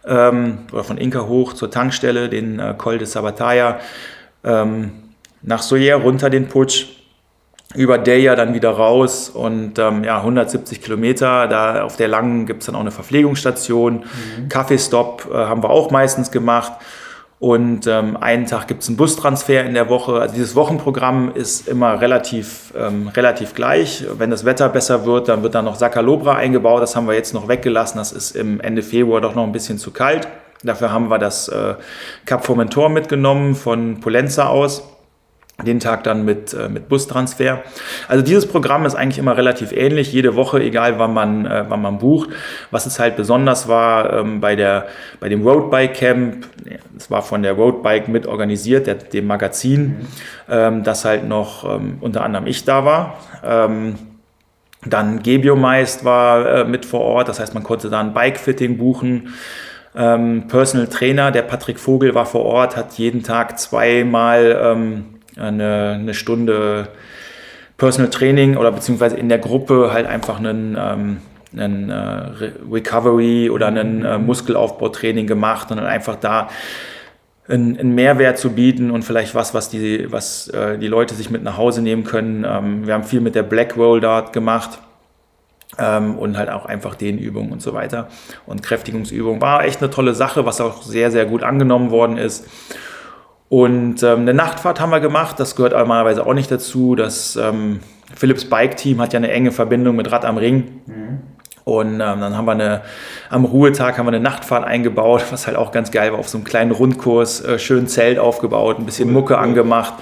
ähm, 0.07 0.59
oder 0.73 0.85
von 0.85 0.97
Inka 0.97 1.27
hoch 1.27 1.53
zur 1.53 1.71
Tankstelle, 1.71 2.31
den 2.31 2.59
äh, 2.59 2.75
Col 2.79 2.97
de 2.97 3.07
Sabataya, 3.07 3.81
ähm, 4.45 4.93
nach 5.43 5.61
Soyer 5.61 5.97
runter 5.97 6.31
den 6.31 6.49
Putsch 6.49 6.96
über 7.77 7.99
Deja 7.99 8.35
dann 8.35 8.55
wieder 8.55 8.71
raus 8.71 9.29
und 9.29 9.79
ähm, 9.79 10.03
ja, 10.03 10.19
170 10.19 10.83
Kilometer. 10.83 11.47
Da 11.47 11.83
auf 11.83 11.97
der 11.97 12.09
langen 12.09 12.47
gibt 12.47 12.63
es 12.63 12.67
dann 12.67 12.75
auch 12.75 12.81
eine 12.81 12.91
Verpflegungsstation. 12.91 14.05
Mhm. 14.39 14.49
Kaffeestopp 14.49 15.29
äh, 15.31 15.37
haben 15.37 15.63
wir 15.63 15.71
auch 15.71 15.91
meistens 15.91 16.31
gemacht. 16.31 16.73
Und 17.39 17.87
ähm, 17.87 18.17
einen 18.17 18.47
Tag 18.47 18.67
gibt 18.67 18.83
es 18.83 18.89
einen 18.89 18.97
Bustransfer 18.97 19.63
in 19.65 19.75
der 19.75 19.91
Woche. 19.91 20.21
Also 20.21 20.35
dieses 20.35 20.57
Wochenprogramm 20.57 21.33
ist 21.35 21.69
immer 21.69 22.01
relativ, 22.01 22.73
ähm, 22.75 23.09
relativ 23.09 23.55
gleich. 23.55 24.05
Wenn 24.17 24.31
das 24.31 24.47
Wetter 24.47 24.71
besser 24.71 25.05
wird, 25.05 25.29
dann 25.29 25.43
wird 25.43 25.55
da 25.55 25.61
noch 25.61 25.75
Sakalobra 25.75 26.37
eingebaut. 26.37 26.81
Das 26.81 26.97
haben 26.97 27.07
wir 27.07 27.15
jetzt 27.15 27.35
noch 27.35 27.47
weggelassen. 27.47 27.99
Das 27.99 28.13
ist 28.13 28.35
im 28.35 28.59
Ende 28.61 28.83
Februar 28.83 29.21
doch 29.21 29.35
noch 29.35 29.45
ein 29.45 29.53
bisschen 29.53 29.77
zu 29.77 29.91
kalt. 29.91 30.27
Dafür 30.63 30.91
haben 30.91 31.09
wir 31.09 31.19
das 31.19 31.49
äh, 31.49 31.75
Cap 32.25 32.47
Formentor 32.47 32.89
mitgenommen 32.89 33.55
von 33.55 34.01
Polenza 34.01 34.47
aus 34.47 34.83
den 35.65 35.81
Tag 35.81 36.05
dann 36.05 36.25
mit, 36.25 36.53
äh, 36.53 36.69
mit 36.69 36.89
Bustransfer. 36.89 37.63
Also 38.09 38.23
dieses 38.23 38.47
Programm 38.47 38.85
ist 38.85 38.95
eigentlich 38.95 39.19
immer 39.19 39.37
relativ 39.37 39.73
ähnlich, 39.73 40.13
jede 40.13 40.37
Woche, 40.37 40.61
egal 40.61 40.99
wann 40.99 41.15
man, 41.15 41.47
äh, 41.47 41.65
wann 41.69 41.81
man 41.81 41.99
bucht. 41.99 42.29
Was 42.71 42.85
es 42.85 42.99
halt 42.99 43.17
besonders 43.17 43.67
war 43.67 44.13
ähm, 44.13 44.41
bei, 44.41 44.55
der, 44.55 44.87
bei 45.19 45.31
dem 45.31 45.47
Roadbike 45.47 45.95
Camp, 45.95 46.47
das 46.95 47.11
war 47.11 47.23
von 47.23 47.43
der 47.43 47.55
Roadbike 47.55 48.09
mit 48.09 48.27
organisiert, 48.27 48.87
der, 48.87 48.97
dem 48.97 49.27
Magazin, 49.27 50.07
ähm, 50.49 50.83
dass 50.85 51.07
halt 51.07 51.27
noch 51.27 51.65
ähm, 51.65 51.99
unter 52.03 52.23
anderem 52.23 52.47
ich 52.47 52.65
da 52.65 52.85
war. 52.85 53.15
Ähm, 53.43 53.95
dann 54.85 55.23
Gebiomeist 55.23 56.05
war 56.05 56.47
äh, 56.47 56.65
mit 56.65 56.85
vor 56.85 57.01
Ort, 57.01 57.29
das 57.29 57.41
heißt, 57.41 57.55
man 57.55 57.63
konnte 57.63 57.89
da 57.89 57.99
ein 58.01 58.13
Bike-Fitting 58.13 58.77
buchen. 58.77 59.35
Ähm, 59.97 60.49
Personal 60.49 60.89
Trainer, 60.89 61.31
der 61.31 61.43
Patrick 61.43 61.81
Vogel 61.81 62.15
war 62.15 62.27
vor 62.27 62.45
Ort, 62.45 62.77
hat 62.77 62.93
jeden 62.99 63.23
Tag 63.23 63.59
zweimal 63.59 64.61
ähm, 64.63 65.16
eine, 65.37 65.99
eine 66.01 66.15
Stunde 66.15 66.89
Personal 67.77 68.11
Training 68.11 68.57
oder 68.57 68.73
beziehungsweise 68.73 69.17
in 69.17 69.29
der 69.29 69.39
Gruppe 69.39 69.91
halt 69.93 70.07
einfach 70.07 70.39
einen, 70.39 70.77
ähm, 70.79 71.19
einen 71.55 71.91
äh, 71.91 72.51
Recovery 72.71 73.51
oder 73.51 73.67
einen 73.67 74.05
äh, 74.05 74.19
Muskelaufbautraining 74.19 75.27
gemacht 75.27 75.71
und 75.71 75.77
dann 75.77 75.87
einfach 75.87 76.17
da 76.17 76.49
einen, 77.49 77.79
einen, 77.79 77.95
Mehrwert 77.95 78.39
zu 78.39 78.51
bieten 78.51 78.91
und 78.91 79.05
vielleicht 79.05 79.35
was, 79.35 79.53
was 79.53 79.69
die, 79.69 80.11
was, 80.11 80.49
äh, 80.49 80.79
die 80.79 80.89
Leute 80.89 81.15
sich 81.15 81.31
mit 81.31 81.43
nach 81.43 81.59
Hause 81.59 81.83
nehmen 81.83 82.05
können. 82.05 82.45
Ähm, 82.49 82.87
wir 82.87 82.95
haben 82.95 83.05
viel 83.05 83.21
mit 83.21 83.35
der 83.35 83.43
Black 83.43 83.77
Roll 83.77 84.01
Dart 84.01 84.33
gemacht. 84.33 84.79
Ähm, 85.79 86.17
und 86.17 86.39
halt 86.39 86.49
auch 86.49 86.65
einfach 86.65 86.95
Dehnübungen 86.95 87.53
und 87.53 87.61
so 87.61 87.75
weiter 87.75 88.09
und 88.47 88.63
Kräftigungsübungen. 88.63 89.43
War 89.43 89.65
echt 89.65 89.83
eine 89.83 89.91
tolle 89.91 90.15
Sache, 90.15 90.47
was 90.47 90.61
auch 90.61 90.81
sehr, 90.81 91.11
sehr 91.11 91.27
gut 91.27 91.43
angenommen 91.43 91.91
worden 91.91 92.17
ist. 92.17 92.47
Und 93.49 94.03
ähm, 94.03 94.21
eine 94.21 94.35
Nachtfahrt 94.35 94.81
haben 94.81 94.91
wir 94.91 95.01
gemacht, 95.01 95.39
das 95.39 95.55
gehört 95.55 95.73
normalerweise 95.73 96.27
auch 96.27 96.35
nicht 96.35 96.51
dazu. 96.51 96.97
Das 96.97 97.37
ähm, 97.37 97.81
Philips 98.15 98.45
Bike 98.45 98.77
Team 98.77 99.01
hat 99.01 99.13
ja 99.13 99.19
eine 99.19 99.31
enge 99.31 99.53
Verbindung 99.53 99.97
mit 99.97 100.11
Rad 100.11 100.25
am 100.25 100.37
Ring. 100.37 100.81
Mhm. 100.87 101.21
Und 101.65 101.95
ähm, 101.95 101.99
dann 101.99 102.37
haben 102.37 102.45
wir 102.45 102.53
eine, 102.53 102.83
am 103.29 103.45
Ruhetag 103.45 103.99
haben 103.99 104.07
wir 104.07 104.13
eine 104.13 104.21
Nachtfahrt 104.21 104.65
eingebaut, 104.65 105.25
was 105.31 105.49
halt 105.49 105.57
auch 105.57 105.73
ganz 105.73 105.91
geil 105.91 106.13
war, 106.13 106.21
auf 106.21 106.29
so 106.29 106.39
einem 106.39 106.45
kleinen 106.45 106.71
Rundkurs, 106.71 107.45
äh, 107.45 107.59
schön 107.59 107.89
Zelt 107.89 108.21
aufgebaut, 108.21 108.79
ein 108.79 108.87
bisschen 108.87 109.13
Mucke 109.13 109.39
angemacht, 109.39 109.95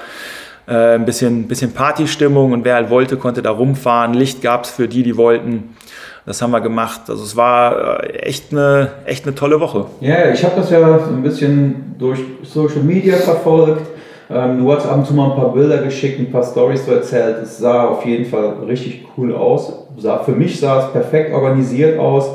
äh, 0.67 0.95
ein 0.95 1.07
bisschen, 1.07 1.49
bisschen 1.49 1.73
Partystimmung 1.73 2.53
und 2.53 2.67
wer 2.67 2.75
halt 2.75 2.91
wollte, 2.91 3.17
konnte 3.17 3.41
da 3.41 3.51
rumfahren. 3.51 4.13
Licht 4.13 4.43
gab 4.43 4.65
es 4.65 4.71
für 4.71 4.89
die, 4.89 5.03
die 5.03 5.17
wollten. 5.17 5.75
Das 6.27 6.41
haben 6.41 6.53
wir 6.53 6.61
gemacht. 6.61 7.03
Also 7.09 7.23
es 7.23 7.37
war 7.37 8.03
äh, 8.03 8.09
echt 8.21 8.53
eine, 8.53 8.93
echt 9.05 9.27
eine 9.27 9.35
tolle 9.35 9.61
Woche. 9.61 9.87
Ja, 10.01 10.31
ich 10.31 10.43
habe 10.43 10.57
das 10.57 10.71
ja 10.71 10.99
so 10.99 11.11
ein 11.11 11.23
bisschen 11.23 11.95
durch 11.99 12.19
Social 12.43 12.83
Media 12.83 13.17
verfolgt. 13.17 13.87
Ähm, 14.31 14.59
du 14.59 14.73
hast 14.73 14.87
ab 14.87 14.97
und 14.97 15.07
zu 15.07 15.13
mal 15.13 15.31
ein 15.31 15.37
paar 15.37 15.53
Bilder 15.53 15.79
geschickt, 15.79 16.19
ein 16.19 16.33
paar 16.33 16.43
Stories 16.43 16.89
erzählt. 16.89 17.43
Es 17.43 17.59
sah 17.59 17.85
auf 17.85 18.07
jeden 18.07 18.25
Fall 18.25 18.55
richtig 18.67 19.07
cool 19.19 19.35
aus. 19.35 19.87
für 20.25 20.33
mich 20.33 20.59
sah 20.59 20.87
es 20.87 20.93
perfekt 20.93 21.35
organisiert 21.35 21.99
aus. 21.99 22.31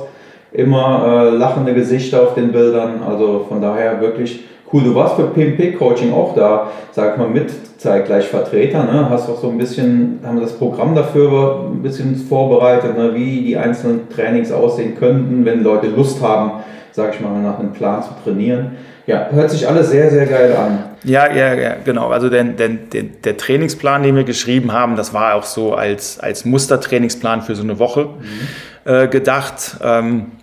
Immer 0.52 1.26
äh, 1.26 1.30
lachende 1.36 1.74
Gesichter 1.74 2.22
auf 2.22 2.36
den 2.36 2.52
Bildern. 2.52 3.02
Also 3.08 3.46
von 3.50 3.62
daher 3.62 4.00
wirklich 4.02 4.44
cool. 4.72 4.84
Du 4.84 4.96
warst 4.96 5.16
für 5.16 5.28
PMP-Coaching 5.28 6.14
auch 6.14 6.36
da, 6.36 6.72
sag 6.92 7.18
mal, 7.18 7.28
mit 7.28 7.52
zeitgleich 7.80 8.28
Vertreter. 8.28 8.84
Ne? 8.84 9.10
Hast 9.10 9.30
auch 9.30 9.40
so 9.40 9.50
ein 9.50 9.58
bisschen, 9.58 10.20
haben 10.26 10.40
das 10.42 10.54
Programm 10.54 10.96
dafür 10.96 11.70
ein 11.72 11.82
bisschen 11.82 12.16
vorbereitet, 12.16 12.98
ne? 12.98 13.16
wie 13.16 13.42
die 13.42 13.58
einzelnen 13.58 14.10
Trainings 14.10 14.52
aussehen 14.52 14.96
könnten, 14.98 15.46
wenn 15.46 15.64
Leute 15.64 15.88
Lust 15.88 16.22
haben, 16.22 16.64
sag 16.92 17.16
ich 17.16 17.22
mal, 17.22 17.42
nach 17.42 17.60
einem 17.60 17.74
Plan 17.74 18.04
zu 18.04 18.10
trainieren. 18.24 18.72
Ja, 19.08 19.28
hört 19.32 19.50
sich 19.50 19.68
alles 19.68 19.90
sehr, 19.90 20.12
sehr 20.12 20.28
geil 20.28 20.56
an. 20.56 20.84
Ja, 21.04 21.34
ja, 21.34 21.54
ja 21.56 21.76
genau. 21.84 22.10
Also 22.10 22.30
der, 22.30 22.44
der, 22.44 22.70
der 22.70 23.38
Trainingsplan, 23.38 24.04
den 24.04 24.16
wir 24.16 24.24
geschrieben 24.24 24.72
haben, 24.72 24.96
das 24.96 25.14
war 25.14 25.36
auch 25.36 25.44
so 25.44 25.74
als, 25.74 26.20
als 26.20 26.46
Mustertrainingsplan 26.46 27.42
für 27.42 27.56
so 27.56 27.64
eine 27.64 27.80
Woche 27.80 28.06
mhm. 28.06 28.92
äh, 28.92 29.08
gedacht. 29.08 29.78
Ähm, 29.82 30.34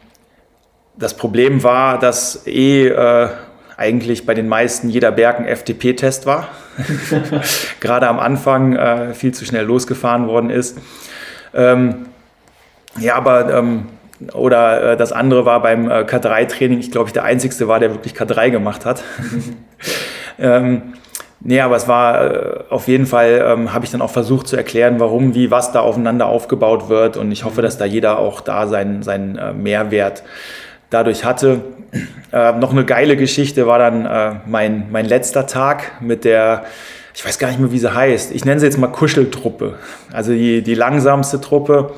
das 0.98 1.14
Problem 1.14 1.62
war, 1.62 1.98
dass 1.98 2.46
eh 2.46 2.88
äh, 2.88 3.28
eigentlich 3.76 4.26
bei 4.26 4.34
den 4.34 4.48
meisten 4.48 4.88
jeder 4.88 5.12
Berg 5.12 5.38
ein 5.38 5.46
FTP-Test 5.46 6.26
war. 6.26 6.48
Gerade 7.80 8.08
am 8.08 8.18
Anfang 8.18 8.74
äh, 8.76 9.14
viel 9.14 9.32
zu 9.32 9.44
schnell 9.44 9.64
losgefahren 9.64 10.26
worden 10.26 10.50
ist. 10.50 10.78
Ähm, 11.54 12.06
ja, 12.98 13.16
aber 13.16 13.52
ähm, 13.52 13.86
oder 14.32 14.92
äh, 14.92 14.96
das 14.96 15.12
andere 15.12 15.44
war 15.44 15.60
beim 15.60 15.90
äh, 15.90 16.00
K3-Training, 16.00 16.78
ich 16.78 16.90
glaube, 16.90 17.08
ich 17.08 17.12
der 17.12 17.24
Einzige 17.24 17.68
war, 17.68 17.80
der 17.80 17.92
wirklich 17.92 18.14
K3 18.14 18.50
gemacht 18.50 18.86
hat. 18.86 19.02
ähm, 20.38 20.94
nee, 21.40 21.60
aber 21.60 21.76
es 21.76 21.86
war 21.86 22.24
äh, 22.24 22.64
auf 22.70 22.88
jeden 22.88 23.06
Fall, 23.06 23.44
ähm, 23.46 23.72
habe 23.74 23.84
ich 23.84 23.90
dann 23.90 24.00
auch 24.00 24.10
versucht 24.10 24.48
zu 24.48 24.56
erklären, 24.56 25.00
warum, 25.00 25.34
wie, 25.34 25.50
was 25.50 25.72
da 25.72 25.80
aufeinander 25.80 26.26
aufgebaut 26.26 26.88
wird. 26.88 27.16
Und 27.16 27.30
ich 27.30 27.44
hoffe, 27.44 27.60
dass 27.60 27.76
da 27.76 27.84
jeder 27.84 28.18
auch 28.18 28.40
da 28.40 28.66
seinen, 28.66 29.02
seinen 29.02 29.36
äh, 29.36 29.52
Mehrwert 29.52 30.22
dadurch 30.90 31.24
hatte. 31.24 31.62
Äh, 32.32 32.52
noch 32.52 32.72
eine 32.72 32.84
geile 32.84 33.16
Geschichte 33.16 33.66
war 33.66 33.78
dann 33.78 34.06
äh, 34.06 34.40
mein, 34.46 34.90
mein 34.90 35.06
letzter 35.06 35.46
Tag 35.46 36.00
mit 36.00 36.24
der, 36.24 36.64
ich 37.14 37.24
weiß 37.24 37.38
gar 37.38 37.48
nicht 37.48 37.60
mehr, 37.60 37.72
wie 37.72 37.78
sie 37.78 37.94
heißt. 37.94 38.32
Ich 38.32 38.44
nenne 38.44 38.60
sie 38.60 38.66
jetzt 38.66 38.78
mal 38.78 38.88
Kuscheltruppe. 38.88 39.74
Also 40.12 40.32
die, 40.32 40.62
die 40.62 40.74
langsamste 40.74 41.40
Truppe 41.40 41.92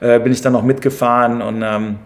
äh, 0.00 0.20
bin 0.20 0.32
ich 0.32 0.40
dann 0.40 0.52
noch 0.52 0.62
mitgefahren 0.62 1.42
und 1.42 1.62
ähm, 1.62 1.98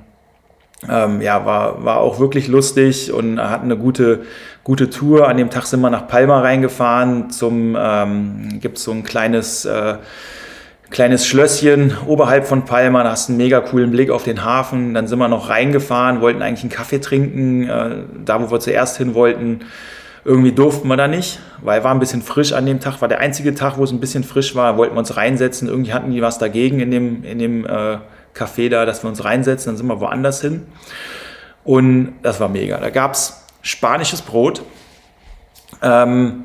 ähm, 0.88 1.20
ja, 1.20 1.44
war, 1.44 1.84
war 1.84 1.98
auch 1.98 2.20
wirklich 2.20 2.46
lustig 2.46 3.12
und 3.12 3.40
hatten 3.40 3.64
eine 3.64 3.76
gute, 3.76 4.20
gute 4.62 4.90
Tour. 4.90 5.28
An 5.28 5.36
dem 5.36 5.50
Tag 5.50 5.66
sind 5.66 5.80
wir 5.80 5.90
nach 5.90 6.06
Palma 6.06 6.40
reingefahren. 6.40 7.30
Zum 7.30 7.76
ähm, 7.78 8.60
gibt 8.60 8.78
es 8.78 8.84
so 8.84 8.92
ein 8.92 9.02
kleines 9.02 9.64
äh, 9.64 9.96
kleines 10.90 11.26
Schlösschen 11.26 11.96
oberhalb 12.06 12.46
von 12.46 12.64
Palma, 12.64 13.02
da 13.02 13.10
hast 13.10 13.28
du 13.28 13.32
einen 13.32 13.38
mega 13.38 13.60
coolen 13.60 13.90
Blick 13.90 14.10
auf 14.10 14.24
den 14.24 14.44
Hafen. 14.44 14.94
Dann 14.94 15.06
sind 15.06 15.18
wir 15.18 15.28
noch 15.28 15.48
reingefahren, 15.48 16.20
wollten 16.20 16.42
eigentlich 16.42 16.62
einen 16.62 16.70
Kaffee 16.70 16.98
trinken, 16.98 17.68
äh, 17.68 17.96
da 18.24 18.42
wo 18.42 18.50
wir 18.50 18.60
zuerst 18.60 18.96
hin 18.96 19.14
wollten. 19.14 19.60
Irgendwie 20.24 20.52
durften 20.52 20.88
wir 20.88 20.96
da 20.96 21.08
nicht, 21.08 21.40
weil 21.62 21.84
war 21.84 21.92
ein 21.92 22.00
bisschen 22.00 22.22
frisch 22.22 22.52
an 22.52 22.66
dem 22.66 22.80
Tag, 22.80 23.00
war 23.00 23.08
der 23.08 23.20
einzige 23.20 23.54
Tag, 23.54 23.78
wo 23.78 23.84
es 23.84 23.92
ein 23.92 24.00
bisschen 24.00 24.24
frisch 24.24 24.54
war, 24.54 24.76
wollten 24.76 24.94
wir 24.94 24.98
uns 24.98 25.16
reinsetzen. 25.16 25.68
Irgendwie 25.68 25.92
hatten 25.92 26.10
die 26.10 26.20
was 26.20 26.38
dagegen 26.38 26.80
in 26.80 26.90
dem, 26.90 27.24
in 27.24 27.38
dem 27.38 27.64
äh, 27.66 27.98
Café 28.34 28.68
da, 28.68 28.84
dass 28.84 29.02
wir 29.04 29.08
uns 29.08 29.24
reinsetzen, 29.24 29.70
dann 29.70 29.76
sind 29.76 29.86
wir 29.86 30.00
woanders 30.00 30.40
hin. 30.40 30.66
Und 31.64 32.14
das 32.22 32.40
war 32.40 32.48
mega. 32.48 32.78
Da 32.78 32.90
gab 32.90 33.12
es 33.12 33.44
spanisches 33.62 34.22
Brot. 34.22 34.62
Ähm, 35.82 36.44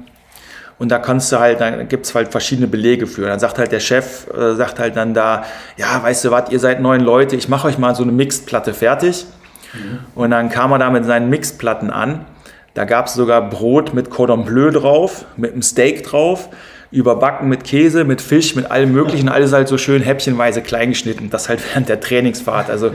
und 0.80 0.90
da 0.90 1.00
kannst 1.00 1.32
du 1.32 1.40
halt, 1.40 1.62
da 1.62 1.84
gibt 1.84 2.06
es 2.06 2.16
halt 2.16 2.30
verschiedene 2.30 2.68
Belege 2.68 3.08
für. 3.08 3.28
dann 3.28 3.40
sagt 3.40 3.58
halt 3.58 3.72
der 3.72 3.80
Chef, 3.80 4.28
äh, 4.36 4.56
sagt 4.56 4.80
halt 4.80 4.96
dann 4.96 5.14
da, 5.14 5.44
ja, 5.78 6.02
weißt 6.02 6.26
du 6.26 6.32
was, 6.32 6.50
ihr 6.50 6.60
seid 6.60 6.82
neun 6.82 7.02
Leute, 7.02 7.36
ich 7.36 7.48
mache 7.48 7.68
euch 7.68 7.78
mal 7.78 7.96
so 7.96 8.04
eine 8.04 8.12
Mixed-Platte 8.12 8.74
fertig. 8.74 9.26
Mhm. 9.74 10.00
Und 10.16 10.32
dann 10.32 10.50
kam 10.50 10.72
er 10.72 10.80
da 10.80 10.90
mit 10.90 11.06
seinen 11.06 11.30
Mixed-Platten 11.30 11.90
an. 11.90 12.26
Da 12.74 12.86
gab 12.86 13.06
es 13.06 13.14
sogar 13.14 13.50
Brot 13.50 13.94
mit 13.94 14.10
Cordon 14.10 14.46
Bleu 14.46 14.72
drauf, 14.72 15.26
mit 15.38 15.54
einem 15.54 15.62
Steak 15.62 16.04
drauf, 16.04 16.50
überbacken 16.92 17.48
mit 17.50 17.64
Käse, 17.64 18.04
mit 18.04 18.22
Fisch, 18.22 18.56
mit 18.56 18.72
allem 18.72 18.94
möglichen, 18.94 19.30
alles 19.30 19.54
halt 19.54 19.68
so 19.68 19.78
schön 19.78 20.02
häppchenweise 20.02 20.62
klein 20.62 20.90
geschnitten. 20.90 21.30
Das 21.30 21.50
halt 21.50 21.60
während 21.72 21.90
der 21.90 22.00
Trainingsfahrt. 22.00 22.70
Also 22.70 22.92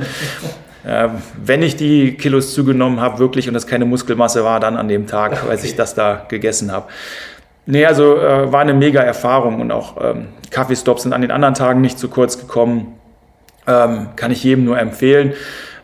äh, 0.85 1.09
wenn 1.43 1.62
ich 1.62 1.76
die 1.76 2.14
Kilos 2.14 2.55
zugenommen 2.55 3.01
habe, 3.01 3.18
wirklich, 3.18 3.49
und 3.49 3.55
das 3.55 3.66
keine 3.66 3.85
Muskelmasse 3.85 4.45
war, 4.45 4.59
dann 4.59 4.76
an 4.76 4.89
dem 4.89 5.07
Tag, 5.07 5.33
okay. 5.33 5.51
als 5.51 5.64
ich 5.64 5.76
das 5.76 5.95
da 5.95 6.26
gegessen 6.29 6.72
habe. 6.72 6.87
Nee, 7.71 7.85
also 7.85 8.16
äh, 8.16 8.51
war 8.51 8.61
eine 8.61 8.73
mega 8.73 9.03
Erfahrung 9.03 9.61
und 9.61 9.71
auch 9.71 9.97
ähm, 10.03 10.29
Kaffeestops 10.51 11.03
sind 11.03 11.12
an 11.12 11.21
den 11.21 11.31
anderen 11.31 11.53
Tagen 11.53 11.83
nicht 11.83 11.99
zu 11.99 12.09
kurz 12.09 12.39
gekommen. 12.39 12.95
Ähm, 13.66 14.09
kann 14.16 14.31
ich 14.31 14.43
jedem 14.43 14.64
nur 14.64 14.79
empfehlen. 14.79 15.35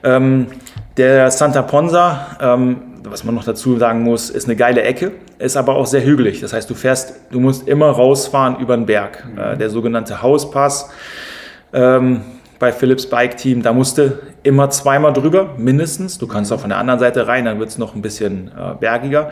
Ähm, 0.02 0.46
der 0.96 1.30
Santa 1.30 1.60
Ponsa, 1.60 2.38
ähm, 2.40 2.78
was 3.02 3.24
man 3.24 3.34
noch 3.34 3.44
dazu 3.44 3.76
sagen 3.76 4.00
muss, 4.00 4.30
ist 4.30 4.46
eine 4.46 4.56
geile 4.56 4.80
Ecke, 4.80 5.12
ist 5.38 5.58
aber 5.58 5.76
auch 5.76 5.84
sehr 5.84 6.02
hügelig. 6.02 6.40
Das 6.40 6.54
heißt, 6.54 6.70
du 6.70 6.74
fährst, 6.74 7.16
du 7.30 7.38
musst 7.38 7.68
immer 7.68 7.90
rausfahren 7.90 8.60
über 8.60 8.78
den 8.78 8.86
Berg. 8.86 9.22
Mhm. 9.26 9.38
Äh, 9.38 9.56
der 9.58 9.68
sogenannte 9.68 10.22
Hauspass 10.22 10.88
ähm, 11.74 12.22
bei 12.58 12.72
Philips 12.72 13.10
Bike 13.10 13.36
Team, 13.36 13.60
da 13.60 13.74
musste 13.74 14.20
immer 14.42 14.70
zweimal 14.70 15.12
drüber, 15.12 15.50
mindestens. 15.58 16.16
Du 16.16 16.26
kannst 16.26 16.50
auch 16.50 16.60
von 16.60 16.70
der 16.70 16.78
anderen 16.78 16.98
Seite 16.98 17.26
rein, 17.26 17.44
dann 17.44 17.58
wird 17.58 17.68
es 17.68 17.76
noch 17.76 17.94
ein 17.94 18.00
bisschen 18.00 18.50
äh, 18.58 18.74
bergiger. 18.80 19.28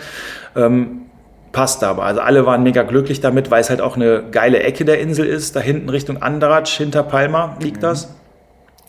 Ähm, 0.55 1.07
passt 1.53 1.85
aber. 1.85 2.05
Also 2.05 2.21
alle 2.21 2.47
waren 2.47 2.63
mega 2.63 2.83
glücklich 2.83 3.21
damit, 3.21 3.51
weil 3.51 3.61
es 3.61 3.71
halt 3.71 3.81
auch 3.81 3.97
eine 3.97 4.25
geile 4.31 4.63
Ecke 4.63 4.85
der 4.85 5.01
Insel 5.01 5.27
ist. 5.27 5.55
Da 5.55 5.61
hinten 5.61 5.89
Richtung 5.89 6.23
Andratsch, 6.23 6.77
hinter 6.77 7.03
Palma 7.03 7.57
liegt 7.61 7.79
mhm. 7.79 7.83
das. 7.83 8.15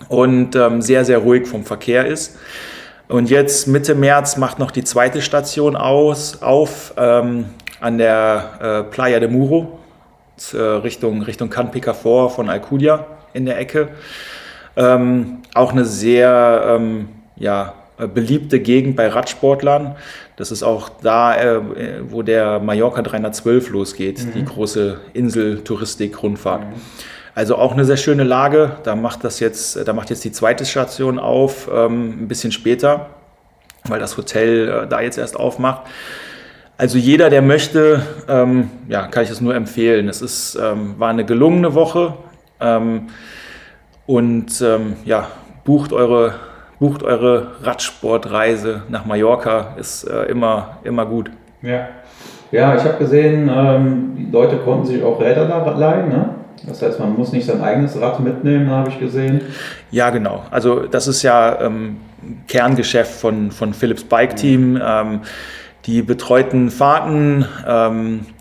Und 0.07 0.55
ähm, 0.55 0.81
sehr, 0.81 1.05
sehr 1.05 1.19
ruhig 1.19 1.47
vom 1.47 1.63
Verkehr 1.63 2.05
ist. 2.05 2.37
Und 3.07 3.29
jetzt 3.29 3.67
Mitte 3.67 3.95
März 3.95 4.37
macht 4.37 4.59
noch 4.59 4.71
die 4.71 4.83
zweite 4.83 5.21
Station 5.21 5.75
aus, 5.75 6.41
auf 6.41 6.93
ähm, 6.97 7.45
an 7.79 7.97
der 7.97 8.85
äh, 8.87 8.91
Playa 8.91 9.19
de 9.19 9.29
Muro, 9.29 9.79
äh, 10.53 10.57
Richtung, 10.57 11.21
Richtung 11.21 11.49
Can 11.49 11.69
Picafor 11.69 12.29
von 12.29 12.49
Alcudia 12.49 13.05
in 13.33 13.45
der 13.45 13.59
Ecke. 13.59 13.89
Ähm, 14.75 15.39
auch 15.53 15.73
eine 15.73 15.85
sehr 15.85 16.63
ähm, 16.75 17.09
ja, 17.35 17.73
beliebte 17.97 18.59
Gegend 18.59 18.95
bei 18.95 19.07
Radsportlern. 19.07 19.95
Das 20.35 20.51
ist 20.51 20.63
auch 20.63 20.89
da, 20.89 21.35
äh, 21.35 21.61
wo 22.09 22.23
der 22.23 22.59
Mallorca 22.59 23.01
312 23.01 23.69
losgeht, 23.69 24.25
mhm. 24.25 24.31
die 24.33 24.45
große 24.45 24.99
Insel-Touristik-Rundfahrt. 25.13 26.61
Mhm. 26.61 26.81
Also 27.35 27.55
auch 27.55 27.73
eine 27.73 27.85
sehr 27.85 27.97
schöne 27.97 28.23
Lage. 28.23 28.77
Da 28.83 28.95
macht 28.95 29.23
das 29.23 29.39
jetzt, 29.39 29.87
da 29.87 29.93
macht 29.93 30.09
jetzt 30.09 30.23
die 30.23 30.31
zweite 30.31 30.65
Station 30.65 31.19
auf, 31.19 31.69
ähm, 31.73 32.23
ein 32.23 32.27
bisschen 32.27 32.51
später, 32.51 33.09
weil 33.85 33.99
das 33.99 34.17
Hotel 34.17 34.69
äh, 34.69 34.87
da 34.87 35.01
jetzt 35.01 35.17
erst 35.17 35.35
aufmacht. 35.35 35.83
Also 36.77 36.97
jeder, 36.97 37.29
der 37.29 37.41
möchte, 37.41 38.01
ähm, 38.27 38.69
ja, 38.87 39.07
kann 39.07 39.23
ich 39.23 39.29
das 39.29 39.41
nur 39.41 39.55
empfehlen. 39.55 40.09
Es 40.09 40.21
ist, 40.21 40.55
ähm, 40.55 40.95
war 40.97 41.09
eine 41.09 41.25
gelungene 41.25 41.75
Woche 41.75 42.15
ähm, 42.59 43.07
und 44.07 44.61
ähm, 44.61 44.95
ja, 45.05 45.27
bucht 45.63 45.93
eure 45.93 46.35
bucht 46.83 47.01
eure 47.01 47.51
Radsportreise 47.61 48.83
nach 48.89 49.05
Mallorca, 49.05 49.73
ist 49.77 50.03
äh, 50.03 50.23
immer, 50.23 50.79
immer 50.83 51.05
gut. 51.05 51.31
Ja, 51.61 51.87
ja 52.51 52.75
ich 52.75 52.83
habe 52.83 52.97
gesehen, 52.97 53.49
ähm, 53.49 54.15
die 54.17 54.29
Leute 54.29 54.57
konnten 54.57 54.87
sich 54.87 55.01
auch 55.01 55.17
Räder 55.21 55.45
da 55.45 55.63
leihen, 55.77 56.09
ne? 56.09 56.29
Das 56.67 56.81
heißt, 56.81 56.99
man 56.99 57.15
muss 57.15 57.31
nicht 57.31 57.45
sein 57.45 57.61
eigenes 57.61 57.99
Rad 58.01 58.19
mitnehmen, 58.19 58.69
habe 58.69 58.89
ich 58.89 58.99
gesehen. 58.99 59.39
Ja, 59.91 60.09
genau. 60.09 60.43
Also 60.51 60.81
das 60.81 61.07
ist 61.07 61.23
ja 61.23 61.61
ähm, 61.61 62.01
Kerngeschäft 62.49 63.13
von, 63.13 63.51
von 63.51 63.73
Philips 63.73 64.03
Bike 64.03 64.35
Team. 64.35 64.77
Ähm, 64.85 65.21
die 65.85 66.01
betreuten 66.01 66.69
Fahrten, 66.69 67.45
ähm, 67.65 68.25
äh, 68.25 68.32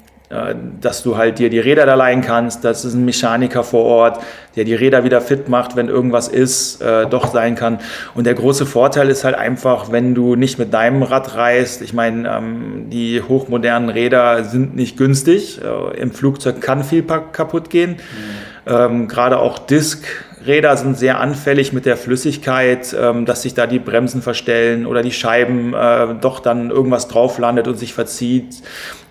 dass 0.81 1.03
du 1.03 1.17
halt 1.17 1.39
dir 1.39 1.51
die 1.51 1.59
Räder 1.59 1.87
da 1.87 1.95
leihen 1.95 2.23
kannst. 2.23 2.65
Das 2.65 2.85
ist 2.85 2.95
ein 2.95 3.05
Mechaniker 3.05 3.65
vor 3.65 3.85
Ort, 3.85 4.21
der 4.57 4.65
die 4.65 4.75
Räder 4.75 5.05
wieder 5.05 5.21
fit 5.21 5.49
macht, 5.49 5.77
wenn 5.77 5.89
irgendwas 5.89 6.29
ist, 6.29 6.81
äh, 6.81 7.07
doch 7.07 7.33
sein 7.33 7.55
kann. 7.55 7.79
Und 8.15 8.25
der 8.25 8.35
große 8.35 8.67
Vorteil 8.67 9.09
ist 9.09 9.25
halt 9.25 9.35
einfach, 9.35 9.93
wenn 9.93 10.15
du 10.15 10.37
nicht 10.37 10.59
mit 10.59 10.73
deinem 10.73 11.03
Rad 11.03 11.35
reist. 11.37 11.83
Ich 11.83 11.93
meine, 11.93 12.29
ähm, 12.29 12.91
die 12.91 13.23
hochmodernen 13.23 13.91
Räder 13.91 14.45
sind 14.45 14.75
nicht 14.75 14.97
günstig. 14.97 15.61
Äh, 15.63 16.01
Im 16.01 16.13
Flugzeug 16.13 16.61
kann 16.61 16.85
viel 16.85 17.03
kaputt 17.03 17.71
gehen. 17.71 17.93
Mhm. 17.93 18.73
Ähm, 18.75 19.09
Gerade 19.09 19.39
auch 19.39 19.59
Disk 19.59 20.07
Räder 20.47 20.77
sind 20.77 20.97
sehr 20.97 21.21
anfällig 21.21 21.73
mit 21.73 21.87
der 21.87 21.97
Flüssigkeit, 21.97 22.95
ähm, 22.99 23.27
dass 23.27 23.43
sich 23.43 23.55
da 23.55 23.67
die 23.67 23.79
Bremsen 23.79 24.23
verstellen 24.23 24.87
oder 24.87 25.03
die 25.03 25.13
Scheiben 25.13 25.75
äh, 25.75 26.15
doch 26.21 26.41
dann 26.41 26.71
irgendwas 26.71 27.09
drauf 27.09 27.39
landet 27.39 27.69
und 27.69 27.79
sich 27.79 27.95
verzieht. 27.95 28.63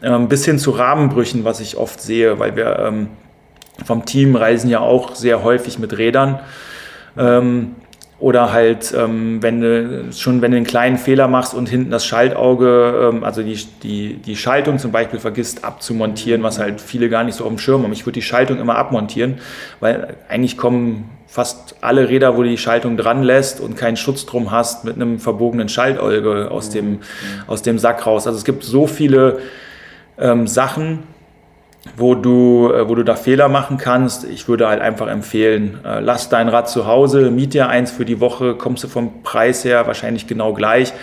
Ähm, 0.04 0.28
bis 0.28 0.46
hin 0.46 0.60
zu 0.60 0.72
Rahmenbrüchen, 0.72 1.44
was 1.44 1.60
ich 1.60 1.78
oft 1.78 2.02
sehe, 2.02 2.40
weil 2.40 2.56
wir 2.56 2.80
ähm, 2.80 3.08
vom 3.86 4.06
Team 4.06 4.36
reisen 4.36 4.70
ja 4.70 4.80
auch 4.80 5.16
sehr 5.16 5.44
häufig 5.44 5.80
mit 5.80 5.98
Rädern. 5.98 6.40
Ähm, 7.18 7.76
oder 8.22 8.54
halt, 8.54 8.94
ähm, 8.96 9.42
wenn 9.42 9.62
du 9.62 10.14
schon 10.14 10.44
wenn 10.44 10.52
du 10.52 10.58
einen 10.58 10.66
kleinen 10.66 10.98
Fehler 10.98 11.28
machst 11.28 11.56
und 11.56 11.68
hinten 11.68 11.90
das 11.90 12.06
Schaltauge, 12.06 13.10
ähm, 13.12 13.24
also 13.24 13.42
die, 13.42 13.58
die, 13.82 14.14
die 14.16 14.36
Schaltung 14.36 14.78
zum 14.78 14.92
Beispiel 14.92 15.20
vergisst 15.20 15.66
abzumontieren, 15.66 16.44
was 16.44 16.60
halt 16.60 16.80
viele 16.80 17.10
gar 17.10 17.24
nicht 17.24 17.36
so 17.36 17.44
auf 17.44 17.50
dem 17.50 17.58
Schirm 17.58 17.82
haben. 17.82 17.92
Ich 17.92 18.06
würde 18.06 18.14
die 18.14 18.22
Schaltung 18.22 18.60
immer 18.60 18.76
abmontieren, 18.76 19.40
weil 19.80 20.16
eigentlich 20.30 20.56
kommen 20.56 21.10
fast 21.26 21.76
alle 21.82 22.10
Räder, 22.10 22.38
wo 22.38 22.44
du 22.44 22.50
die 22.50 22.58
Schaltung 22.60 22.96
dran 22.96 23.24
lässt 23.24 23.60
und 23.60 23.76
keinen 23.76 23.98
Schutz 23.98 24.28
drum 24.28 24.52
hast, 24.52 24.86
mit 24.86 24.96
einem 24.96 25.18
verbogenen 25.18 25.68
Schaltauge 25.68 26.52
aus, 26.52 26.70
dem, 26.70 27.00
aus 27.48 27.64
dem 27.64 27.80
Sack 27.80 28.06
raus. 28.06 28.28
Also 28.28 28.38
es 28.38 28.46
gibt 28.46 28.64
so 28.64 28.86
viele 28.86 29.40
ähm, 30.20 30.46
Sachen, 30.46 31.00
wo 31.98 32.16
du, 32.16 32.72
äh, 32.74 32.88
wo 32.88 32.96
du 32.96 33.04
da 33.04 33.16
Fehler 33.16 33.50
machen 33.50 33.78
kannst. 33.78 34.24
Ich 34.24 34.48
würde 34.48 34.68
halt 34.68 34.82
einfach 34.82 35.08
empfehlen, 35.08 35.80
äh, 35.84 36.00
lass 36.00 36.30
dein 36.30 36.50
Rad 36.50 36.70
zu 36.70 36.86
Hause, 36.86 37.32
miet 37.32 37.54
dir 37.54 37.70
eins 37.70 37.92
für 37.92 38.06
die 38.06 38.20
Woche, 38.20 38.56
kommst 38.56 38.84
du 38.84 38.88
vom 38.88 39.24
Preis 39.24 39.66
her 39.66 39.88
wahrscheinlich 39.88 40.28
genau 40.28 40.54
gleich. 40.54 40.94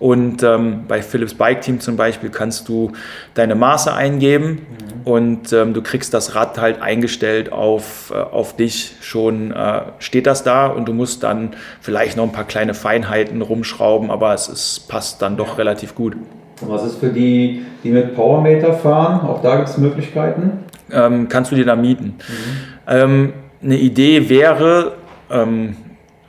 Und 0.00 0.42
ähm, 0.42 0.84
bei 0.88 1.02
Philips 1.02 1.34
Bike 1.34 1.60
Team 1.60 1.78
zum 1.78 1.96
Beispiel 1.96 2.28
kannst 2.28 2.68
du 2.68 2.92
deine 3.34 3.54
Maße 3.54 3.94
eingeben 3.94 4.66
mhm. 5.04 5.10
und 5.10 5.52
ähm, 5.52 5.72
du 5.72 5.82
kriegst 5.82 6.12
das 6.12 6.34
Rad 6.34 6.58
halt 6.58 6.82
eingestellt 6.82 7.52
auf, 7.52 8.12
äh, 8.12 8.18
auf 8.18 8.56
dich 8.56 8.96
schon, 9.02 9.52
äh, 9.52 9.82
steht 10.00 10.26
das 10.26 10.42
da 10.42 10.66
und 10.66 10.86
du 10.88 10.92
musst 10.92 11.22
dann 11.22 11.54
vielleicht 11.80 12.16
noch 12.16 12.24
ein 12.24 12.32
paar 12.32 12.44
kleine 12.44 12.74
Feinheiten 12.74 13.40
rumschrauben, 13.40 14.10
aber 14.10 14.34
es 14.34 14.48
ist, 14.48 14.88
passt 14.88 15.22
dann 15.22 15.36
doch 15.36 15.58
relativ 15.58 15.94
gut. 15.94 16.16
Was 16.60 16.84
ist 16.84 16.98
für 16.98 17.08
die, 17.08 17.64
die 17.82 17.90
mit 17.90 18.14
Powermeter 18.14 18.74
fahren? 18.74 19.26
Auch 19.26 19.42
da 19.42 19.56
gibt 19.56 19.68
es 19.68 19.78
Möglichkeiten? 19.78 20.64
Ähm, 20.92 21.28
kannst 21.28 21.50
du 21.50 21.56
dir 21.56 21.64
da 21.64 21.76
mieten. 21.76 22.14
Mhm. 22.28 22.62
Ähm, 22.86 23.32
eine 23.62 23.76
Idee 23.76 24.28
wäre, 24.28 24.92
ähm, 25.30 25.76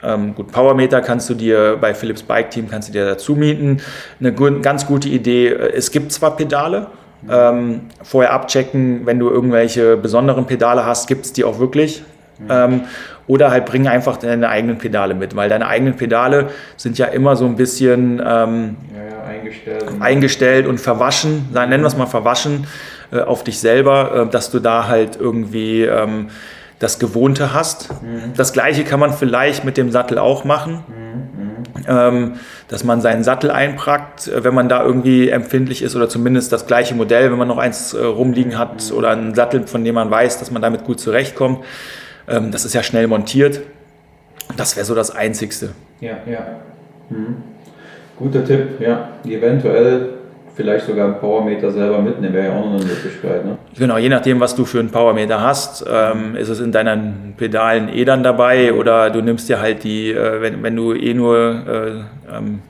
ähm, 0.03 0.35
gut, 0.35 0.51
Powermeter 0.51 1.01
kannst 1.01 1.29
du 1.29 1.33
dir 1.33 1.77
bei 1.79 1.93
Philips 1.93 2.23
Bike 2.23 2.51
Team 2.51 2.69
kannst 2.69 2.89
du 2.89 2.93
dir 2.93 3.05
dazu 3.05 3.35
mieten. 3.35 3.81
Eine 4.19 4.33
gut, 4.33 4.61
ganz 4.63 4.85
gute 4.85 5.09
Idee, 5.09 5.47
äh, 5.47 5.73
es 5.75 5.91
gibt 5.91 6.11
zwar 6.11 6.35
Pedale, 6.35 6.87
ähm, 7.29 7.81
vorher 8.03 8.33
abchecken, 8.33 9.05
wenn 9.05 9.19
du 9.19 9.29
irgendwelche 9.29 9.97
besonderen 9.97 10.45
Pedale 10.45 10.85
hast, 10.85 11.07
gibt 11.07 11.25
es 11.25 11.33
die 11.33 11.43
auch 11.43 11.59
wirklich. 11.59 12.03
Mhm. 12.39 12.45
Ähm, 12.49 12.81
oder 13.27 13.49
halt 13.49 13.65
bring 13.65 13.87
einfach 13.87 14.17
deine 14.17 14.49
eigenen 14.49 14.77
Pedale 14.77 15.15
mit, 15.15 15.35
weil 15.35 15.49
deine 15.49 15.67
eigenen 15.67 15.95
Pedale 15.95 16.49
sind 16.77 16.97
ja 16.97 17.07
immer 17.07 17.35
so 17.35 17.45
ein 17.45 17.55
bisschen 17.55 18.21
ähm, 18.23 18.75
ja, 18.93 19.04
eingestellt. 19.45 19.85
eingestellt 19.99 20.67
und 20.67 20.79
verwaschen, 20.79 21.49
nennen 21.53 21.83
wir 21.83 21.87
es 21.87 21.97
mal 21.97 22.05
verwaschen 22.05 22.67
äh, 23.11 23.19
auf 23.19 23.43
dich 23.43 23.59
selber, 23.59 24.27
äh, 24.27 24.31
dass 24.31 24.51
du 24.51 24.59
da 24.59 24.87
halt 24.87 25.17
irgendwie 25.19 25.83
ähm, 25.83 26.29
das 26.79 26.99
Gewohnte 26.99 27.53
hast. 27.53 27.89
Mhm. 28.01 28.33
Das 28.35 28.53
gleiche 28.53 28.83
kann 28.83 28.99
man 28.99 29.13
vielleicht 29.13 29.63
mit 29.63 29.77
dem 29.77 29.91
Sattel 29.91 30.17
auch 30.17 30.43
machen. 30.43 30.83
Mhm. 30.87 31.15
Ähm, 31.87 32.33
dass 32.67 32.83
man 32.83 33.01
seinen 33.01 33.23
Sattel 33.23 33.51
einpackt, 33.51 34.27
äh, 34.27 34.43
wenn 34.43 34.53
man 34.53 34.69
da 34.69 34.83
irgendwie 34.83 35.29
empfindlich 35.29 35.81
ist 35.81 35.95
oder 35.95 36.09
zumindest 36.09 36.51
das 36.51 36.67
gleiche 36.67 36.95
Modell, 36.95 37.31
wenn 37.31 37.37
man 37.37 37.47
noch 37.47 37.57
eins 37.57 37.93
äh, 37.93 38.03
rumliegen 38.03 38.57
hat 38.57 38.89
mhm. 38.89 38.97
oder 38.97 39.09
einen 39.09 39.35
Sattel, 39.35 39.67
von 39.67 39.83
dem 39.83 39.95
man 39.95 40.09
weiß, 40.09 40.39
dass 40.39 40.51
man 40.51 40.61
damit 40.61 40.83
gut 40.83 40.99
zurechtkommt. 40.99 41.63
Ähm, 42.27 42.51
das 42.51 42.65
ist 42.65 42.73
ja 42.73 42.81
schnell 42.81 43.07
montiert. 43.07 43.61
Das 44.57 44.75
wäre 44.75 44.85
so 44.85 44.95
das 44.95 45.11
Einzigste. 45.11 45.71
Ja, 45.99 46.17
ja. 46.25 46.45
Mhm. 47.09 47.43
Guter 48.17 48.45
Tipp, 48.45 48.79
ja. 48.79 49.09
Eventuell 49.25 50.09
vielleicht 50.55 50.85
sogar 50.85 51.05
einen 51.05 51.19
Powermeter 51.19 51.69
selber 51.71 51.99
mitnehmen, 51.99 52.33
wäre 52.33 52.47
ja 52.47 52.53
auch 52.53 52.65
noch 52.65 52.75
eine 52.75 52.85
Möglichkeit. 52.85 53.45
Ne? 53.45 53.57
Genau, 53.77 53.97
je 53.97 54.09
nachdem, 54.09 54.39
was 54.39 54.55
du 54.55 54.63
für 54.63 54.79
einen 54.79 54.89
Powermeter 54.89 55.41
hast, 55.41 55.85
ähm, 55.89 56.35
ist 56.35 56.47
es 56.49 56.61
in 56.61 56.71
deinen 56.71 57.33
Pedalen 57.37 57.89
eh 57.89 58.05
dann 58.05 58.23
dabei 58.23 58.73
oder 58.73 59.09
du 59.09 59.21
nimmst 59.21 59.49
dir 59.49 59.59
halt 59.59 59.83
die, 59.83 60.11
äh, 60.11 60.41
wenn, 60.41 60.63
wenn 60.63 60.75
du 60.75 60.93
eh 60.93 61.13
nur 61.13 61.37
äh, 61.37 62.35
ähm, 62.37 62.61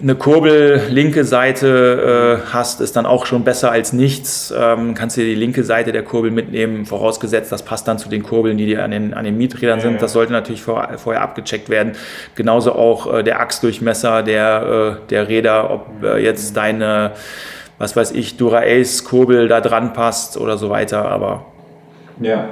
eine 0.00 0.14
Kurbel 0.14 0.80
linke 0.90 1.24
Seite 1.24 2.40
äh, 2.46 2.52
hast, 2.52 2.80
ist 2.80 2.94
dann 2.94 3.04
auch 3.04 3.26
schon 3.26 3.42
besser 3.42 3.72
als 3.72 3.92
nichts. 3.92 4.54
Ähm, 4.56 4.94
kannst 4.94 5.16
dir 5.16 5.24
die 5.24 5.34
linke 5.34 5.64
Seite 5.64 5.90
der 5.90 6.04
Kurbel 6.04 6.30
mitnehmen, 6.30 6.86
vorausgesetzt, 6.86 7.50
das 7.50 7.64
passt 7.64 7.88
dann 7.88 7.98
zu 7.98 8.08
den 8.08 8.22
Kurbeln, 8.22 8.58
die 8.58 8.76
an 8.76 8.92
den, 8.92 9.12
an 9.12 9.24
den 9.24 9.36
Mieträdern 9.36 9.78
ja, 9.78 9.84
sind. 9.84 10.00
Das 10.00 10.12
sollte 10.12 10.32
natürlich 10.32 10.62
vor, 10.62 10.88
vorher 10.98 11.22
abgecheckt 11.22 11.68
werden. 11.68 11.92
Genauso 12.36 12.72
auch 12.72 13.12
äh, 13.12 13.24
der 13.24 13.40
Achsdurchmesser 13.40 14.22
der, 14.22 14.98
äh, 15.02 15.08
der 15.10 15.28
Räder, 15.28 15.70
ob 15.70 15.86
äh, 16.04 16.22
jetzt 16.22 16.56
deine, 16.56 17.12
was 17.78 17.96
weiß 17.96 18.12
ich, 18.12 18.36
Dura 18.36 18.60
Ace 18.60 19.02
Kurbel 19.02 19.48
da 19.48 19.60
dran 19.60 19.94
passt 19.94 20.36
oder 20.36 20.58
so 20.58 20.70
weiter. 20.70 21.10
Aber 21.10 21.46
ja. 22.20 22.50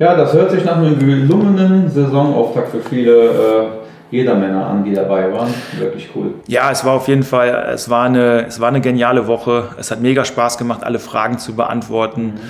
Ja, 0.00 0.16
das 0.16 0.32
hört 0.32 0.50
sich 0.50 0.64
nach 0.64 0.78
einem 0.78 0.98
gelungenen 0.98 1.90
Saisonauftakt 1.90 2.70
für 2.70 2.80
viele 2.80 3.26
äh, 3.26 3.66
jeder 4.10 4.34
Männer 4.34 4.66
an, 4.66 4.84
die 4.84 4.92
dabei 4.92 5.32
waren. 5.32 5.52
Wirklich 5.78 6.08
cool. 6.14 6.34
Ja, 6.46 6.70
es 6.70 6.84
war 6.84 6.94
auf 6.94 7.08
jeden 7.08 7.22
Fall, 7.22 7.70
es 7.72 7.88
war 7.88 8.06
eine, 8.06 8.46
es 8.46 8.60
war 8.60 8.68
eine 8.68 8.80
geniale 8.80 9.26
Woche. 9.26 9.68
Es 9.78 9.90
hat 9.90 10.00
mega 10.00 10.24
Spaß 10.24 10.58
gemacht, 10.58 10.82
alle 10.82 10.98
Fragen 10.98 11.38
zu 11.38 11.54
beantworten. 11.54 12.22
Mhm. 12.22 12.40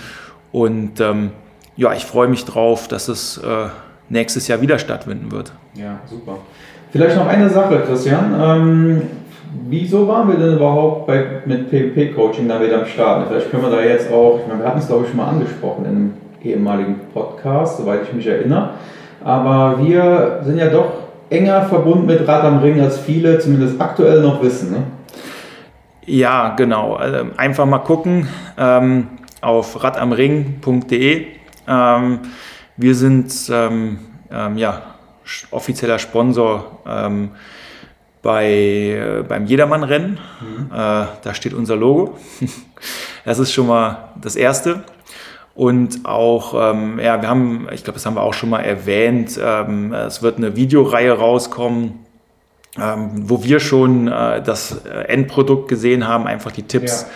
Und 0.53 1.01
ähm, 1.01 1.31
ja, 1.77 1.93
ich 1.93 2.05
freue 2.05 2.29
mich 2.29 2.45
drauf, 2.45 2.89
dass 2.89 3.09
es 3.09 3.39
äh, 3.39 3.69
nächstes 4.09 4.49
Jahr 4.49 4.61
wieder 4.61 4.79
stattfinden 4.79 5.31
wird. 5.31 5.53
Ja, 5.75 6.01
super. 6.07 6.39
Vielleicht 6.91 7.17
noch 7.17 7.27
eine 7.27 7.49
Sache, 7.49 7.83
Christian. 7.87 8.35
Ähm, 8.41 9.03
wieso 9.69 10.09
waren 10.09 10.29
wir 10.29 10.37
denn 10.37 10.57
überhaupt 10.57 11.07
bei, 11.07 11.43
mit 11.45 11.71
PvP-Coaching 11.71 12.49
da 12.49 12.61
wieder 12.61 12.81
am 12.81 12.87
Start? 12.87 13.29
Vielleicht 13.29 13.51
können 13.51 13.63
wir 13.63 13.71
da 13.71 13.83
jetzt 13.83 14.11
auch, 14.11 14.41
ich 14.41 14.49
meine, 14.49 14.61
wir 14.61 14.67
hatten 14.67 14.79
es 14.79 14.87
glaube 14.87 15.05
ich 15.05 15.11
schon 15.11 15.19
mal 15.19 15.29
angesprochen 15.29 15.85
in 15.85 15.91
einem 15.91 16.15
ehemaligen 16.43 17.01
Podcast, 17.13 17.79
soweit 17.79 18.01
ich 18.03 18.13
mich 18.13 18.27
erinnere. 18.27 18.71
Aber 19.23 19.79
wir 19.85 20.41
sind 20.43 20.59
ja 20.59 20.69
doch 20.69 21.10
enger 21.31 21.67
verbunden 21.67 22.07
mit 22.07 22.27
Rad 22.27 22.45
am 22.45 22.59
Ring, 22.59 22.81
als 22.81 22.99
viele 22.99 23.39
zumindest 23.39 23.81
aktuell 23.81 24.21
noch 24.21 24.43
wissen. 24.43 24.73
Ne? 24.73 24.83
Ja, 26.05 26.55
genau. 26.57 26.95
Also 26.95 27.27
einfach 27.37 27.67
mal 27.67 27.79
gucken 27.79 28.29
ähm, 28.59 29.07
auf 29.41 29.83
radamring.de. 29.83 31.27
Ähm, 31.69 32.19
wir 32.77 32.95
sind 32.95 33.33
ähm, 33.53 33.99
ähm 34.31 34.59
ja, 34.59 34.83
offizieller 35.51 35.99
Sponsor 35.99 36.81
ähm, 36.87 37.31
bei, 38.23 38.51
äh, 38.51 39.25
beim 39.27 39.47
Jedermann-Rennen. 39.47 40.19
Mhm. 40.41 40.67
Äh, 40.73 41.07
da 41.23 41.35
steht 41.35 41.55
unser 41.55 41.77
Logo. 41.77 42.19
das 43.25 43.39
ist 43.39 43.53
schon 43.53 43.67
mal 43.67 44.11
das 44.21 44.37
Erste. 44.37 44.85
Und 45.55 46.07
auch, 46.07 46.55
ähm, 46.73 46.99
ja, 46.99 47.21
wir 47.21 47.29
haben, 47.29 47.69
ich 47.73 47.85
glaube, 47.85 47.97
das 47.97 48.07
haben 48.07 48.15
wir 48.15 48.23
auch 48.23 48.35
schon 48.35 48.51
mal 48.51 48.61
erwähnt, 48.61 49.39
ähm, 49.43 49.93
es 49.93 50.23
wird 50.23 50.39
eine 50.39 50.57
Videoreihe 50.57 51.13
rauskommen, 51.13 52.07
ähm, 52.79 53.11
wo 53.29 53.43
wir 53.43 53.61
schon 53.61 54.09
äh, 54.09 54.43
das 54.43 54.85
Endprodukt 54.87 55.69
gesehen 55.69 56.07
haben, 56.07 56.27
einfach 56.27 56.53
die 56.53 56.63
Tipps 56.63 57.07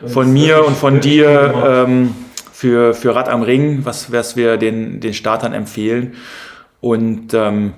ja. 0.00 0.08
von 0.08 0.32
mir 0.32 0.64
und 0.64 0.76
von 0.76 1.00
dir 1.00 1.84
ähm, 1.86 2.14
für, 2.52 2.94
für 2.94 3.14
Rad 3.14 3.28
am 3.28 3.42
Ring, 3.42 3.80
was, 3.84 4.12
was 4.12 4.36
wir 4.36 4.56
den, 4.56 5.00
den 5.00 5.14
Startern 5.14 5.52
empfehlen. 5.52 6.14
Und 6.80 7.34
ähm, 7.34 7.72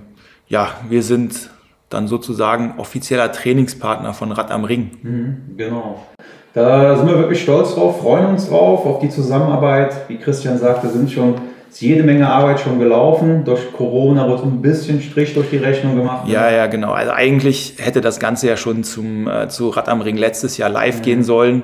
ja, 0.49 0.69
wir 0.89 1.03
sind 1.03 1.51
dann 1.89 2.09
sozusagen 2.09 2.75
offizieller 2.77 3.33
Trainingspartner 3.33 4.13
von 4.13 4.33
Rad 4.33 4.51
am 4.51 4.65
Ring. 4.65 4.91
Mhm, 5.03 5.57
genau. 5.57 6.07
Da 6.55 6.97
sind 6.97 7.09
wir 7.09 7.19
wirklich 7.19 7.43
stolz 7.43 7.75
drauf, 7.75 8.01
freuen 8.01 8.27
uns 8.27 8.49
drauf, 8.49 8.87
auf 8.87 9.01
die 9.01 9.11
Zusammenarbeit. 9.11 10.09
Wie 10.09 10.17
Christian 10.17 10.57
sagte, 10.57 10.89
sind 10.89 11.11
schon 11.11 11.35
ist 11.75 11.81
jede 11.81 12.05
Menge 12.05 12.29
Arbeit 12.29 12.61
schon 12.61 12.79
gelaufen. 12.79 13.45
Durch 13.45 13.73
Corona 13.73 14.29
wird 14.29 14.45
ein 14.45 14.63
bisschen 14.63 15.03
Strich 15.03 15.35
durch 15.35 15.51
die 15.51 15.57
Rechnung 15.57 15.97
gemacht. 15.97 16.29
Ja, 16.29 16.49
ja, 16.49 16.69
genau. 16.69 16.93
Also 16.93 17.11
eigentlich 17.11 17.75
hätte 17.79 18.01
das 18.01 18.21
Ganze 18.21 18.47
ja 18.47 18.57
schon 18.57 18.85
zum, 18.85 19.27
äh, 19.27 19.49
zu 19.49 19.71
Rad 19.71 19.89
am 19.89 20.01
Ring 20.01 20.17
letztes 20.17 20.57
Jahr 20.57 20.71
live 20.71 20.99
mhm. 20.99 21.03
gehen 21.03 21.25
sollen. 21.25 21.63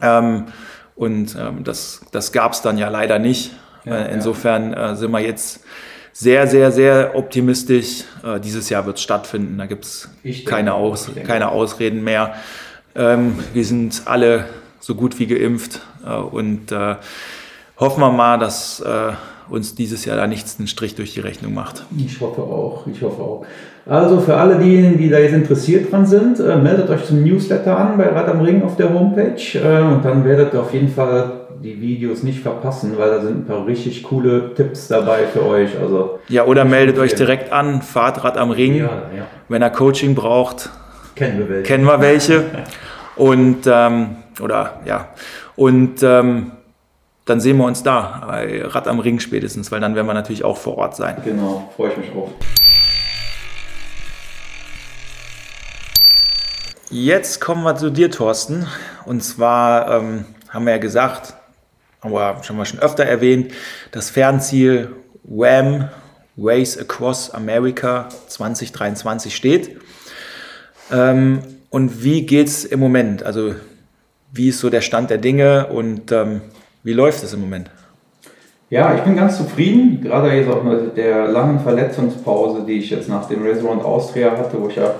Ähm, 0.00 0.46
und 0.96 1.36
ähm, 1.38 1.62
das, 1.62 2.00
das 2.10 2.32
gab 2.32 2.52
es 2.52 2.62
dann 2.62 2.78
ja 2.78 2.88
leider 2.88 3.18
nicht. 3.18 3.52
Ja, 3.84 3.96
äh, 3.96 4.14
insofern 4.14 4.72
äh, 4.72 4.96
sind 4.96 5.10
wir 5.10 5.20
jetzt 5.20 5.62
sehr, 6.14 6.46
sehr, 6.46 6.72
sehr 6.72 7.14
optimistisch. 7.14 8.04
Äh, 8.24 8.40
dieses 8.40 8.70
Jahr 8.70 8.86
wird 8.86 8.96
es 8.96 9.02
stattfinden. 9.02 9.58
Da 9.58 9.66
gibt 9.66 9.84
es 9.84 10.08
keine, 10.46 10.72
Aus, 10.72 11.10
keine 11.26 11.50
Ausreden 11.50 12.02
mehr. 12.02 12.34
Ähm, 12.94 13.38
wir 13.52 13.64
sind 13.64 14.02
alle 14.06 14.46
so 14.80 14.94
gut 14.94 15.18
wie 15.18 15.26
geimpft 15.26 15.80
äh, 16.04 16.14
und 16.14 16.72
äh, 16.72 16.96
hoffen 17.78 18.00
wir 18.00 18.10
mal, 18.10 18.38
dass 18.38 18.80
äh, 18.80 19.12
uns 19.48 19.74
dieses 19.74 20.04
Jahr 20.04 20.16
da 20.16 20.26
nichts 20.26 20.58
einen 20.58 20.68
Strich 20.68 20.94
durch 20.94 21.14
die 21.14 21.20
Rechnung 21.20 21.54
macht. 21.54 21.84
Ich 21.96 22.20
hoffe 22.20 22.42
auch, 22.42 22.86
ich 22.86 23.02
hoffe 23.02 23.20
auch. 23.20 23.46
Also 23.86 24.20
für 24.20 24.36
alle 24.36 24.58
diejenigen, 24.58 24.96
die 24.98 25.10
da 25.10 25.18
jetzt 25.18 25.34
interessiert 25.34 25.90
dran 25.90 26.06
sind, 26.06 26.38
äh, 26.38 26.56
meldet 26.56 26.88
euch 26.90 27.04
zum 27.04 27.22
Newsletter 27.22 27.76
an 27.76 27.98
bei 27.98 28.08
Rad 28.08 28.28
am 28.28 28.40
Ring 28.40 28.62
auf 28.62 28.76
der 28.76 28.92
Homepage 28.92 29.40
äh, 29.54 29.82
und 29.82 30.04
dann 30.04 30.24
werdet 30.24 30.54
ihr 30.54 30.60
auf 30.60 30.72
jeden 30.72 30.88
Fall 30.88 31.32
die 31.62 31.80
Videos 31.80 32.22
nicht 32.22 32.40
verpassen, 32.40 32.94
weil 32.96 33.10
da 33.10 33.20
sind 33.20 33.38
ein 33.38 33.44
paar 33.44 33.66
richtig 33.66 34.02
coole 34.02 34.54
Tipps 34.54 34.88
dabei 34.88 35.26
für 35.32 35.46
euch. 35.46 35.70
Also 35.80 36.18
ja, 36.28 36.44
oder 36.44 36.64
meldet 36.64 36.98
euch 36.98 37.14
direkt 37.14 37.52
an, 37.52 37.82
Fahrrad 37.82 38.36
am 38.36 38.50
Ring. 38.50 38.76
Ja, 38.76 38.84
ja. 38.84 39.26
Wenn 39.48 39.62
er 39.62 39.70
Coaching 39.70 40.14
braucht, 40.14 40.70
Kennen 41.14 41.38
wir 41.38 41.48
welche. 41.48 41.62
Kennen 41.62 41.84
wir 41.84 42.00
welche. 42.00 42.44
Und, 43.16 43.66
ähm, 43.66 44.16
oder, 44.40 44.80
ja. 44.84 45.08
Und, 45.56 46.02
ähm, 46.02 46.52
dann 47.24 47.40
sehen 47.40 47.56
wir 47.58 47.66
uns 47.66 47.82
da, 47.82 48.24
bei 48.26 48.64
Rad 48.64 48.88
am 48.88 48.98
Ring 48.98 49.20
spätestens, 49.20 49.70
weil 49.70 49.80
dann 49.80 49.94
werden 49.94 50.06
wir 50.06 50.14
natürlich 50.14 50.44
auch 50.44 50.56
vor 50.56 50.78
Ort 50.78 50.96
sein. 50.96 51.16
Genau, 51.24 51.72
freue 51.76 51.92
ich 51.92 51.96
mich 51.98 52.10
drauf. 52.10 52.30
Jetzt 56.90 57.40
kommen 57.40 57.62
wir 57.62 57.76
zu 57.76 57.90
dir, 57.90 58.10
Thorsten. 58.10 58.66
Und 59.06 59.22
zwar 59.22 59.88
ähm, 59.90 60.24
haben 60.50 60.66
wir 60.66 60.72
ja 60.72 60.78
gesagt, 60.78 61.34
haben 62.02 62.12
wir 62.12 62.42
schon 62.42 62.56
mal 62.56 62.66
schon 62.66 62.80
öfter 62.80 63.04
erwähnt, 63.04 63.52
das 63.92 64.10
Fernziel 64.10 64.94
WAM, 65.22 65.88
Race 66.36 66.76
Across 66.76 67.30
America 67.30 68.08
2023 68.28 69.34
steht. 69.34 69.80
Ähm, 70.90 71.40
und 71.70 72.02
wie 72.02 72.26
geht 72.26 72.48
es 72.48 72.64
im 72.64 72.80
Moment? 72.80 73.22
Also 73.22 73.54
wie 74.32 74.48
ist 74.48 74.60
so 74.60 74.70
der 74.70 74.80
Stand 74.80 75.10
der 75.10 75.18
Dinge 75.18 75.66
und 75.66 76.10
ähm, 76.10 76.40
wie 76.82 76.92
läuft 76.92 77.22
es 77.22 77.32
im 77.32 77.40
Moment? 77.40 77.70
Ja, 78.70 78.94
ich 78.94 79.02
bin 79.02 79.14
ganz 79.14 79.36
zufrieden, 79.36 80.00
gerade 80.02 80.32
jetzt 80.32 80.50
auch 80.50 80.64
mit 80.64 80.96
der 80.96 81.28
langen 81.28 81.60
Verletzungspause, 81.60 82.64
die 82.66 82.78
ich 82.78 82.88
jetzt 82.88 83.06
nach 83.06 83.28
dem 83.28 83.42
Restaurant 83.42 83.84
Austria 83.84 84.30
hatte, 84.30 84.58
wo 84.58 84.68
ich 84.68 84.76
ja, 84.76 84.94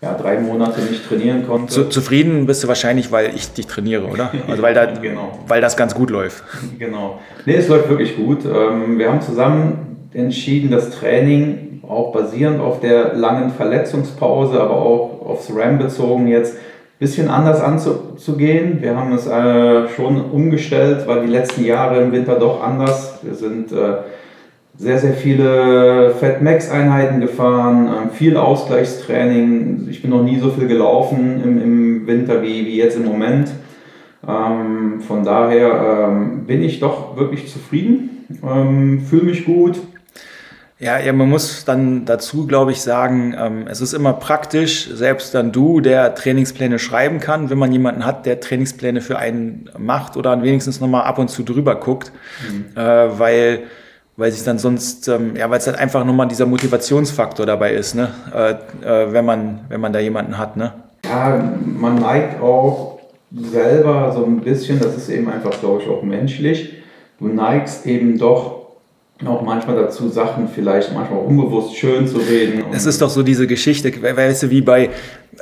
ja 0.00 0.14
drei 0.14 0.40
Monate 0.40 0.80
nicht 0.80 1.06
trainieren 1.06 1.46
konnte. 1.46 1.70
Zu, 1.70 1.90
zufrieden 1.90 2.46
bist 2.46 2.64
du 2.64 2.68
wahrscheinlich, 2.68 3.12
weil 3.12 3.34
ich 3.36 3.52
dich 3.52 3.66
trainiere, 3.66 4.06
oder? 4.06 4.32
Also 4.48 4.62
weil, 4.62 4.72
da, 4.72 4.86
genau. 4.86 5.38
weil 5.46 5.60
das 5.60 5.76
ganz 5.76 5.94
gut 5.94 6.08
läuft. 6.08 6.42
Genau. 6.78 7.20
Nee, 7.44 7.56
es 7.56 7.68
läuft 7.68 7.90
wirklich 7.90 8.16
gut. 8.16 8.46
Ähm, 8.46 8.98
wir 8.98 9.10
haben 9.10 9.20
zusammen 9.20 10.08
entschieden, 10.14 10.70
das 10.70 10.88
Training 10.90 11.71
auch 11.88 12.12
basierend 12.12 12.60
auf 12.60 12.80
der 12.80 13.14
langen 13.14 13.50
Verletzungspause, 13.50 14.60
aber 14.60 14.76
auch 14.76 15.26
aufs 15.26 15.50
RAM 15.54 15.78
bezogen 15.78 16.26
jetzt 16.26 16.54
ein 16.54 16.60
bisschen 16.98 17.28
anders 17.28 17.60
anzugehen. 17.60 18.78
Wir 18.80 18.96
haben 18.96 19.12
es 19.12 19.26
äh, 19.26 19.88
schon 19.88 20.20
umgestellt, 20.30 21.06
weil 21.06 21.26
die 21.26 21.32
letzten 21.32 21.64
Jahre 21.64 22.00
im 22.00 22.12
Winter 22.12 22.36
doch 22.36 22.62
anders. 22.62 23.18
Wir 23.22 23.34
sind 23.34 23.72
äh, 23.72 23.96
sehr, 24.76 24.98
sehr 24.98 25.12
viele 25.12 26.14
Fat 26.18 26.42
Max 26.42 26.70
Einheiten 26.70 27.20
gefahren, 27.20 27.88
äh, 27.88 28.14
viel 28.14 28.36
Ausgleichstraining. 28.36 29.88
Ich 29.90 30.02
bin 30.02 30.10
noch 30.10 30.22
nie 30.22 30.38
so 30.38 30.50
viel 30.50 30.68
gelaufen 30.68 31.40
im, 31.44 31.62
im 31.62 32.06
Winter 32.06 32.42
wie, 32.42 32.66
wie 32.66 32.76
jetzt 32.76 32.96
im 32.96 33.04
Moment. 33.04 33.50
Ähm, 34.26 35.00
von 35.00 35.24
daher 35.24 36.08
ähm, 36.08 36.46
bin 36.46 36.62
ich 36.62 36.78
doch 36.78 37.16
wirklich 37.16 37.50
zufrieden, 37.50 38.26
ähm, 38.44 39.00
fühle 39.00 39.24
mich 39.24 39.44
gut, 39.44 39.80
ja, 40.82 40.98
ja, 40.98 41.12
man 41.12 41.30
muss 41.30 41.64
dann 41.64 42.06
dazu, 42.06 42.48
glaube 42.48 42.72
ich, 42.72 42.82
sagen, 42.82 43.36
ähm, 43.38 43.66
es 43.68 43.80
ist 43.80 43.92
immer 43.92 44.14
praktisch, 44.14 44.90
selbst 44.92 45.32
dann 45.32 45.52
du, 45.52 45.80
der 45.80 46.16
Trainingspläne 46.16 46.80
schreiben 46.80 47.20
kann, 47.20 47.50
wenn 47.50 47.58
man 47.58 47.70
jemanden 47.70 48.04
hat, 48.04 48.26
der 48.26 48.40
Trainingspläne 48.40 49.00
für 49.00 49.16
einen 49.16 49.70
macht 49.78 50.16
oder 50.16 50.42
wenigstens 50.42 50.80
nochmal 50.80 51.04
ab 51.04 51.20
und 51.20 51.28
zu 51.28 51.44
drüber 51.44 51.76
guckt, 51.76 52.10
mhm. 52.50 52.76
äh, 52.76 53.16
weil, 53.16 53.60
weil 54.16 54.32
sich 54.32 54.42
dann 54.42 54.58
sonst, 54.58 55.06
ähm, 55.06 55.36
ja, 55.36 55.48
weil 55.48 55.58
es 55.58 55.68
halt 55.68 55.78
einfach 55.78 56.04
nochmal 56.04 56.26
dieser 56.26 56.46
Motivationsfaktor 56.46 57.46
dabei 57.46 57.74
ist, 57.74 57.94
ne? 57.94 58.08
Äh, 58.34 58.50
äh, 58.84 59.12
wenn, 59.12 59.24
man, 59.24 59.60
wenn 59.68 59.80
man 59.80 59.92
da 59.92 60.00
jemanden 60.00 60.36
hat. 60.36 60.56
Ne? 60.56 60.72
Ja, 61.04 61.48
man 61.64 61.94
neigt 61.94 62.42
auch 62.42 62.98
selber 63.30 64.10
so 64.10 64.24
ein 64.24 64.40
bisschen, 64.40 64.80
das 64.80 64.96
ist 64.96 65.10
eben 65.10 65.30
einfach, 65.30 65.52
glaube 65.60 65.80
ich, 65.80 65.88
auch 65.88 66.02
menschlich, 66.02 66.82
du 67.20 67.28
neigst 67.28 67.86
eben 67.86 68.18
doch 68.18 68.61
auch 69.26 69.42
manchmal 69.42 69.76
dazu, 69.76 70.08
Sachen 70.08 70.48
vielleicht 70.48 70.92
manchmal 70.94 71.20
unbewusst 71.20 71.76
schön 71.76 72.06
zu 72.06 72.18
reden. 72.18 72.64
Es 72.72 72.86
ist 72.86 73.00
doch 73.00 73.10
so 73.10 73.22
diese 73.22 73.46
Geschichte, 73.46 73.92
weißt 74.02 74.44
du, 74.44 74.50
wie 74.50 74.60
bei, 74.60 74.90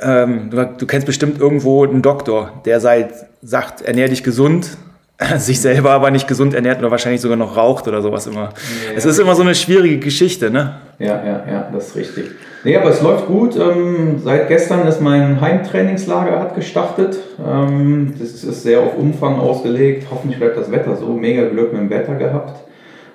ähm, 0.01 0.49
du, 0.49 0.65
du, 0.77 0.85
kennst 0.85 1.07
bestimmt 1.07 1.39
irgendwo 1.39 1.83
einen 1.83 2.01
Doktor, 2.01 2.61
der 2.65 2.79
seit, 2.79 3.13
sagt, 3.41 3.81
ernähr 3.81 4.07
dich 4.07 4.23
gesund, 4.23 4.77
sich 5.37 5.61
selber 5.61 5.91
aber 5.91 6.11
nicht 6.11 6.27
gesund 6.27 6.53
ernährt 6.53 6.79
oder 6.79 6.91
wahrscheinlich 6.91 7.21
sogar 7.21 7.37
noch 7.37 7.55
raucht 7.57 7.87
oder 7.87 8.01
sowas 8.01 8.27
immer. 8.27 8.43
Ja, 8.43 8.49
es 8.95 9.05
ist 9.05 9.19
immer 9.19 9.35
so 9.35 9.41
eine 9.43 9.55
schwierige 9.55 9.99
Geschichte, 9.99 10.49
ne? 10.49 10.75
Ja, 10.99 11.23
ja, 11.25 11.43
ja, 11.47 11.69
das 11.73 11.89
ist 11.89 11.95
richtig. 11.95 12.25
Nee, 12.63 12.77
aber 12.77 12.91
es 12.91 13.01
läuft 13.01 13.25
gut. 13.25 13.55
Ähm, 13.55 14.19
seit 14.23 14.47
gestern 14.47 14.87
ist 14.87 15.01
mein 15.01 15.41
Heimtrainingslager 15.41 16.39
hat 16.39 16.55
gestartet. 16.55 17.17
Ähm, 17.43 18.13
das 18.19 18.43
ist 18.43 18.63
sehr 18.63 18.81
auf 18.81 18.97
Umfang 18.97 19.39
ausgelegt. 19.39 20.07
Hoffentlich 20.11 20.39
bleibt 20.39 20.57
das 20.57 20.71
Wetter 20.71 20.95
so. 20.95 21.13
Mega 21.13 21.47
Glück 21.47 21.73
mit 21.73 21.81
dem 21.81 21.89
Wetter 21.89 22.15
gehabt. 22.15 22.70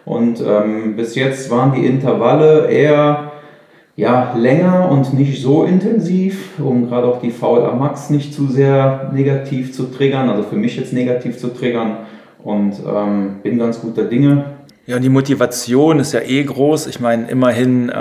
Und 0.07 0.41
ähm, 0.41 0.95
bis 0.97 1.17
jetzt 1.17 1.51
waren 1.51 1.75
die 1.75 1.85
Intervalle 1.85 2.71
eher 2.71 3.33
ja, 3.97 4.35
länger 4.37 4.89
und 4.91 5.13
nicht 5.15 5.43
so 5.43 5.65
intensiv, 5.65 6.61
um 6.61 6.89
gerade 6.89 7.09
auch 7.09 7.21
die 7.21 7.31
VLA 7.31 7.75
Max 7.75 8.09
nicht 8.09 8.33
zu 8.33 8.47
sehr 8.47 9.11
negativ 9.13 9.75
zu 9.75 9.91
triggern, 9.91 10.31
also 10.31 10.45
für 10.45 10.57
mich 10.57 10.77
jetzt 10.77 10.93
negativ 10.93 11.39
zu 11.39 11.49
triggern. 11.49 11.99
Und 12.45 12.75
ähm, 12.87 13.41
bin 13.43 13.59
ganz 13.59 13.81
guter 13.81 14.05
Dinge. 14.05 14.56
Ja, 14.87 14.95
und 14.97 15.03
die 15.03 15.09
Motivation 15.09 15.99
ist 15.99 16.13
ja 16.13 16.21
eh 16.21 16.45
groß. 16.45 16.87
Ich 16.87 17.01
meine, 17.01 17.29
immerhin 17.29 17.89
äh, 17.89 17.93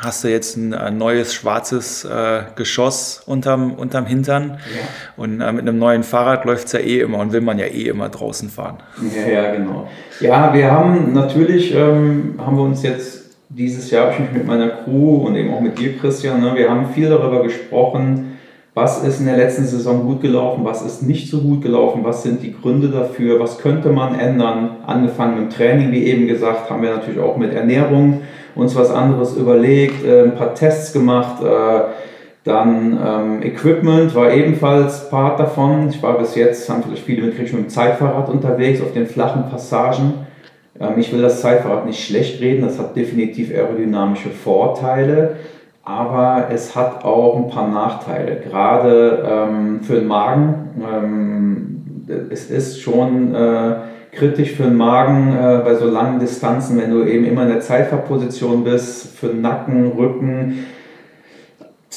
hast 0.00 0.24
du 0.24 0.28
jetzt 0.28 0.56
ein, 0.56 0.72
ein 0.72 0.96
neues 0.96 1.34
schwarzes 1.34 2.06
äh, 2.06 2.44
Geschoss 2.56 3.22
unterm, 3.26 3.74
unterm 3.74 4.06
Hintern. 4.06 4.52
Ja. 4.74 5.22
Und 5.22 5.42
äh, 5.42 5.52
mit 5.52 5.68
einem 5.68 5.78
neuen 5.78 6.02
Fahrrad 6.02 6.46
läuft 6.46 6.68
es 6.68 6.72
ja 6.72 6.78
eh 6.78 7.00
immer 7.00 7.18
und 7.18 7.32
will 7.32 7.42
man 7.42 7.58
ja 7.58 7.66
eh 7.66 7.86
immer 7.88 8.08
draußen 8.08 8.48
fahren. 8.48 8.78
Ja, 9.14 9.30
ja, 9.30 9.52
genau. 9.52 9.90
Ja, 10.20 10.54
wir 10.54 10.70
haben 10.70 11.12
natürlich, 11.12 11.74
ähm, 11.74 12.36
haben 12.38 12.56
wir 12.56 12.64
uns 12.64 12.82
jetzt 12.82 13.36
dieses 13.50 13.90
Jahr, 13.90 14.10
ich 14.12 14.18
mich 14.18 14.32
mit 14.32 14.46
meiner 14.46 14.68
Crew 14.68 15.26
und 15.26 15.36
eben 15.36 15.52
auch 15.52 15.60
mit 15.60 15.78
dir, 15.78 15.98
Christian, 15.98 16.40
ne, 16.40 16.54
wir 16.54 16.70
haben 16.70 16.94
viel 16.94 17.10
darüber 17.10 17.42
gesprochen, 17.42 18.31
was 18.74 19.04
ist 19.04 19.20
in 19.20 19.26
der 19.26 19.36
letzten 19.36 19.64
Saison 19.64 20.06
gut 20.06 20.22
gelaufen, 20.22 20.64
was 20.64 20.82
ist 20.82 21.02
nicht 21.02 21.30
so 21.30 21.40
gut 21.40 21.62
gelaufen, 21.62 22.04
was 22.04 22.22
sind 22.22 22.42
die 22.42 22.54
Gründe 22.54 22.88
dafür, 22.88 23.38
was 23.38 23.58
könnte 23.58 23.90
man 23.90 24.18
ändern. 24.18 24.76
Angefangen 24.86 25.40
mit 25.40 25.52
Training, 25.52 25.92
wie 25.92 26.04
eben 26.04 26.26
gesagt, 26.26 26.70
haben 26.70 26.82
wir 26.82 26.90
natürlich 26.90 27.20
auch 27.20 27.36
mit 27.36 27.52
Ernährung 27.52 28.22
uns 28.54 28.74
was 28.74 28.90
anderes 28.90 29.36
überlegt, 29.36 30.04
äh, 30.04 30.22
ein 30.22 30.34
paar 30.34 30.54
Tests 30.54 30.92
gemacht. 30.92 31.42
Äh, 31.42 31.80
dann 32.44 32.98
ähm, 33.06 33.42
Equipment 33.42 34.14
war 34.14 34.32
ebenfalls 34.32 35.08
Part 35.10 35.38
davon. 35.38 35.88
Ich 35.90 36.02
war 36.02 36.18
bis 36.18 36.34
jetzt, 36.34 36.68
haben 36.68 36.82
vielleicht 36.82 37.04
viele 37.04 37.22
mitgekriegt, 37.22 37.52
mit 37.52 37.64
dem 37.64 37.68
Zeitfahrrad 37.68 38.28
unterwegs 38.28 38.80
auf 38.80 38.92
den 38.92 39.06
flachen 39.06 39.48
Passagen. 39.50 40.14
Ähm, 40.80 40.94
ich 40.96 41.12
will 41.12 41.20
das 41.20 41.42
Zeitfahrrad 41.42 41.86
nicht 41.86 42.04
schlecht 42.04 42.40
reden, 42.40 42.62
das 42.62 42.78
hat 42.78 42.96
definitiv 42.96 43.50
aerodynamische 43.52 44.30
Vorteile 44.30 45.36
aber 45.84 46.48
es 46.52 46.76
hat 46.76 47.04
auch 47.04 47.36
ein 47.36 47.48
paar 47.48 47.68
Nachteile, 47.68 48.36
gerade 48.36 49.26
ähm, 49.28 49.80
für 49.82 49.94
den 49.94 50.06
Magen. 50.06 50.70
Ähm, 50.80 52.28
es 52.30 52.50
ist 52.50 52.80
schon 52.80 53.34
äh, 53.34 53.76
kritisch 54.12 54.52
für 54.52 54.64
den 54.64 54.76
Magen 54.76 55.34
äh, 55.34 55.60
bei 55.64 55.74
so 55.74 55.86
langen 55.86 56.20
Distanzen, 56.20 56.80
wenn 56.80 56.90
du 56.90 57.04
eben 57.04 57.24
immer 57.24 57.42
in 57.42 57.48
der 57.48 57.60
Zeitfahrposition 57.60 58.64
bist, 58.64 59.16
für 59.16 59.28
den 59.28 59.40
Nacken, 59.40 59.92
Rücken 59.92 60.66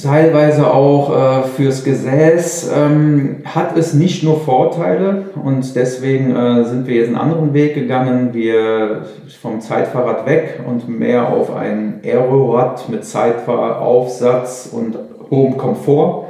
teilweise 0.02 0.72
auch 0.72 1.16
äh, 1.16 1.44
fürs 1.44 1.84
Gesäß 1.84 2.72
ähm, 2.76 3.38
hat 3.46 3.78
es 3.78 3.94
nicht 3.94 4.24
nur 4.24 4.40
Vorteile 4.42 5.26
und 5.42 5.76
deswegen 5.76 6.36
äh, 6.36 6.66
sind 6.66 6.88
wir 6.88 6.96
jetzt 6.96 7.08
einen 7.08 7.16
anderen 7.16 7.54
Weg 7.54 7.76
gegangen. 7.76 8.34
Wir 8.34 9.06
vom 9.42 9.62
Zeitfahrrad 9.62 10.26
weg 10.26 10.62
und 10.68 10.90
mehr 10.90 11.30
auf 11.30 11.56
ein 11.56 12.02
Aerorad 12.04 12.90
mit 12.90 13.06
Zeitfahraufsatz 13.06 14.70
und 14.72 14.98
hohem 15.32 15.58
Komfort. 15.58 16.28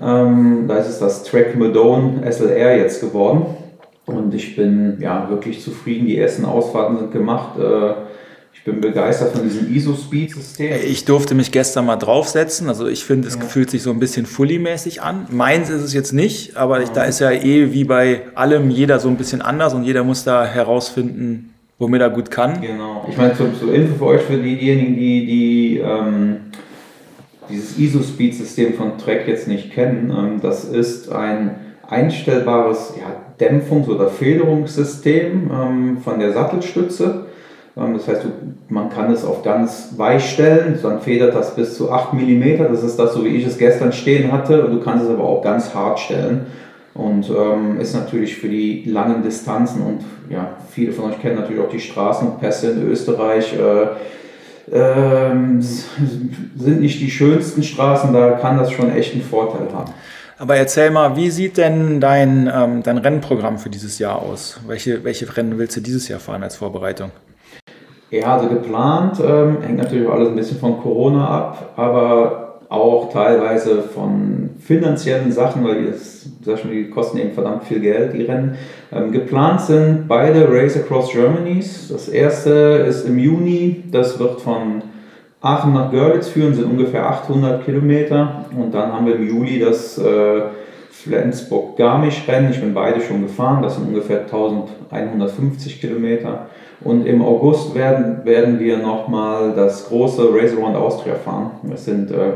Ähm, 0.00 0.64
da 0.68 0.76
ist 0.76 0.88
es 0.88 0.98
das 0.98 1.24
Trek 1.24 1.56
Madone 1.58 2.20
SLR 2.30 2.76
jetzt 2.76 3.00
geworden 3.00 3.46
und 4.06 4.32
ich 4.34 4.54
bin 4.54 4.98
ja 5.00 5.26
wirklich 5.28 5.62
zufrieden. 5.62 6.06
Die 6.06 6.18
ersten 6.18 6.44
Ausfahrten 6.44 6.98
sind 6.98 7.12
gemacht. 7.12 7.58
Äh, 7.58 8.11
ich 8.64 8.70
bin 8.72 8.80
begeistert 8.80 9.32
von 9.32 9.42
diesem 9.42 9.74
ISO-Speed-System. 9.74 10.74
Ich 10.86 11.04
durfte 11.04 11.34
mich 11.34 11.50
gestern 11.50 11.84
mal 11.84 11.96
draufsetzen. 11.96 12.68
Also 12.68 12.86
ich 12.86 13.04
finde, 13.04 13.26
es 13.26 13.34
ja. 13.34 13.40
fühlt 13.40 13.70
sich 13.70 13.82
so 13.82 13.90
ein 13.90 13.98
bisschen 13.98 14.24
Fully-mäßig 14.24 15.02
an. 15.02 15.26
Meins 15.32 15.68
ist 15.68 15.82
es 15.82 15.92
jetzt 15.92 16.12
nicht, 16.12 16.56
aber 16.56 16.80
ich, 16.80 16.90
da 16.90 17.02
ist 17.02 17.18
ja 17.18 17.32
eh 17.32 17.72
wie 17.72 17.82
bei 17.82 18.20
allem 18.36 18.70
jeder 18.70 19.00
so 19.00 19.08
ein 19.08 19.16
bisschen 19.16 19.42
anders 19.42 19.74
und 19.74 19.82
jeder 19.82 20.04
muss 20.04 20.22
da 20.22 20.46
herausfinden, 20.46 21.52
womit 21.80 22.02
er 22.02 22.10
gut 22.10 22.30
kann. 22.30 22.60
Genau. 22.60 23.04
Ich 23.10 23.16
meine, 23.16 23.34
zur, 23.34 23.52
zur 23.52 23.74
Info 23.74 23.96
für 23.96 24.06
euch, 24.06 24.22
für 24.22 24.36
diejenigen, 24.36 24.94
die, 24.94 25.26
die 25.26 25.78
ähm, 25.78 26.36
dieses 27.50 27.76
ISO-Speed-System 27.76 28.74
von 28.74 28.96
Trek 28.96 29.26
jetzt 29.26 29.48
nicht 29.48 29.72
kennen, 29.72 30.14
ähm, 30.16 30.40
das 30.40 30.66
ist 30.66 31.10
ein 31.10 31.56
einstellbares 31.88 32.94
ja, 32.96 33.44
Dämpfungs- 33.44 33.88
oder 33.88 34.06
Federungssystem 34.06 35.50
ähm, 35.52 35.98
von 35.98 36.20
der 36.20 36.32
Sattelstütze 36.32 37.21
das 37.74 38.06
heißt, 38.06 38.26
man 38.68 38.90
kann 38.90 39.10
es 39.10 39.24
auf 39.24 39.42
ganz 39.42 39.94
weich 39.96 40.30
stellen, 40.30 40.78
dann 40.82 41.00
federt 41.00 41.34
das 41.34 41.54
bis 41.54 41.76
zu 41.76 41.90
8 41.90 42.12
mm. 42.12 42.58
Das 42.58 42.82
ist 42.82 42.98
das, 42.98 43.14
so 43.14 43.24
wie 43.24 43.28
ich 43.28 43.46
es 43.46 43.56
gestern 43.56 43.92
stehen 43.92 44.30
hatte. 44.30 44.68
Du 44.70 44.80
kannst 44.80 45.04
es 45.04 45.10
aber 45.10 45.24
auch 45.24 45.42
ganz 45.42 45.74
hart 45.74 45.98
stellen. 45.98 46.46
Und 46.94 47.30
ähm, 47.30 47.80
ist 47.80 47.94
natürlich 47.94 48.36
für 48.36 48.48
die 48.48 48.84
langen 48.84 49.22
Distanzen 49.22 49.80
und 49.80 50.00
ja, 50.28 50.58
viele 50.70 50.92
von 50.92 51.10
euch 51.10 51.22
kennen 51.22 51.36
natürlich 51.36 51.62
auch 51.62 51.70
die 51.70 51.80
Straßenpässe 51.80 52.72
in 52.72 52.86
Österreich. 52.86 53.54
Äh, 53.54 53.84
äh, 54.70 55.30
sind 55.60 56.80
nicht 56.80 57.00
die 57.00 57.10
schönsten 57.10 57.62
Straßen, 57.62 58.12
da 58.12 58.32
kann 58.32 58.58
das 58.58 58.72
schon 58.72 58.90
echt 58.92 59.14
einen 59.14 59.22
Vorteil 59.22 59.72
haben. 59.72 59.92
Aber 60.38 60.56
erzähl 60.56 60.90
mal, 60.90 61.16
wie 61.16 61.30
sieht 61.30 61.56
denn 61.56 62.00
dein, 62.00 62.50
ähm, 62.52 62.82
dein 62.82 62.98
Rennprogramm 62.98 63.58
für 63.58 63.70
dieses 63.70 63.98
Jahr 63.98 64.20
aus? 64.20 64.60
Welche, 64.66 65.02
welche 65.04 65.34
Rennen 65.34 65.58
willst 65.58 65.76
du 65.76 65.80
dieses 65.80 66.08
Jahr 66.08 66.20
fahren 66.20 66.42
als 66.42 66.56
Vorbereitung? 66.56 67.10
Ja, 68.12 68.34
also 68.34 68.46
geplant 68.48 69.18
ähm, 69.26 69.62
hängt 69.62 69.78
natürlich 69.78 70.06
alles 70.06 70.28
ein 70.28 70.36
bisschen 70.36 70.58
von 70.58 70.78
Corona 70.82 71.26
ab, 71.26 71.72
aber 71.76 72.58
auch 72.68 73.10
teilweise 73.10 73.80
von 73.80 74.50
finanziellen 74.60 75.32
Sachen, 75.32 75.64
weil 75.64 75.86
das, 75.86 76.28
sag 76.44 76.58
schon, 76.58 76.72
die 76.72 76.90
kosten 76.90 77.16
eben 77.16 77.32
verdammt 77.32 77.64
viel 77.64 77.80
Geld, 77.80 78.12
die 78.12 78.24
Rennen. 78.24 78.56
Ähm, 78.92 79.12
geplant 79.12 79.62
sind 79.62 80.08
beide 80.08 80.46
Race 80.52 80.76
Across 80.76 81.12
Germany's. 81.12 81.88
Das 81.88 82.08
erste 82.08 82.50
ist 82.86 83.08
im 83.08 83.18
Juni, 83.18 83.84
das 83.90 84.18
wird 84.18 84.42
von 84.42 84.82
Aachen 85.40 85.72
nach 85.72 85.90
Görlitz 85.90 86.28
führen, 86.28 86.54
sind 86.54 86.66
ungefähr 86.66 87.08
800 87.08 87.64
Kilometer. 87.64 88.44
Und 88.54 88.74
dann 88.74 88.92
haben 88.92 89.06
wir 89.06 89.16
im 89.16 89.26
Juli 89.26 89.58
das 89.58 89.96
äh, 89.96 90.42
Flensburg-Garmisch-Rennen. 91.02 92.50
Ich 92.50 92.60
bin 92.60 92.74
beide 92.74 93.00
schon 93.00 93.22
gefahren, 93.22 93.62
das 93.62 93.76
sind 93.76 93.88
ungefähr 93.88 94.20
1150 94.20 95.80
Kilometer. 95.80 96.46
Und 96.80 97.06
im 97.06 97.22
August 97.22 97.74
werden, 97.74 98.24
werden 98.24 98.58
wir 98.58 98.78
nochmal 98.78 99.52
das 99.54 99.88
große 99.88 100.28
Race 100.32 100.56
Around 100.56 100.76
Austria 100.76 101.14
fahren. 101.14 101.52
Das 101.64 101.84
sind 101.84 102.10
äh, 102.10 102.32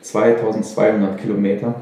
2200 0.00 1.18
Kilometer. 1.18 1.74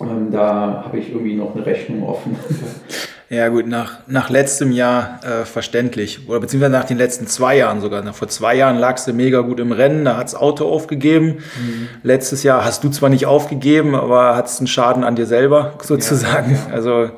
Ähm, 0.00 0.28
da 0.30 0.82
habe 0.84 0.98
ich 0.98 1.10
irgendwie 1.10 1.36
noch 1.36 1.54
eine 1.54 1.64
Rechnung 1.64 2.08
offen. 2.08 2.36
Ja 3.30 3.48
gut, 3.48 3.66
nach, 3.66 4.06
nach 4.06 4.28
letztem 4.28 4.70
Jahr 4.70 5.20
äh, 5.24 5.44
verständlich. 5.44 6.28
Oder 6.28 6.40
beziehungsweise 6.40 6.72
nach 6.72 6.84
den 6.84 6.98
letzten 6.98 7.26
zwei 7.26 7.56
Jahren 7.56 7.80
sogar. 7.80 8.02
Nach, 8.02 8.14
vor 8.14 8.28
zwei 8.28 8.54
Jahren 8.54 8.78
lagst 8.78 9.08
du 9.08 9.12
mega 9.12 9.40
gut 9.40 9.60
im 9.60 9.72
Rennen, 9.72 10.04
da 10.04 10.16
hat 10.16 10.24
das 10.24 10.34
Auto 10.34 10.68
aufgegeben. 10.68 11.38
Mhm. 11.58 11.88
Letztes 12.02 12.42
Jahr 12.42 12.64
hast 12.64 12.84
du 12.84 12.90
zwar 12.90 13.08
nicht 13.08 13.26
aufgegeben, 13.26 13.94
aber 13.94 14.36
hattest 14.36 14.60
einen 14.60 14.66
Schaden 14.66 15.04
an 15.04 15.16
dir 15.16 15.26
selber 15.26 15.74
sozusagen. 15.82 16.52
Ja, 16.52 16.58
ja. 16.68 16.74
Also 16.74 17.10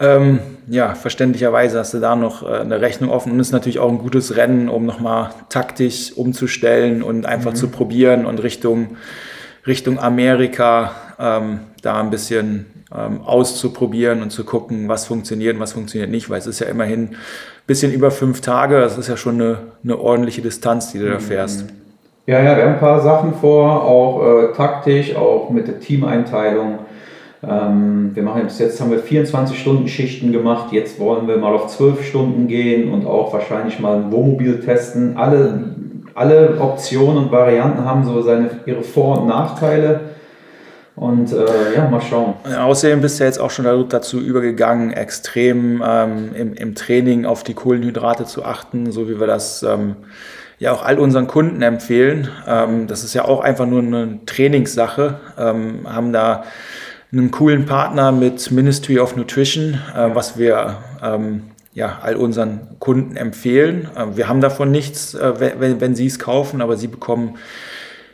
ähm, 0.00 0.40
ja, 0.66 0.94
verständlicherweise 0.94 1.78
hast 1.78 1.92
du 1.92 1.98
da 1.98 2.16
noch 2.16 2.42
äh, 2.42 2.60
eine 2.60 2.80
Rechnung 2.80 3.10
offen 3.10 3.32
und 3.32 3.40
ist 3.40 3.52
natürlich 3.52 3.78
auch 3.78 3.90
ein 3.90 3.98
gutes 3.98 4.36
Rennen, 4.36 4.70
um 4.70 4.86
nochmal 4.86 5.30
taktisch 5.50 6.12
umzustellen 6.14 7.02
und 7.02 7.26
einfach 7.26 7.50
mhm. 7.50 7.56
zu 7.56 7.68
probieren 7.68 8.24
und 8.24 8.42
Richtung, 8.42 8.96
Richtung 9.66 9.98
Amerika 9.98 10.92
ähm, 11.18 11.60
da 11.82 12.00
ein 12.00 12.08
bisschen 12.08 12.64
ähm, 12.96 13.20
auszuprobieren 13.22 14.22
und 14.22 14.30
zu 14.30 14.44
gucken, 14.44 14.88
was 14.88 15.06
funktioniert 15.06 15.54
und 15.54 15.60
was 15.60 15.72
funktioniert 15.72 16.10
nicht, 16.10 16.30
weil 16.30 16.38
es 16.38 16.46
ist 16.46 16.60
ja 16.60 16.66
immerhin 16.66 17.02
ein 17.02 17.16
bisschen 17.66 17.92
über 17.92 18.10
fünf 18.10 18.40
Tage, 18.40 18.80
das 18.80 18.98
ist 18.98 19.08
ja 19.08 19.16
schon 19.16 19.34
eine, 19.34 19.58
eine 19.84 19.98
ordentliche 19.98 20.42
Distanz, 20.42 20.92
die 20.92 20.98
du 20.98 21.08
da 21.08 21.14
mhm. 21.14 21.20
fährst. 21.20 21.66
Ja, 22.26 22.42
ja, 22.42 22.56
wir 22.56 22.64
haben 22.64 22.74
ein 22.74 22.80
paar 22.80 23.00
Sachen 23.00 23.34
vor, 23.34 23.82
auch 23.82 24.22
äh, 24.22 24.52
taktisch, 24.54 25.16
auch 25.16 25.50
mit 25.50 25.66
der 25.66 25.80
Teameinteilung 25.80 26.80
ähm, 27.42 28.10
wir 28.14 28.22
machen 28.22 28.42
bis 28.44 28.58
jetzt 28.58 28.80
haben 28.80 28.90
wir 28.90 28.98
24 28.98 29.58
Stunden 29.58 29.88
Schichten 29.88 30.32
gemacht. 30.32 30.72
Jetzt 30.72 31.00
wollen 31.00 31.26
wir 31.26 31.38
mal 31.38 31.54
auf 31.54 31.68
12 31.68 32.04
Stunden 32.04 32.48
gehen 32.48 32.92
und 32.92 33.06
auch 33.06 33.32
wahrscheinlich 33.32 33.80
mal 33.80 33.96
ein 33.96 34.12
Wohnmobil 34.12 34.60
testen. 34.60 35.16
Alle, 35.16 35.64
alle 36.14 36.60
Optionen 36.60 37.24
und 37.24 37.32
Varianten 37.32 37.84
haben 37.84 38.04
so 38.04 38.20
seine, 38.20 38.50
ihre 38.66 38.82
Vor- 38.82 39.22
und 39.22 39.28
Nachteile. 39.28 40.00
Und 41.00 41.32
äh, 41.32 41.76
ja, 41.76 41.88
mal 41.88 42.02
schauen. 42.02 42.34
Außerdem 42.44 43.00
bist 43.00 43.18
du 43.18 43.24
jetzt 43.24 43.40
auch 43.40 43.50
schon 43.50 43.88
dazu 43.88 44.20
übergegangen, 44.20 44.92
extrem 44.92 45.82
ähm, 45.82 46.34
im, 46.34 46.52
im 46.52 46.74
Training 46.74 47.24
auf 47.24 47.42
die 47.42 47.54
Kohlenhydrate 47.54 48.26
zu 48.26 48.44
achten, 48.44 48.92
so 48.92 49.08
wie 49.08 49.18
wir 49.18 49.26
das 49.26 49.62
ähm, 49.62 49.96
ja 50.58 50.72
auch 50.72 50.84
all 50.84 50.98
unseren 50.98 51.26
Kunden 51.26 51.62
empfehlen. 51.62 52.28
Ähm, 52.46 52.86
das 52.86 53.02
ist 53.02 53.14
ja 53.14 53.24
auch 53.24 53.40
einfach 53.40 53.64
nur 53.64 53.80
eine 53.80 54.18
Trainingssache. 54.26 55.18
Ähm, 55.38 55.86
haben 55.90 56.12
da 56.12 56.44
einen 57.10 57.30
coolen 57.30 57.64
Partner 57.64 58.12
mit 58.12 58.50
Ministry 58.50 58.98
of 58.98 59.16
Nutrition, 59.16 59.80
äh, 59.96 60.14
was 60.14 60.36
wir 60.36 60.76
ähm, 61.02 61.44
ja, 61.72 62.00
all 62.02 62.16
unseren 62.16 62.76
Kunden 62.78 63.16
empfehlen. 63.16 63.88
Äh, 63.96 64.18
wir 64.18 64.28
haben 64.28 64.42
davon 64.42 64.70
nichts, 64.70 65.14
äh, 65.14 65.32
wenn, 65.58 65.80
wenn 65.80 65.94
sie 65.94 66.04
es 66.04 66.18
kaufen, 66.18 66.60
aber 66.60 66.76
sie 66.76 66.88
bekommen 66.88 67.38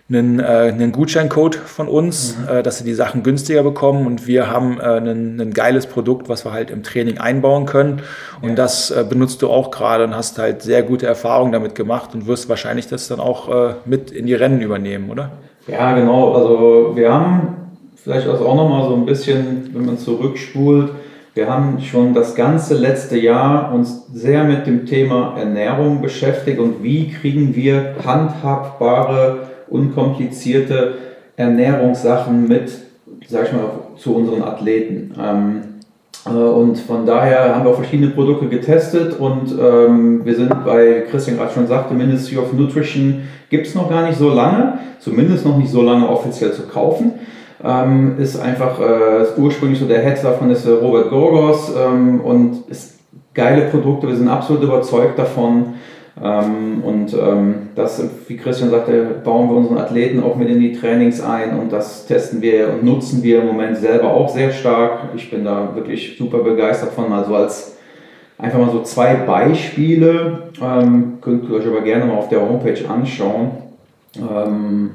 einen, 0.08 0.38
äh, 0.38 0.42
einen 0.44 0.92
Gutscheincode 0.92 1.56
von 1.56 1.88
uns, 1.88 2.36
mhm. 2.38 2.58
äh, 2.58 2.62
dass 2.62 2.78
sie 2.78 2.84
die 2.84 2.94
Sachen 2.94 3.24
günstiger 3.24 3.64
bekommen 3.64 4.06
und 4.06 4.26
wir 4.26 4.48
haben 4.50 4.78
äh, 4.78 4.84
ein, 4.84 5.40
ein 5.40 5.52
geiles 5.52 5.86
Produkt, 5.86 6.28
was 6.28 6.44
wir 6.44 6.52
halt 6.52 6.70
im 6.70 6.84
Training 6.84 7.18
einbauen 7.18 7.66
können 7.66 8.02
und 8.40 8.50
ja. 8.50 8.54
das 8.54 8.92
äh, 8.92 9.04
benutzt 9.08 9.42
du 9.42 9.50
auch 9.50 9.72
gerade 9.72 10.04
und 10.04 10.14
hast 10.14 10.38
halt 10.38 10.62
sehr 10.62 10.84
gute 10.84 11.06
Erfahrungen 11.06 11.52
damit 11.52 11.74
gemacht 11.74 12.14
und 12.14 12.26
wirst 12.26 12.48
wahrscheinlich 12.48 12.86
das 12.86 13.08
dann 13.08 13.18
auch 13.18 13.48
äh, 13.48 13.74
mit 13.84 14.12
in 14.12 14.26
die 14.26 14.34
Rennen 14.34 14.62
übernehmen, 14.62 15.10
oder? 15.10 15.32
Ja, 15.66 15.96
genau. 15.96 16.34
Also 16.34 16.92
wir 16.94 17.12
haben 17.12 17.56
vielleicht 17.96 18.28
also 18.28 18.46
auch 18.46 18.54
nochmal 18.54 18.88
so 18.88 18.94
ein 18.94 19.04
bisschen, 19.04 19.70
wenn 19.72 19.86
man 19.86 19.98
zurückspult, 19.98 20.90
Wir 21.34 21.50
haben 21.50 21.80
schon 21.82 22.14
das 22.14 22.34
ganze 22.34 22.74
letzte 22.74 23.18
Jahr 23.18 23.74
uns 23.74 24.06
sehr 24.14 24.44
mit 24.44 24.66
dem 24.66 24.86
Thema 24.86 25.36
Ernährung 25.36 26.00
beschäftigt 26.00 26.58
und 26.58 26.82
wie 26.82 27.10
kriegen 27.10 27.54
wir 27.54 27.96
handhabbare, 28.06 29.55
unkomplizierte 29.68 30.94
Ernährungssachen 31.36 32.48
mit, 32.48 32.72
sag 33.28 33.46
ich 33.46 33.52
mal, 33.52 33.70
zu 33.96 34.14
unseren 34.14 34.42
Athleten. 34.42 35.14
Ähm, 35.20 35.60
äh, 36.26 36.30
und 36.30 36.78
von 36.78 37.06
daher 37.06 37.54
haben 37.54 37.64
wir 37.64 37.74
verschiedene 37.74 38.10
Produkte 38.10 38.46
getestet 38.46 39.18
und 39.18 39.54
ähm, 39.60 40.24
wir 40.24 40.34
sind 40.34 40.64
bei, 40.64 41.04
Christian 41.10 41.36
gerade 41.36 41.52
schon 41.52 41.66
sagte, 41.66 41.94
Ministry 41.94 42.38
of 42.38 42.52
Nutrition 42.52 43.22
gibt 43.50 43.66
es 43.66 43.74
noch 43.74 43.88
gar 43.88 44.06
nicht 44.06 44.18
so 44.18 44.30
lange, 44.30 44.78
zumindest 44.98 45.44
noch 45.44 45.56
nicht 45.56 45.70
so 45.70 45.82
lange 45.82 46.08
offiziell 46.08 46.52
zu 46.52 46.62
kaufen 46.62 47.12
ähm, 47.64 48.16
ist 48.18 48.38
einfach 48.38 48.80
äh, 48.80 49.22
ist 49.22 49.38
ursprünglich 49.38 49.78
so 49.78 49.86
der 49.86 50.02
Head 50.02 50.22
davon 50.22 50.50
ist 50.50 50.66
Robert 50.66 51.10
Gorgos 51.10 51.72
ähm, 51.76 52.20
und 52.20 52.68
ist 52.68 52.98
geile 53.34 53.62
Produkte, 53.62 54.08
wir 54.08 54.16
sind 54.16 54.28
absolut 54.28 54.62
überzeugt 54.62 55.18
davon. 55.18 55.74
Ähm, 56.22 56.82
und 56.82 57.14
ähm, 57.14 57.68
das, 57.74 58.02
wie 58.26 58.36
Christian 58.36 58.70
sagte, 58.70 59.20
bauen 59.22 59.50
wir 59.50 59.56
unseren 59.56 59.78
Athleten 59.78 60.22
auch 60.22 60.36
mit 60.36 60.48
in 60.48 60.60
die 60.60 60.72
Trainings 60.72 61.20
ein 61.20 61.58
und 61.58 61.70
das 61.70 62.06
testen 62.06 62.40
wir 62.40 62.72
und 62.72 62.84
nutzen 62.84 63.22
wir 63.22 63.40
im 63.40 63.46
Moment 63.46 63.76
selber 63.76 64.14
auch 64.14 64.30
sehr 64.30 64.50
stark. 64.50 65.10
Ich 65.14 65.30
bin 65.30 65.44
da 65.44 65.74
wirklich 65.74 66.16
super 66.16 66.38
begeistert 66.38 66.92
von, 66.92 67.12
also 67.12 67.34
als 67.34 67.76
einfach 68.38 68.58
mal 68.58 68.70
so 68.70 68.82
zwei 68.82 69.14
Beispiele, 69.14 70.50
ähm, 70.62 71.18
könnt 71.20 71.48
ihr 71.48 71.56
euch 71.56 71.66
aber 71.66 71.82
gerne 71.82 72.06
mal 72.06 72.16
auf 72.16 72.28
der 72.28 72.40
Homepage 72.40 72.88
anschauen. 72.88 73.50
Ähm, 74.16 74.90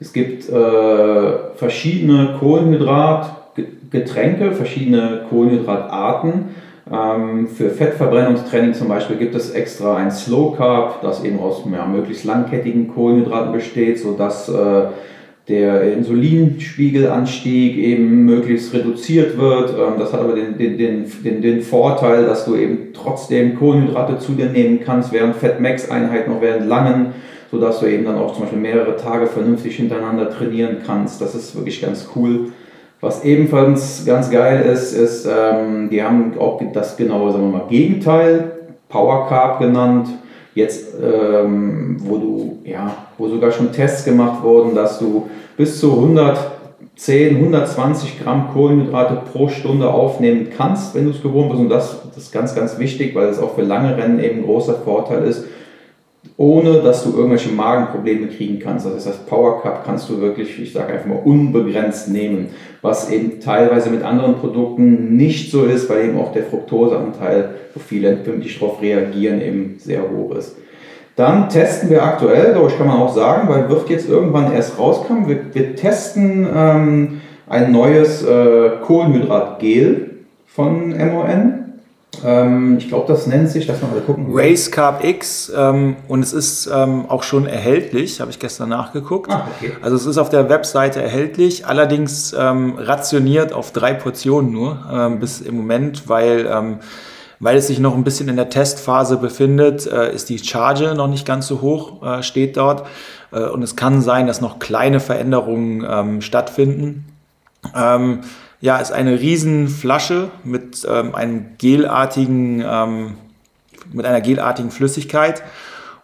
es 0.00 0.12
gibt 0.12 0.48
äh, 0.48 1.32
verschiedene 1.54 2.36
Kohlenhydratgetränke, 2.38 4.52
verschiedene 4.52 5.22
Kohlenhydratarten. 5.28 6.65
Ähm, 6.90 7.48
für 7.48 7.70
Fettverbrennungstraining 7.70 8.74
zum 8.74 8.88
Beispiel 8.88 9.16
gibt 9.16 9.34
es 9.34 9.50
extra 9.50 9.96
ein 9.96 10.10
Slow 10.10 10.56
Carb, 10.56 11.02
das 11.02 11.24
eben 11.24 11.40
aus 11.40 11.62
ja, 11.70 11.84
möglichst 11.84 12.24
langkettigen 12.24 12.88
Kohlenhydraten 12.88 13.52
besteht, 13.52 13.98
sodass 13.98 14.48
äh, 14.48 14.82
der 15.48 15.92
Insulinspiegelanstieg 15.92 17.76
eben 17.76 18.24
möglichst 18.24 18.72
reduziert 18.72 19.36
wird. 19.36 19.70
Ähm, 19.70 19.98
das 19.98 20.12
hat 20.12 20.20
aber 20.20 20.34
den, 20.34 20.58
den, 20.58 20.78
den, 20.78 21.42
den, 21.42 21.62
Vorteil, 21.62 22.24
dass 22.24 22.44
du 22.44 22.54
eben 22.54 22.92
trotzdem 22.92 23.58
Kohlenhydrate 23.58 24.18
zu 24.18 24.32
dir 24.32 24.46
nehmen 24.46 24.80
kannst, 24.84 25.12
während 25.12 25.36
Fettmax-Einheiten 25.36 26.32
noch 26.32 26.40
während 26.40 26.66
langen 26.66 27.14
sodass 27.50 27.80
du 27.80 27.86
eben 27.86 28.04
dann 28.04 28.16
auch 28.16 28.32
zum 28.32 28.42
Beispiel 28.42 28.60
mehrere 28.60 28.96
Tage 28.96 29.26
vernünftig 29.26 29.76
hintereinander 29.76 30.30
trainieren 30.30 30.78
kannst. 30.84 31.20
Das 31.20 31.34
ist 31.34 31.54
wirklich 31.54 31.80
ganz 31.80 32.08
cool. 32.16 32.52
Was 33.00 33.24
ebenfalls 33.24 34.04
ganz 34.06 34.30
geil 34.30 34.64
ist, 34.72 34.92
ist, 34.92 35.26
ähm, 35.26 35.90
die 35.90 36.02
haben 36.02 36.32
auch 36.38 36.60
das 36.72 36.96
genaue, 36.96 37.30
sagen 37.30 37.50
wir 37.50 37.58
mal, 37.58 37.68
Gegenteil, 37.68 38.52
Power 38.88 39.28
Carb 39.28 39.60
genannt. 39.60 40.08
Jetzt, 40.54 40.94
ähm, 41.02 41.98
wo 42.00 42.16
du, 42.16 42.58
ja, 42.64 42.90
wo 43.18 43.28
sogar 43.28 43.50
schon 43.50 43.70
Tests 43.70 44.06
gemacht 44.06 44.42
wurden, 44.42 44.74
dass 44.74 44.98
du 44.98 45.28
bis 45.58 45.78
zu 45.78 45.92
110, 45.92 47.36
120 47.36 48.22
Gramm 48.22 48.48
Kohlenhydrate 48.54 49.20
pro 49.30 49.48
Stunde 49.48 49.90
aufnehmen 49.90 50.48
kannst, 50.56 50.94
wenn 50.94 51.04
du 51.04 51.10
es 51.10 51.22
gewohnt 51.22 51.50
bist. 51.50 51.60
Und 51.60 51.68
das, 51.68 52.00
das 52.14 52.24
ist 52.24 52.32
ganz, 52.32 52.54
ganz 52.54 52.78
wichtig, 52.78 53.14
weil 53.14 53.28
es 53.28 53.38
auch 53.38 53.54
für 53.54 53.62
lange 53.62 53.94
Rennen 53.98 54.18
eben 54.18 54.38
ein 54.38 54.46
großer 54.46 54.76
Vorteil 54.76 55.24
ist 55.24 55.44
ohne 56.38 56.82
dass 56.82 57.02
du 57.02 57.16
irgendwelche 57.16 57.50
Magenprobleme 57.50 58.28
kriegen 58.28 58.58
kannst. 58.58 58.84
Das 58.84 58.94
heißt, 58.94 59.06
das 59.06 59.26
Power 59.26 59.62
Cup 59.62 59.84
kannst 59.86 60.08
du 60.10 60.20
wirklich, 60.20 60.60
ich 60.60 60.72
sage 60.72 60.92
einfach 60.92 61.06
mal, 61.06 61.20
unbegrenzt 61.24 62.08
nehmen, 62.08 62.48
was 62.82 63.10
eben 63.10 63.40
teilweise 63.40 63.90
mit 63.90 64.02
anderen 64.02 64.34
Produkten 64.34 65.16
nicht 65.16 65.50
so 65.50 65.64
ist, 65.64 65.88
weil 65.88 66.08
eben 66.08 66.18
auch 66.18 66.32
der 66.32 66.44
Fructoseanteil, 66.44 67.54
wo 67.72 67.80
viele 67.80 68.10
empfindlich 68.10 68.58
darauf 68.58 68.82
reagieren, 68.82 69.40
eben 69.40 69.76
sehr 69.78 70.02
hoch 70.02 70.34
ist. 70.36 70.56
Dann 71.16 71.48
testen 71.48 71.88
wir 71.88 72.02
aktuell, 72.02 72.52
dadurch 72.52 72.76
kann 72.76 72.86
man 72.86 72.98
auch 72.98 73.14
sagen, 73.14 73.48
weil 73.48 73.70
wird 73.70 73.88
jetzt 73.88 74.08
irgendwann 74.08 74.52
erst 74.52 74.78
rauskommen, 74.78 75.26
wir, 75.26 75.54
wir 75.54 75.74
testen 75.74 76.46
ähm, 76.54 77.20
ein 77.48 77.72
neues 77.72 78.22
äh, 78.22 78.72
Kohlenhydratgel 78.82 80.10
von 80.44 80.90
MON. 80.90 81.65
Ähm, 82.24 82.78
ich 82.78 82.88
glaube, 82.88 83.06
das 83.08 83.26
nennt 83.26 83.48
sich, 83.48 83.66
lass 83.66 83.80
mal 83.82 83.88
gucken. 84.00 84.26
Race 84.30 84.70
Carb 84.70 85.04
X 85.04 85.52
ähm, 85.54 85.96
und 86.08 86.22
es 86.22 86.32
ist 86.32 86.70
ähm, 86.72 87.06
auch 87.08 87.22
schon 87.22 87.46
erhältlich, 87.46 88.20
habe 88.20 88.30
ich 88.30 88.38
gestern 88.38 88.68
nachgeguckt. 88.68 89.30
Ah, 89.30 89.48
okay. 89.56 89.72
Also 89.82 89.96
es 89.96 90.06
ist 90.06 90.18
auf 90.18 90.28
der 90.28 90.48
Webseite 90.48 91.02
erhältlich, 91.02 91.66
allerdings 91.66 92.34
ähm, 92.38 92.74
rationiert 92.78 93.52
auf 93.52 93.72
drei 93.72 93.94
Portionen 93.94 94.52
nur 94.52 94.84
ähm, 94.92 95.20
bis 95.20 95.40
im 95.40 95.56
Moment, 95.56 96.08
weil, 96.08 96.48
ähm, 96.50 96.78
weil 97.40 97.56
es 97.56 97.66
sich 97.66 97.78
noch 97.78 97.94
ein 97.94 98.04
bisschen 98.04 98.28
in 98.28 98.36
der 98.36 98.48
Testphase 98.48 99.16
befindet, 99.16 99.86
äh, 99.86 100.14
ist 100.14 100.28
die 100.28 100.38
Charge 100.38 100.94
noch 100.94 101.08
nicht 101.08 101.26
ganz 101.26 101.46
so 101.46 101.60
hoch, 101.60 102.02
äh, 102.02 102.22
steht 102.22 102.56
dort. 102.56 102.86
Äh, 103.32 103.44
und 103.44 103.62
es 103.62 103.76
kann 103.76 104.02
sein, 104.02 104.26
dass 104.26 104.40
noch 104.40 104.58
kleine 104.58 105.00
Veränderungen 105.00 106.22
stattfinden. 106.22 107.04
Ja, 108.60 108.78
ist 108.78 108.92
eine 108.92 109.20
Riesenflasche 109.20 110.30
mit 110.44 110.86
ähm, 110.90 111.14
einem 111.14 111.46
gelartigen, 111.58 112.64
ähm, 112.66 113.14
mit 113.92 114.06
einer 114.06 114.20
gelartigen 114.20 114.70
Flüssigkeit 114.70 115.42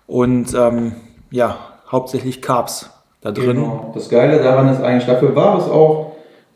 und 0.06 0.54
ähm, 0.54 0.92
ja, 1.30 1.56
hauptsächlich 1.90 2.42
Carbs 2.42 2.90
da 3.22 3.32
drin. 3.32 3.56
Genau. 3.56 3.92
Das 3.94 4.08
Geile 4.08 4.42
daran 4.42 4.68
ist 4.68 4.82
eigentlich, 4.82 5.06
dafür 5.06 5.34
war 5.34 5.58
es 5.58 5.64
auch 5.64 6.12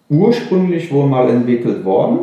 ursprünglich 0.08 0.92
wohl 0.92 1.06
mal 1.06 1.28
entwickelt 1.30 1.84
worden 1.84 2.18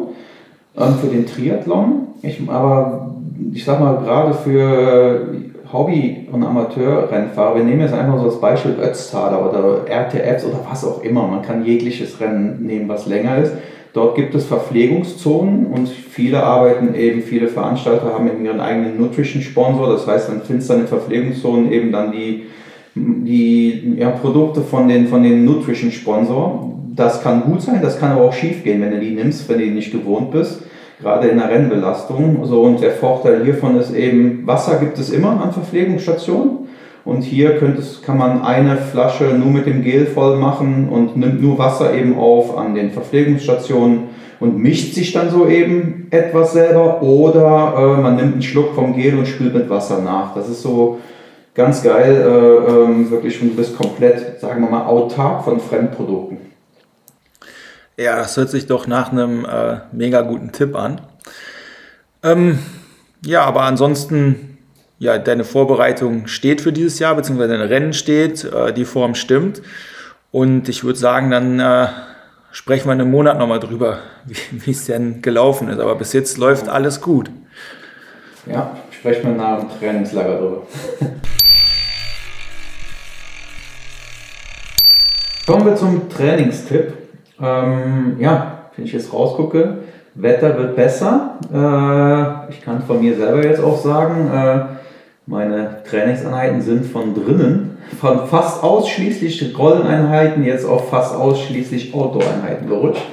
ähm, 0.77 0.95
für 0.99 1.07
den 1.07 1.25
Triathlon. 1.25 2.07
Ich, 2.21 2.41
aber 2.47 3.15
ich 3.53 3.65
sag 3.65 3.79
mal, 3.79 3.97
gerade 3.97 4.33
für 4.33 5.27
Hobby- 5.73 6.27
und 6.31 6.43
Amateurrennfahrer, 6.43 7.55
wir 7.55 7.63
nehmen 7.63 7.81
jetzt 7.81 7.93
einfach 7.93 8.19
so 8.19 8.25
das 8.25 8.39
Beispiel 8.39 8.75
Ötztaler 8.79 9.49
oder 9.49 9.89
RTFs 9.89 10.45
oder 10.45 10.59
was 10.69 10.85
auch 10.85 11.03
immer, 11.03 11.27
man 11.27 11.41
kann 11.41 11.65
jegliches 11.65 12.19
Rennen 12.19 12.65
nehmen, 12.65 12.87
was 12.87 13.07
länger 13.07 13.39
ist. 13.39 13.53
Dort 13.91 14.15
gibt 14.15 14.33
es 14.33 14.45
Verpflegungszonen 14.45 15.67
und 15.67 15.89
viele 15.89 16.41
arbeiten 16.43 16.95
eben, 16.95 17.21
viele 17.21 17.47
Veranstalter 17.47 18.13
haben 18.13 18.27
eben 18.27 18.45
ihren 18.45 18.59
eigenen 18.59 18.99
Nutrition-Sponsor, 18.99 19.89
das 19.89 20.07
heißt, 20.07 20.29
dann 20.29 20.41
findest 20.41 20.69
du 20.69 20.73
in 20.75 20.87
Verpflegungszonen 20.87 21.71
eben 21.71 21.91
dann 21.91 22.11
die, 22.11 22.45
die 22.95 23.95
ja, 23.97 24.11
Produkte 24.11 24.61
von 24.61 24.87
den, 24.87 25.07
von 25.07 25.23
den 25.23 25.43
Nutrition-Sponsor. 25.43 26.71
Das 26.95 27.23
kann 27.23 27.43
gut 27.43 27.61
sein, 27.61 27.81
das 27.81 27.99
kann 27.99 28.11
aber 28.11 28.25
auch 28.25 28.33
schief 28.33 28.63
gehen, 28.63 28.81
wenn 28.81 28.91
du 28.91 28.99
die 28.99 29.11
nimmst, 29.11 29.49
wenn 29.49 29.57
du 29.57 29.65
die 29.65 29.71
nicht 29.71 29.91
gewohnt 29.91 30.31
bist 30.31 30.63
gerade 31.01 31.27
in 31.27 31.37
der 31.37 31.49
Rennbelastung. 31.49 32.45
So, 32.45 32.61
und 32.61 32.81
der 32.81 32.91
Vorteil 32.91 33.43
hiervon 33.43 33.79
ist 33.79 33.93
eben, 33.93 34.45
Wasser 34.45 34.77
gibt 34.77 34.97
es 34.97 35.09
immer 35.09 35.41
an 35.41 35.51
Verpflegungsstationen. 35.51 36.67
Und 37.05 37.21
hier 37.21 37.61
es, 37.77 38.01
kann 38.01 38.17
man 38.17 38.43
eine 38.43 38.77
Flasche 38.77 39.25
nur 39.25 39.51
mit 39.51 39.65
dem 39.65 39.83
Gel 39.83 40.05
voll 40.05 40.37
machen 40.37 40.87
und 40.89 41.17
nimmt 41.17 41.41
nur 41.41 41.57
Wasser 41.57 41.93
eben 41.93 42.17
auf 42.17 42.57
an 42.57 42.75
den 42.75 42.91
Verpflegungsstationen 42.91 44.03
und 44.39 44.57
mischt 44.57 44.93
sich 44.93 45.11
dann 45.11 45.29
so 45.29 45.47
eben 45.47 46.07
etwas 46.11 46.53
selber. 46.53 47.01
Oder 47.01 47.73
äh, 47.77 48.01
man 48.01 48.15
nimmt 48.15 48.33
einen 48.33 48.41
Schluck 48.41 48.73
vom 48.73 48.95
Gel 48.95 49.17
und 49.17 49.27
spült 49.27 49.53
mit 49.53 49.69
Wasser 49.69 50.01
nach. 50.01 50.33
Das 50.33 50.47
ist 50.47 50.61
so 50.61 50.99
ganz 51.53 51.83
geil, 51.83 52.15
äh, 52.15 52.71
äh, 52.71 53.11
wirklich, 53.11 53.39
du 53.39 53.47
bist 53.49 53.77
komplett, 53.77 54.39
sagen 54.39 54.61
wir 54.61 54.69
mal, 54.69 54.85
autark 54.85 55.43
von 55.43 55.59
Fremdprodukten. 55.59 56.37
Ja, 57.95 58.15
das 58.15 58.35
hört 58.37 58.49
sich 58.49 58.65
doch 58.65 58.87
nach 58.87 59.11
einem 59.11 59.45
äh, 59.45 59.81
mega 59.91 60.21
guten 60.21 60.51
Tipp 60.51 60.75
an. 60.75 61.01
Ähm, 62.23 62.57
ja, 63.23 63.43
aber 63.43 63.61
ansonsten, 63.61 64.57
ja, 64.97 65.19
deine 65.19 65.43
Vorbereitung 65.43 66.25
steht 66.25 66.61
für 66.61 66.73
dieses 66.73 66.97
Jahr, 66.97 67.13
beziehungsweise 67.15 67.55
dein 67.55 67.67
Rennen 67.67 67.93
steht, 67.93 68.45
äh, 68.45 68.73
die 68.73 68.85
Form 68.85 69.13
stimmt. 69.13 69.61
Und 70.31 70.69
ich 70.69 70.83
würde 70.83 70.97
sagen, 70.97 71.29
dann 71.29 71.59
äh, 71.59 71.87
sprechen 72.51 72.87
wir 72.87 72.93
in 72.93 73.01
einem 73.01 73.11
Monat 73.11 73.37
nochmal 73.37 73.59
drüber, 73.59 73.99
wie 74.51 74.71
es 74.71 74.85
denn 74.85 75.21
gelaufen 75.21 75.69
ist. 75.69 75.79
Aber 75.79 75.93
bis 75.95 76.13
jetzt 76.13 76.39
läuft 76.39 76.67
alles 76.67 76.99
gut. 76.99 77.29
Ja, 78.47 78.75
sprechen 78.89 79.35
wir 79.35 79.35
nach 79.35 79.59
dem 79.59 79.69
Trainingslager 79.79 80.39
drüber. 80.39 80.65
Kommen 85.45 85.65
wir 85.65 85.75
zum 85.75 86.09
Trainingstipp. 86.09 87.02
Ähm, 87.43 88.15
ja, 88.19 88.59
wenn 88.75 88.85
ich 88.85 88.93
jetzt 88.93 89.13
rausgucke, 89.13 89.77
Wetter 90.15 90.57
wird 90.57 90.75
besser. 90.75 91.37
Äh, 91.51 92.51
ich 92.51 92.61
kann 92.61 92.81
von 92.83 93.01
mir 93.01 93.15
selber 93.15 93.43
jetzt 93.43 93.61
auch 93.61 93.77
sagen, 93.77 94.29
äh, 94.33 94.59
meine 95.25 95.83
Trainingseinheiten 95.89 96.61
sind 96.61 96.85
von 96.85 97.13
drinnen, 97.13 97.77
von 97.99 98.27
fast 98.27 98.63
ausschließlich 98.63 99.57
Rolleneinheiten 99.57 100.43
jetzt 100.43 100.65
auf 100.65 100.89
fast 100.89 101.15
ausschließlich 101.15 101.93
Outdoor-Einheiten 101.93 102.67
gerutscht. 102.67 103.03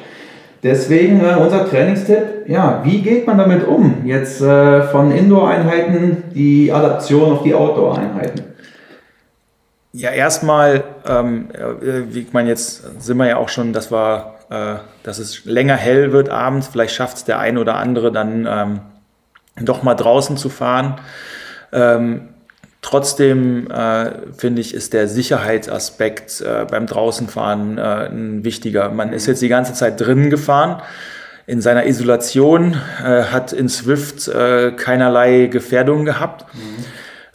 Deswegen 0.62 1.20
äh, 1.20 1.36
unser 1.40 1.68
Trainingstipp, 1.68 2.46
ja, 2.46 2.82
wie 2.84 3.00
geht 3.00 3.26
man 3.26 3.38
damit 3.38 3.66
um? 3.66 4.02
Jetzt 4.04 4.42
äh, 4.42 4.82
von 4.82 5.10
Indoor-Einheiten 5.10 6.24
die 6.34 6.70
Adaption 6.70 7.32
auf 7.32 7.42
die 7.42 7.54
Outdoor-Einheiten. 7.54 8.49
Ja, 9.92 10.10
erstmal, 10.10 10.84
ähm, 11.06 11.48
äh, 11.52 12.14
wie 12.14 12.26
man 12.32 12.46
jetzt 12.46 13.02
sind 13.02 13.16
wir 13.16 13.26
ja 13.26 13.36
auch 13.36 13.48
schon, 13.48 13.72
dass 13.72 13.90
wir 13.90 14.36
äh, 14.50 14.76
dass 15.04 15.18
es 15.18 15.44
länger 15.44 15.76
hell 15.76 16.12
wird 16.12 16.28
abends. 16.28 16.68
Vielleicht 16.68 16.94
schafft 16.94 17.18
es 17.18 17.24
der 17.24 17.38
ein 17.38 17.56
oder 17.56 17.76
andere 17.76 18.12
dann 18.12 18.46
ähm, 18.48 18.80
doch 19.60 19.82
mal 19.82 19.94
draußen 19.94 20.36
zu 20.36 20.48
fahren. 20.48 21.00
Ähm, 21.72 22.28
trotzdem 22.82 23.70
äh, 23.70 24.10
finde 24.36 24.60
ich, 24.60 24.74
ist 24.74 24.92
der 24.92 25.08
Sicherheitsaspekt 25.08 26.40
äh, 26.40 26.66
beim 26.68 26.86
Draußenfahren 26.86 27.78
äh, 27.78 28.08
ein 28.10 28.44
wichtiger. 28.44 28.90
Man 28.90 29.12
ist 29.12 29.26
jetzt 29.26 29.40
die 29.40 29.48
ganze 29.48 29.72
Zeit 29.72 30.00
drinnen 30.00 30.30
gefahren 30.30 30.82
in 31.46 31.60
seiner 31.60 31.86
Isolation, 31.86 32.76
äh, 33.04 33.24
hat 33.24 33.52
in 33.52 33.68
Swift 33.68 34.28
äh, 34.28 34.72
keinerlei 34.72 35.46
Gefährdungen 35.46 36.04
gehabt. 36.04 36.44
Mhm. 36.54 36.84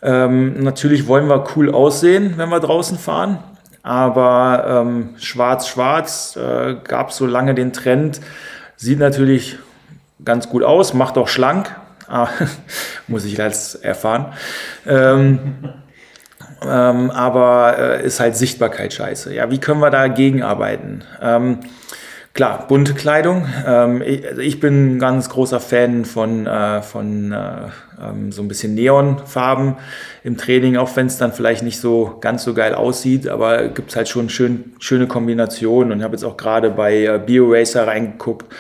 Ähm, 0.06 0.62
natürlich 0.62 1.08
wollen 1.08 1.28
wir 1.28 1.44
cool 1.56 1.72
aussehen, 1.72 2.36
wenn 2.38 2.50
wir 2.50 2.60
draußen 2.60 3.00
fahren. 3.00 3.40
Aber 3.82 4.86
schwarz-schwarz 5.18 6.38
ähm, 6.40 6.78
äh, 6.78 6.88
gab 6.88 7.12
so 7.12 7.26
lange 7.26 7.56
den 7.56 7.74
Trend. 7.74 8.22
Sieht 8.76 9.00
natürlich 9.00 9.58
ganz 10.24 10.48
gut 10.50 10.64
aus, 10.64 10.94
macht 10.94 11.18
auch 11.18 11.28
schlank. 11.28 11.76
Ah, 12.08 12.28
muss 13.08 13.26
ich 13.26 13.38
jetzt 13.38 13.84
erfahren. 13.84 14.34
Ähm, 14.86 15.40
ähm, 16.64 17.12
aber 17.12 17.78
äh, 17.78 18.06
ist 18.06 18.20
halt 18.20 18.36
Sichtbarkeit 18.36 18.94
scheiße. 18.94 19.34
Ja, 19.34 19.50
wie 19.50 19.60
können 19.60 19.80
wir 19.80 19.90
dagegen 19.90 20.44
arbeiten? 20.44 21.04
Ähm, 21.22 21.60
Klar, 22.36 22.68
bunte 22.68 22.94
Kleidung. 22.94 23.48
Ähm, 23.66 24.02
ich, 24.02 24.28
also 24.28 24.42
ich, 24.42 24.60
bin 24.60 24.98
ein 24.98 25.00
ganz 25.00 25.30
großer 25.30 25.62
Fan 25.62 26.04
von, 26.04 26.46
äh, 26.46 26.82
von 26.82 27.32
äh, 27.32 27.70
ähm, 27.98 28.34
so 28.34 28.42
ein 28.42 28.50
bisschen 28.50 28.76
Neonfarben 28.76 29.78
im 30.22 30.36
Training, 30.36 30.76
auch 30.76 30.94
wenn 30.98 31.08
es 31.08 31.18
dann 31.18 31.32
vielleicht 31.32 31.64
nicht 31.64 31.80
so 31.80 32.18
ganz 32.20 32.44
so 32.44 32.54
geil 32.54 32.76
aussieht, 32.76 33.30
aber 33.30 33.70
gibt 33.70 33.92
es 33.92 33.96
halt 33.96 34.10
schon 34.10 34.28
schön, 34.28 34.74
schöne 34.80 35.08
Kombinationen. 35.08 35.94
Und 35.94 36.04
habe 36.04 36.12
jetzt 36.14 36.26
auch 36.26 36.36
gerade 36.36 36.72
bei 36.72 37.06
äh, 37.06 37.22
BioRacer 37.26 37.88
reingeguckt 37.88 38.54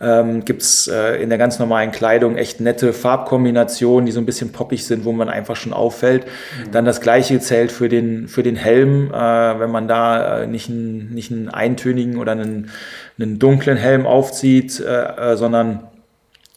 ähm, 0.00 0.44
gibt 0.44 0.62
es 0.62 0.88
äh, 0.88 1.22
in 1.22 1.28
der 1.28 1.38
ganz 1.38 1.58
normalen 1.58 1.90
Kleidung 1.90 2.36
echt 2.36 2.60
nette 2.60 2.92
Farbkombinationen, 2.92 4.06
die 4.06 4.12
so 4.12 4.20
ein 4.20 4.26
bisschen 4.26 4.50
poppig 4.50 4.86
sind, 4.86 5.04
wo 5.04 5.12
man 5.12 5.28
einfach 5.28 5.56
schon 5.56 5.74
auffällt. 5.74 6.24
Mhm. 6.24 6.70
Dann 6.72 6.84
das 6.86 7.00
gleiche 7.00 7.38
zählt 7.40 7.70
für 7.70 7.88
den, 7.88 8.26
für 8.26 8.42
den 8.42 8.56
Helm, 8.56 9.12
äh, 9.12 9.60
wenn 9.60 9.70
man 9.70 9.88
da 9.88 10.40
äh, 10.40 10.46
nicht, 10.46 10.70
einen, 10.70 11.12
nicht 11.12 11.30
einen 11.30 11.50
eintönigen 11.50 12.16
oder 12.16 12.32
einen, 12.32 12.70
einen 13.18 13.38
dunklen 13.38 13.76
Helm 13.76 14.06
aufzieht, 14.06 14.80
äh, 14.80 15.32
äh, 15.32 15.36
sondern 15.36 15.80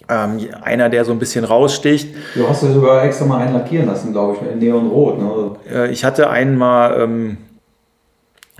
ähm, 0.09 0.39
einer, 0.61 0.89
der 0.89 1.03
so 1.03 1.11
ein 1.11 1.19
bisschen 1.19 1.43
raussticht. 1.43 2.15
Du 2.35 2.47
hast 2.47 2.63
ja 2.63 2.71
sogar 2.71 3.03
extra 3.03 3.25
mal 3.25 3.39
einen 3.39 3.53
lackieren 3.53 3.87
lassen, 3.87 4.13
glaube 4.13 4.37
ich, 4.37 4.51
in 4.51 4.59
Neonrot. 4.59 5.19
Ne? 5.19 5.51
Äh, 5.69 5.91
ich 5.91 6.05
hatte 6.05 6.29
einen 6.29 6.57
mal 6.57 7.01
ähm, 7.01 7.37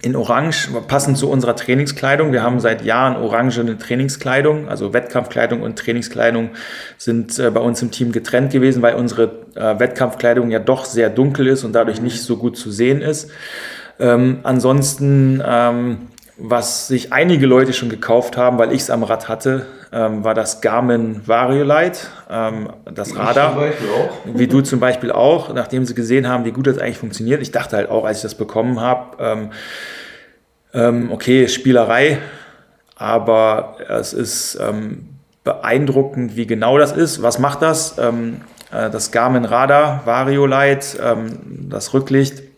in 0.03 0.17
Orange, 0.17 0.67
passend 0.87 1.17
zu 1.17 1.29
unserer 1.29 1.55
Trainingskleidung. 1.55 2.33
Wir 2.33 2.43
haben 2.43 2.59
seit 2.59 2.83
Jahren 2.83 3.15
orangene 3.15 3.77
Trainingskleidung, 3.77 4.67
also 4.67 4.93
Wettkampfkleidung 4.93 5.61
und 5.61 5.79
Trainingskleidung 5.79 6.49
sind 6.97 7.39
äh, 7.39 7.49
bei 7.49 7.61
uns 7.61 7.81
im 7.81 7.89
Team 7.89 8.11
getrennt 8.11 8.51
gewesen, 8.51 8.81
weil 8.81 8.95
unsere 8.95 9.31
äh, 9.55 9.79
Wettkampfkleidung 9.79 10.51
ja 10.51 10.59
doch 10.59 10.83
sehr 10.83 11.09
dunkel 11.09 11.47
ist 11.47 11.63
und 11.63 11.71
dadurch 11.71 12.01
nicht 12.01 12.21
so 12.21 12.35
gut 12.35 12.57
zu 12.57 12.69
sehen 12.69 13.01
ist. 13.01 13.31
Ähm, 13.97 14.39
ansonsten, 14.43 15.41
ähm, 15.45 16.09
was 16.37 16.89
sich 16.89 17.13
einige 17.13 17.45
Leute 17.45 17.71
schon 17.71 17.87
gekauft 17.87 18.35
haben, 18.35 18.57
weil 18.57 18.73
ich 18.73 18.81
es 18.81 18.89
am 18.89 19.03
Rad 19.03 19.29
hatte, 19.29 19.67
ähm, 19.93 20.23
war 20.23 20.33
das 20.33 20.61
Garmin 20.61 21.21
Variolite, 21.27 21.99
ähm, 22.29 22.69
das 22.91 23.15
Radar. 23.15 23.57
Wie 24.25 24.47
du 24.47 24.61
zum 24.61 24.79
Beispiel 24.79 25.11
auch, 25.11 25.53
nachdem 25.53 25.85
sie 25.85 25.93
gesehen 25.93 26.27
haben, 26.27 26.45
wie 26.45 26.51
gut 26.51 26.67
das 26.67 26.79
eigentlich 26.79 26.97
funktioniert. 26.97 27.41
Ich 27.41 27.51
dachte 27.51 27.77
halt 27.77 27.89
auch, 27.89 28.05
als 28.05 28.17
ich 28.17 28.23
das 28.23 28.35
bekommen 28.35 28.79
habe, 28.79 29.17
ähm, 29.19 29.51
ähm 30.73 31.11
okay, 31.11 31.47
Spielerei, 31.47 32.17
aber 32.95 33.77
es 33.87 34.13
ist 34.13 34.57
ähm, 34.59 35.09
beeindruckend, 35.43 36.35
wie 36.35 36.47
genau 36.47 36.77
das 36.77 36.91
ist. 36.91 37.21
Was 37.21 37.37
macht 37.37 37.61
das? 37.61 37.97
Ähm, 37.99 38.41
äh, 38.71 38.89
das 38.89 39.11
Garmin 39.11 39.45
Radar 39.45 40.01
Variolite, 40.05 40.97
das 41.69 41.93
Rücklicht 41.93 42.52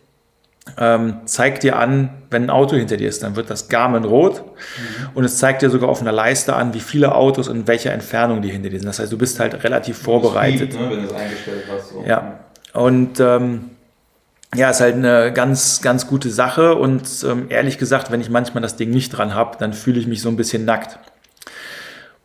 ähm, 0.78 1.20
zeigt 1.26 1.62
dir 1.62 1.78
an, 1.78 2.10
wenn 2.30 2.44
ein 2.44 2.50
Auto 2.50 2.76
hinter 2.76 2.96
dir 2.96 3.08
ist, 3.08 3.22
dann 3.22 3.36
wird 3.36 3.50
das 3.50 3.68
Garmin 3.68 4.04
rot 4.04 4.44
mhm. 4.44 5.08
und 5.14 5.24
es 5.24 5.38
zeigt 5.38 5.62
dir 5.62 5.70
sogar 5.70 5.88
auf 5.88 6.00
einer 6.00 6.12
Leiste 6.12 6.56
an, 6.56 6.74
wie 6.74 6.80
viele 6.80 7.14
Autos 7.14 7.48
und 7.48 7.68
welcher 7.68 7.92
Entfernung 7.92 8.42
die 8.42 8.50
hinter 8.50 8.68
dir 8.68 8.78
sind. 8.78 8.88
Das 8.88 8.98
heißt, 8.98 9.12
du 9.12 9.18
bist 9.18 9.38
halt 9.38 9.62
relativ 9.64 9.98
vorbereitet. 9.98 10.72
Speed, 10.72 10.80
ne, 10.80 10.90
wenn 10.90 11.02
du 11.02 11.06
es 11.06 11.14
eingestellt 11.14 11.64
hast. 11.70 11.90
So. 11.90 12.04
Ja, 12.06 12.40
und 12.72 13.20
ähm, 13.20 13.70
ja, 14.54 14.70
ist 14.70 14.80
halt 14.80 14.94
eine 14.94 15.32
ganz, 15.32 15.82
ganz 15.82 16.06
gute 16.06 16.30
Sache 16.30 16.74
und 16.74 17.02
ähm, 17.26 17.46
ehrlich 17.48 17.78
gesagt, 17.78 18.10
wenn 18.10 18.20
ich 18.20 18.30
manchmal 18.30 18.62
das 18.62 18.76
Ding 18.76 18.90
nicht 18.90 19.10
dran 19.10 19.34
habe, 19.34 19.56
dann 19.58 19.72
fühle 19.72 19.98
ich 19.98 20.06
mich 20.06 20.20
so 20.20 20.28
ein 20.28 20.36
bisschen 20.36 20.64
nackt. 20.64 20.98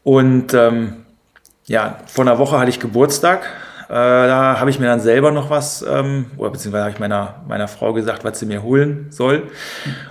Und 0.04 0.54
ähm, 0.54 1.06
ja, 1.66 2.00
vor 2.08 2.26
einer 2.26 2.40
Woche 2.40 2.60
hatte 2.60 2.70
ich 2.70 2.80
Geburtstag 2.80 3.48
da 3.94 4.58
habe 4.60 4.70
ich 4.70 4.80
mir 4.80 4.86
dann 4.86 5.02
selber 5.02 5.32
noch 5.32 5.50
was, 5.50 5.82
ähm, 5.82 6.28
oder 6.38 6.52
beziehungsweise 6.52 6.84
habe 6.84 6.94
ich 6.94 7.00
meiner, 7.00 7.44
meiner 7.48 7.68
Frau 7.68 7.92
gesagt, 7.92 8.24
was 8.24 8.40
sie 8.40 8.46
mir 8.46 8.64
holen 8.64 9.08
soll. 9.10 9.44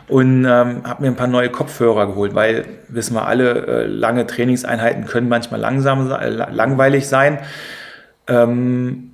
Und 0.06 0.44
ähm, 0.44 0.82
habe 0.84 1.02
mir 1.02 1.08
ein 1.08 1.16
paar 1.16 1.28
neue 1.28 1.48
Kopfhörer 1.48 2.06
geholt, 2.06 2.34
weil, 2.34 2.66
wissen 2.88 3.14
wir 3.14 3.26
alle, 3.26 3.66
äh, 3.66 3.86
lange 3.86 4.26
Trainingseinheiten 4.26 5.06
können 5.06 5.30
manchmal 5.30 5.60
langsam, 5.60 6.10
äh, 6.10 6.28
langweilig 6.28 7.08
sein. 7.08 7.38
Ähm, 8.26 9.12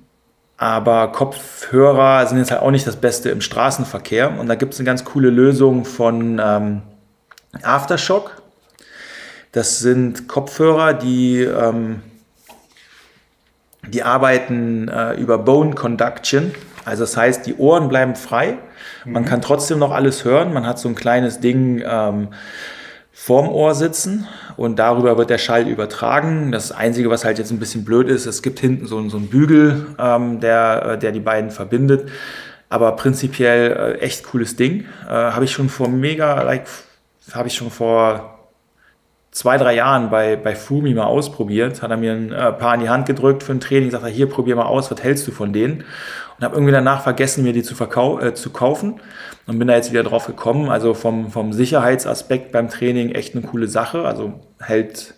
aber 0.57 1.13
Kopfhörer 1.13 2.25
sind 2.25 2.39
jetzt 2.39 2.51
halt 2.51 2.61
auch 2.61 2.71
nicht 2.71 2.87
das 2.87 2.97
Beste 2.97 3.29
im 3.29 3.39
Straßenverkehr. 3.39 4.37
Und 4.37 4.47
da 4.47 4.55
gibt 4.55 4.73
es 4.73 4.79
eine 4.79 4.85
ganz 4.85 5.05
coole 5.05 5.29
Lösung 5.29 5.85
von 5.85 6.41
ähm, 6.43 6.81
Aftershock. 7.63 8.41
Das 9.53 9.79
sind 9.79 10.27
Kopfhörer, 10.27 10.93
die 10.93 11.43
ähm, 11.43 12.01
die 13.87 14.03
arbeiten 14.03 14.87
äh, 14.87 15.13
über 15.13 15.37
Bone 15.37 15.75
Conduction. 15.75 16.53
Also 16.85 17.03
das 17.03 17.17
heißt, 17.17 17.45
die 17.45 17.55
Ohren 17.55 17.89
bleiben 17.89 18.15
frei. 18.15 18.57
Man 19.05 19.23
mhm. 19.23 19.27
kann 19.27 19.41
trotzdem 19.41 19.79
noch 19.79 19.91
alles 19.91 20.25
hören. 20.25 20.53
Man 20.53 20.65
hat 20.65 20.79
so 20.79 20.87
ein 20.89 20.95
kleines 20.95 21.39
Ding 21.39 21.83
ähm, 21.85 22.29
vorm 23.11 23.49
Ohr 23.49 23.75
sitzen 23.75 24.27
und 24.55 24.79
darüber 24.79 25.17
wird 25.17 25.29
der 25.29 25.37
Schall 25.37 25.67
übertragen. 25.67 26.51
Das 26.51 26.71
Einzige, 26.71 27.09
was 27.09 27.25
halt 27.25 27.39
jetzt 27.39 27.51
ein 27.51 27.59
bisschen 27.59 27.83
blöd 27.83 28.07
ist, 28.07 28.25
es 28.25 28.41
gibt 28.41 28.59
hinten 28.59 28.85
so, 28.85 29.09
so 29.09 29.17
einen 29.17 29.27
Bügel, 29.27 29.87
ähm, 29.99 30.39
der, 30.39 30.85
äh, 30.85 30.97
der 30.97 31.11
die 31.11 31.19
beiden 31.19 31.51
verbindet. 31.51 32.09
Aber 32.69 32.95
prinzipiell 32.95 33.71
äh, 33.71 33.99
echt 33.99 34.23
cooles 34.23 34.55
Ding. 34.55 34.85
Äh, 35.07 35.11
habe 35.11 35.45
ich 35.45 35.51
schon 35.51 35.69
vor 35.69 35.89
mega, 35.89 36.41
like, 36.43 36.67
habe 37.33 37.47
ich 37.47 37.55
schon 37.55 37.71
vor 37.71 38.36
zwei, 39.37 39.57
drei 39.57 39.75
Jahren 39.75 40.09
bei, 40.09 40.35
bei 40.35 40.55
Fumi 40.55 40.95
mal 40.95 41.05
ausprobiert, 41.05 41.83
hat 41.83 41.91
er 41.91 41.97
mir 41.97 42.13
ein 42.13 42.31
äh, 42.31 42.51
paar 42.53 42.73
in 42.73 42.81
die 42.81 42.89
Hand 42.89 43.05
gedrückt 43.05 43.43
für 43.43 43.51
ein 43.51 43.59
Training, 43.59 43.91
sagt 43.91 44.03
er, 44.03 44.09
hier, 44.09 44.27
probier 44.27 44.55
mal 44.55 44.65
aus, 44.65 44.89
was 44.89 45.03
hältst 45.03 45.27
du 45.27 45.31
von 45.31 45.53
denen? 45.53 45.83
Und 46.37 46.43
habe 46.43 46.55
irgendwie 46.55 46.71
danach 46.71 47.03
vergessen, 47.03 47.43
mir 47.43 47.53
die 47.53 47.61
zu, 47.61 47.75
verkau 47.75 48.19
äh, 48.19 48.33
zu 48.33 48.49
kaufen 48.49 48.99
und 49.45 49.59
bin 49.59 49.67
da 49.67 49.75
jetzt 49.75 49.91
wieder 49.91 50.01
drauf 50.01 50.25
gekommen. 50.25 50.69
Also 50.69 50.95
vom, 50.95 51.29
vom 51.29 51.53
Sicherheitsaspekt 51.53 52.51
beim 52.51 52.67
Training 52.69 53.11
echt 53.11 53.35
eine 53.35 53.45
coole 53.45 53.67
Sache, 53.67 54.05
also 54.05 54.33
hält, 54.59 55.13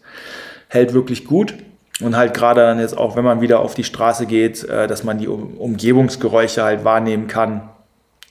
hält 0.67 0.93
wirklich 0.93 1.23
gut. 1.23 1.53
Und 2.01 2.17
halt 2.17 2.33
gerade 2.33 2.59
dann 2.59 2.79
jetzt 2.79 2.97
auch, 2.97 3.15
wenn 3.15 3.23
man 3.23 3.39
wieder 3.39 3.61
auf 3.61 3.73
die 3.73 3.85
Straße 3.85 4.25
geht, 4.25 4.65
äh, 4.65 4.87
dass 4.87 5.05
man 5.05 5.17
die 5.17 5.29
um 5.29 5.55
Umgebungsgeräusche 5.55 6.61
halt 6.61 6.83
wahrnehmen 6.83 7.27
kann, 7.27 7.69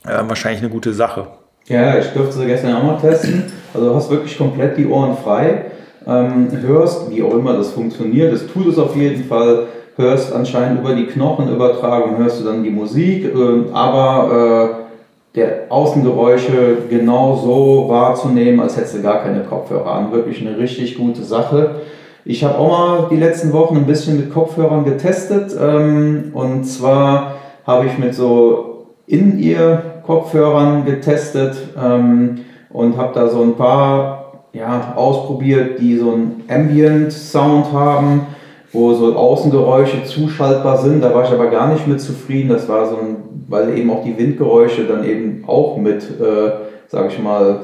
äh, 0.05 0.19
wahrscheinlich 0.27 0.61
eine 0.61 0.71
gute 0.71 0.93
Sache. 0.93 1.29
Ja, 1.67 1.99
ich 1.99 2.09
durfte 2.09 2.35
sie 2.35 2.47
gestern 2.47 2.75
auch 2.77 2.83
mal 2.83 2.99
testen. 2.99 3.45
Also 3.73 3.89
du 3.89 3.95
hast 3.95 4.11
wirklich 4.11 4.37
komplett 4.37 4.77
die 4.77 4.87
Ohren 4.87 5.17
frei 5.17 5.65
ähm, 6.09 6.49
hörst, 6.63 7.11
wie 7.11 7.23
auch 7.23 7.35
immer 7.35 7.53
das 7.53 7.73
funktioniert, 7.73 8.33
das 8.33 8.47
tut 8.47 8.67
es 8.67 8.79
auf 8.79 8.97
jeden 8.97 9.25
Fall, 9.25 9.67
hörst 9.97 10.33
anscheinend 10.33 10.81
über 10.81 10.95
die 10.95 11.07
Knochenübertragung, 11.07 12.17
hörst 12.17 12.41
du 12.41 12.45
dann 12.45 12.65
die 12.65 12.71
Musik, 12.71 13.27
äh, 13.27 13.71
aber 13.73 14.79
äh, 14.81 14.89
der 15.35 15.67
Außengeräusche 15.69 16.79
genau 16.89 17.37
so 17.37 17.89
wahrzunehmen, 17.89 18.61
als 18.61 18.77
hättest 18.77 18.97
du 18.97 19.03
gar 19.03 19.23
keine 19.23 19.41
Kopfhörer 19.45 19.93
an. 19.93 20.13
Wirklich 20.13 20.41
eine 20.41 20.59
richtig 20.59 20.97
gute 20.97 21.23
Sache. 21.23 21.83
Ich 22.25 22.43
habe 22.43 22.59
auch 22.59 22.69
mal 22.69 23.09
die 23.11 23.17
letzten 23.17 23.53
Wochen 23.53 23.77
ein 23.77 23.87
bisschen 23.87 24.17
mit 24.17 24.33
Kopfhörern 24.33 24.85
getestet 24.85 25.57
ähm, 25.61 26.31
und 26.33 26.65
zwar 26.65 27.35
habe 27.67 27.87
ich 27.87 27.99
mit 27.99 28.15
so 28.15 28.87
In-Ear-Kopfhörern 29.07 30.85
getestet 30.85 31.57
ähm, 31.83 32.41
und 32.71 32.97
habe 32.97 33.15
da 33.15 33.29
so 33.29 33.43
ein 33.43 33.55
paar 33.55 34.18
ja, 34.59 34.95
ausprobiert, 34.97 35.79
die 35.81 35.97
so 35.97 36.13
einen 36.13 36.45
Ambient 36.49 37.13
Sound 37.13 37.73
haben, 37.73 38.27
wo 38.73 38.93
so 38.93 39.15
Außengeräusche 39.15 40.05
zuschaltbar 40.05 40.79
sind. 40.79 41.03
Da 41.03 41.15
war 41.15 41.25
ich 41.25 41.31
aber 41.31 41.47
gar 41.47 41.73
nicht 41.73 41.87
mit 41.87 42.01
zufrieden. 42.01 42.49
Das 42.51 42.69
war 42.69 42.87
so 42.87 42.97
ein, 42.97 43.17
weil 43.49 43.77
eben 43.79 43.91
auch 43.91 44.05
die 44.05 44.19
Windgeräusche 44.19 44.85
dann 44.85 45.05
eben 45.05 45.45
auch 45.47 45.77
mit, 45.77 46.03
äh, 46.03 46.51
sage 46.89 47.09
ich 47.09 47.19
mal, 47.23 47.61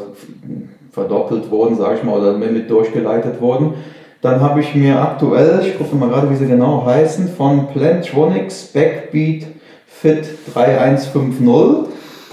verdoppelt 0.93 1.51
wurden, 1.51 1.77
sage 1.77 1.97
ich 1.97 2.05
mal, 2.05 2.19
oder 2.19 2.39
mit 2.39 2.71
durchgeleitet 2.71 3.41
wurden. 3.41 3.75
Dann 4.23 4.41
habe 4.41 4.61
ich 4.61 4.75
mir 4.75 5.03
aktuell, 5.03 5.61
ich 5.67 5.77
gucke 5.77 5.97
mal 5.97 6.09
gerade, 6.09 6.31
wie 6.31 6.37
sie 6.37 6.47
genau 6.47 6.87
heißen, 6.87 7.29
von 7.29 7.67
Plantronics 7.69 8.73
Backbeat 8.73 9.47
Fit 9.87 10.27
3150 10.55 11.41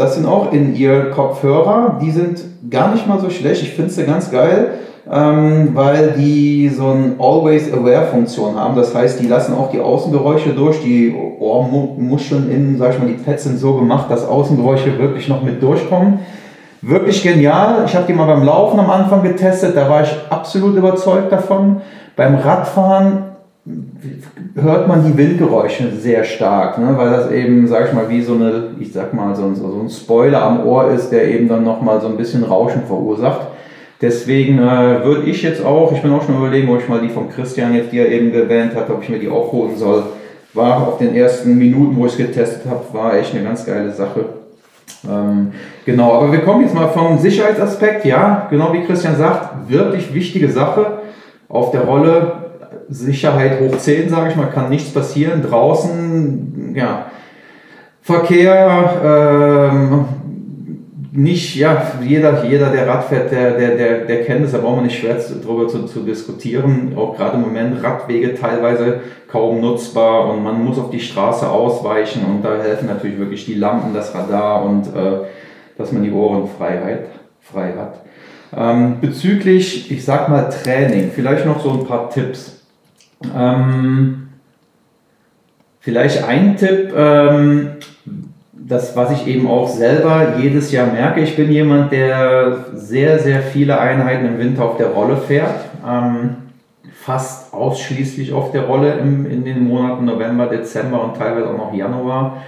das 0.01 0.15
sind 0.15 0.25
auch 0.25 0.51
in 0.51 0.75
ihr 0.75 1.11
Kopfhörer. 1.11 1.99
Die 2.01 2.11
sind 2.11 2.41
gar 2.69 2.91
nicht 2.91 3.07
mal 3.07 3.19
so 3.19 3.29
schlecht. 3.29 3.61
Ich 3.61 3.73
finde 3.73 3.91
sie 3.91 4.03
ganz 4.05 4.31
geil. 4.31 4.71
ähm, 5.09 5.69
weil 5.73 6.13
die 6.17 6.69
so 6.69 6.87
eine 6.87 7.15
Always-Aware-Funktion 7.19 8.55
haben. 8.55 8.75
Das 8.75 8.93
heißt, 8.93 9.19
die 9.19 9.27
lassen 9.27 9.55
auch 9.55 9.71
die 9.71 9.79
Außengeräusche 9.79 10.51
durch. 10.51 10.81
Die 10.83 11.13
Ohrmuscheln 11.39 12.51
innen, 12.51 12.77
sag 12.77 12.93
ich 12.93 12.99
mal, 12.99 13.07
die 13.07 13.15
Pads 13.15 13.43
sind 13.43 13.57
so 13.57 13.73
gemacht, 13.75 14.09
dass 14.09 14.27
Außengeräusche 14.27 14.99
wirklich 14.99 15.27
noch 15.27 15.41
mit 15.41 15.61
durchkommen. 15.61 16.19
Wirklich 16.81 17.23
genial. 17.23 17.83
Ich 17.85 17.95
habe 17.95 18.05
die 18.07 18.13
mal 18.13 18.25
beim 18.25 18.43
Laufen 18.43 18.79
am 18.79 18.89
Anfang 18.89 19.21
getestet, 19.21 19.75
da 19.75 19.89
war 19.89 20.01
ich 20.03 20.15
absolut 20.29 20.75
überzeugt 20.75 21.31
davon. 21.31 21.81
Beim 22.15 22.35
Radfahren 22.35 23.30
hört 24.55 24.87
man 24.87 25.05
die 25.05 25.15
Windgeräusche 25.15 25.91
sehr 25.91 26.23
stark, 26.23 26.79
ne? 26.79 26.93
weil 26.97 27.11
das 27.11 27.31
eben, 27.31 27.67
sag 27.67 27.87
ich 27.87 27.93
mal, 27.93 28.09
wie 28.09 28.21
so 28.21 28.33
eine, 28.33 28.71
ich 28.79 28.91
sag 28.91 29.13
mal, 29.13 29.35
so 29.35 29.43
ein, 29.43 29.55
so 29.55 29.81
ein 29.81 29.89
Spoiler 29.89 30.41
am 30.41 30.65
Ohr 30.65 30.91
ist, 30.91 31.11
der 31.11 31.27
eben 31.27 31.47
dann 31.47 31.63
nochmal 31.63 32.01
so 32.01 32.07
ein 32.07 32.17
bisschen 32.17 32.43
Rauschen 32.43 32.83
verursacht. 32.87 33.47
Deswegen 34.01 34.57
äh, 34.57 35.05
würde 35.05 35.29
ich 35.29 35.43
jetzt 35.43 35.63
auch, 35.63 35.91
ich 35.91 36.01
bin 36.01 36.11
auch 36.11 36.23
schon 36.23 36.37
überlegen, 36.37 36.69
ob 36.69 36.79
ich 36.79 36.89
mal 36.89 37.01
die 37.01 37.09
von 37.09 37.29
Christian 37.29 37.75
jetzt, 37.75 37.91
die 37.91 37.99
er 37.99 38.09
eben 38.09 38.33
erwähnt 38.33 38.75
hat, 38.75 38.89
ob 38.89 39.03
ich 39.03 39.09
mir 39.09 39.19
die 39.19 39.29
auch 39.29 39.51
holen 39.51 39.77
soll. 39.77 40.03
War 40.55 40.87
auf 40.87 40.97
den 40.97 41.15
ersten 41.15 41.55
Minuten, 41.55 41.95
wo 41.95 42.07
ich 42.07 42.13
es 42.13 42.17
getestet 42.17 42.63
habe, 42.67 42.83
war 42.93 43.15
echt 43.15 43.35
eine 43.35 43.43
ganz 43.43 43.63
geile 43.63 43.91
Sache. 43.91 44.25
Ähm, 45.07 45.51
genau, 45.85 46.13
aber 46.13 46.31
wir 46.31 46.39
kommen 46.39 46.61
jetzt 46.61 46.73
mal 46.73 46.87
vom 46.87 47.19
Sicherheitsaspekt. 47.19 48.03
Ja, 48.05 48.47
genau 48.49 48.73
wie 48.73 48.81
Christian 48.81 49.15
sagt, 49.15 49.69
wirklich 49.69 50.13
wichtige 50.15 50.49
Sache 50.49 50.99
auf 51.47 51.69
der 51.69 51.81
Rolle. 51.81 52.50
Sicherheit 52.91 53.59
hoch 53.59 53.77
10, 53.77 54.09
sage 54.09 54.31
ich 54.31 54.35
mal, 54.35 54.47
kann 54.47 54.69
nichts 54.69 54.91
passieren. 54.91 55.41
Draußen, 55.41 56.73
ja, 56.75 57.07
Verkehr, 58.01 59.71
ähm, 59.71 60.05
nicht, 61.13 61.55
ja, 61.55 61.91
jeder, 62.01 62.45
jeder, 62.45 62.71
der 62.71 62.87
Rad 62.87 63.03
fährt, 63.05 63.31
der, 63.31 63.57
der, 63.57 63.75
der, 63.75 64.05
der 64.05 64.23
kennt 64.23 64.45
es, 64.45 64.53
da 64.53 64.59
brauchen 64.59 64.77
wir 64.77 64.83
nicht 64.83 64.99
schwer 64.99 65.17
darüber 65.43 65.67
zu, 65.67 65.83
zu 65.85 65.99
diskutieren. 66.01 66.93
Auch 66.95 67.15
gerade 67.15 67.35
im 67.35 67.41
Moment 67.41 67.83
Radwege 67.83 68.33
teilweise 68.33 69.01
kaum 69.27 69.59
nutzbar 69.59 70.29
und 70.29 70.43
man 70.43 70.63
muss 70.63 70.79
auf 70.79 70.89
die 70.89 70.99
Straße 70.99 71.49
ausweichen 71.49 72.25
und 72.25 72.43
da 72.43 72.61
helfen 72.61 72.87
natürlich 72.87 73.19
wirklich 73.19 73.45
die 73.45 73.55
Lampen, 73.55 73.93
das 73.93 74.15
Radar 74.15 74.63
und 74.65 74.87
äh, 74.87 75.27
dass 75.77 75.91
man 75.91 76.03
die 76.03 76.11
Ohrenfreiheit 76.11 77.07
frei 77.41 77.73
hat. 77.77 78.01
Ähm, 78.55 78.97
bezüglich, 79.01 79.91
ich 79.91 80.03
sag 80.03 80.29
mal, 80.29 80.49
Training, 80.49 81.11
vielleicht 81.13 81.45
noch 81.45 81.61
so 81.61 81.71
ein 81.71 81.85
paar 81.85 82.09
Tipps. 82.09 82.60
Ähm, 83.35 84.29
vielleicht 85.79 86.23
ein 86.23 86.57
Tipp, 86.57 86.93
ähm, 86.95 87.69
das, 88.53 88.95
was 88.95 89.11
ich 89.11 89.27
eben 89.27 89.47
auch 89.47 89.67
selber 89.67 90.37
jedes 90.39 90.71
Jahr 90.71 90.87
merke, 90.87 91.21
ich 91.21 91.35
bin 91.35 91.51
jemand, 91.51 91.91
der 91.91 92.67
sehr, 92.73 93.19
sehr 93.19 93.41
viele 93.41 93.79
Einheiten 93.79 94.25
im 94.25 94.39
Winter 94.39 94.63
auf 94.63 94.77
der 94.77 94.87
Rolle 94.87 95.17
fährt. 95.17 95.65
Ähm, 95.85 96.37
fast 96.93 97.53
ausschließlich 97.53 98.31
auf 98.31 98.51
der 98.51 98.63
Rolle 98.63 98.93
im, 98.93 99.29
in 99.29 99.43
den 99.43 99.67
Monaten 99.67 100.05
November, 100.05 100.45
Dezember 100.45 101.03
und 101.03 101.17
teilweise 101.17 101.49
auch 101.49 101.57
noch 101.57 101.73
Januar. 101.73 102.43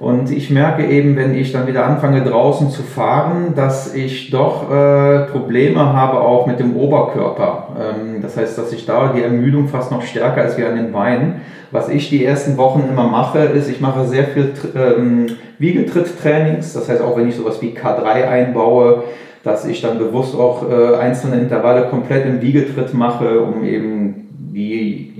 Und 0.00 0.30
ich 0.30 0.48
merke 0.48 0.86
eben, 0.86 1.14
wenn 1.14 1.34
ich 1.34 1.52
dann 1.52 1.66
wieder 1.66 1.84
anfange 1.84 2.22
draußen 2.24 2.70
zu 2.70 2.82
fahren, 2.82 3.52
dass 3.54 3.94
ich 3.94 4.30
doch 4.30 4.70
äh, 4.72 5.26
Probleme 5.26 5.92
habe 5.92 6.20
auch 6.20 6.46
mit 6.46 6.58
dem 6.58 6.74
Oberkörper. 6.74 7.68
Ähm, 7.78 8.22
das 8.22 8.34
heißt, 8.38 8.56
dass 8.56 8.72
ich 8.72 8.86
da 8.86 9.12
die 9.14 9.22
Ermüdung 9.22 9.68
fast 9.68 9.92
noch 9.92 10.00
stärker 10.00 10.40
als 10.40 10.56
wie 10.56 10.64
an 10.64 10.76
den 10.76 10.90
Beinen. 10.90 11.42
Was 11.70 11.90
ich 11.90 12.08
die 12.08 12.24
ersten 12.24 12.56
Wochen 12.56 12.84
immer 12.90 13.08
mache, 13.08 13.40
ist, 13.40 13.68
ich 13.68 13.82
mache 13.82 14.06
sehr 14.06 14.24
viel 14.24 14.54
ähm, 14.74 15.26
Wiegetritt-Trainings. 15.58 16.72
Das 16.72 16.88
heißt, 16.88 17.02
auch 17.02 17.18
wenn 17.18 17.28
ich 17.28 17.36
sowas 17.36 17.60
wie 17.60 17.76
K3 17.76 18.26
einbaue, 18.26 19.04
dass 19.42 19.66
ich 19.66 19.82
dann 19.82 19.98
bewusst 19.98 20.34
auch 20.34 20.64
äh, 20.66 20.96
einzelne 20.96 21.40
Intervalle 21.40 21.88
komplett 21.88 22.24
im 22.24 22.40
Wiegetritt 22.40 22.94
mache, 22.94 23.40
um 23.40 23.64
eben 23.64 24.09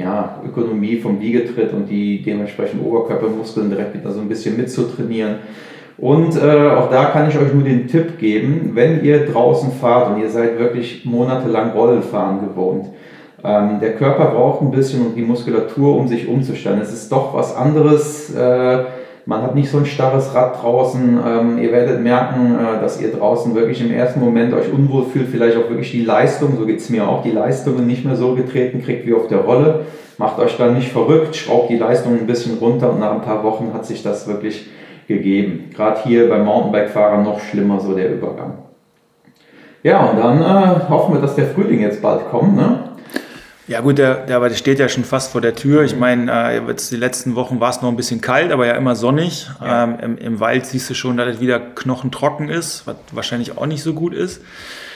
ja, 0.01 0.41
Ökonomie 0.45 0.97
vom 0.97 1.21
Wiegetritt 1.21 1.73
und 1.73 1.87
die 1.87 2.23
dementsprechenden 2.23 2.87
Oberkörpermuskeln 2.87 3.71
direkt 3.71 3.95
wieder 3.95 4.11
so 4.11 4.21
ein 4.21 4.29
bisschen 4.29 4.57
mitzutrainieren. 4.57 5.37
Und 5.99 6.35
äh, 6.37 6.71
auch 6.71 6.91
da 6.91 7.07
kann 7.07 7.29
ich 7.29 7.39
euch 7.39 7.53
nur 7.53 7.63
den 7.63 7.87
Tipp 7.87 8.19
geben, 8.19 8.71
wenn 8.73 9.05
ihr 9.05 9.27
draußen 9.27 9.71
fahrt 9.73 10.15
und 10.15 10.23
ihr 10.23 10.31
seid 10.31 10.59
wirklich 10.59 11.05
monatelang 11.05 11.73
Rollenfahren 11.73 12.41
gewohnt, 12.41 12.87
ähm, 13.45 13.79
der 13.81 13.95
Körper 13.95 14.27
braucht 14.27 14.63
ein 14.63 14.71
bisschen 14.71 15.05
und 15.05 15.15
die 15.15 15.23
Muskulatur, 15.23 15.97
um 15.97 16.09
sich 16.09 16.27
umzustellen. 16.27 16.81
Es 16.81 16.93
ist 16.93 17.13
doch 17.13 17.35
was 17.35 17.55
anderes. 17.55 18.35
Äh, 18.35 18.85
man 19.27 19.43
hat 19.43 19.55
nicht 19.55 19.71
so 19.71 19.79
ein 19.79 19.87
starres 19.87 20.35
Rad 20.35 20.63
draußen. 20.63 21.19
Ähm, 21.25 21.59
ihr 21.59 21.73
werdet 21.73 22.01
merken, 22.01 22.57
äh, 22.59 22.81
dass 22.81 23.01
ihr 23.01 23.13
draußen 23.13 23.55
wirklich 23.55 23.81
im 23.81 23.93
ersten 23.93 24.21
Moment 24.21 24.55
euch 24.55 24.73
unwohl 24.73 25.05
fühlt, 25.05 25.29
vielleicht 25.29 25.57
auch 25.57 25.69
wirklich 25.69 25.93
die 25.93 26.05
Leistung, 26.05 26.57
so 26.59 26.67
geht 26.67 26.81
es 26.81 26.91
mir 26.91 27.09
auch, 27.09 27.23
die 27.23 27.31
Leistungen 27.31 27.87
nicht 27.87 28.05
mehr 28.05 28.17
so 28.17 28.35
getreten 28.35 28.83
kriegt 28.83 29.07
wie 29.07 29.15
auf 29.15 29.29
der 29.29 29.41
Rolle. 29.41 29.87
Macht 30.19 30.39
euch 30.39 30.57
dann 30.57 30.75
nicht 30.75 30.93
verrückt, 30.93 31.37
schraubt 31.37 31.71
die 31.71 31.79
Leistung 31.79 32.19
ein 32.19 32.27
bisschen 32.27 32.59
runter 32.59 32.93
und 32.93 33.01
nach 33.01 33.13
ein 33.13 33.23
paar 33.23 33.43
Wochen 33.43 33.73
hat 33.73 33.87
sich 33.87 34.03
das 34.03 34.27
wirklich 34.27 34.69
gegeben. 35.09 35.71
Gerade 35.75 36.01
hier 36.05 36.29
beim 36.29 36.45
Mountainbike-Fahrern 36.45 37.23
noch 37.23 37.41
schlimmer 37.41 37.81
so 37.81 37.95
der 37.95 38.13
Übergang. 38.13 38.59
Ja, 39.83 40.05
und 40.05 40.19
dann 40.19 40.43
äh, 40.43 40.91
hoffen 40.91 41.15
wir, 41.15 41.21
dass 41.21 41.37
der 41.37 41.47
Frühling 41.47 41.81
jetzt 41.81 42.03
bald 42.03 42.29
kommt. 42.31 42.55
Ne? 42.55 42.90
Ja 43.71 43.83
gut, 43.83 43.99
der, 43.99 44.27
der, 44.27 44.41
der 44.41 44.57
steht 44.57 44.81
ja 44.81 44.89
schon 44.89 45.05
fast 45.05 45.31
vor 45.31 45.41
der 45.41 45.55
Tür. 45.55 45.85
Ich 45.85 45.95
meine, 45.95 46.29
äh, 46.29 46.67
jetzt 46.67 46.91
die 46.91 46.97
letzten 46.97 47.37
Wochen 47.37 47.61
war 47.61 47.71
es 47.71 47.81
noch 47.81 47.89
ein 47.89 47.95
bisschen 47.95 48.21
kalt, 48.21 48.51
aber 48.51 48.67
ja 48.67 48.73
immer 48.73 48.97
sonnig. 48.97 49.49
Ja. 49.61 49.85
Ähm, 49.85 49.97
im, 50.03 50.19
im, 50.19 50.41
Wald 50.41 50.67
siehst 50.67 50.91
du 50.91 50.95
schon, 50.95 51.17
dass 51.17 51.37
es 51.37 51.41
wieder 51.41 51.61
knochentrocken 51.61 52.49
ist, 52.49 52.89
was 52.89 52.97
wahrscheinlich 53.13 53.57
auch 53.57 53.67
nicht 53.67 53.85
so 53.85 53.95
gut 53.95 54.13
ist. 54.13 54.43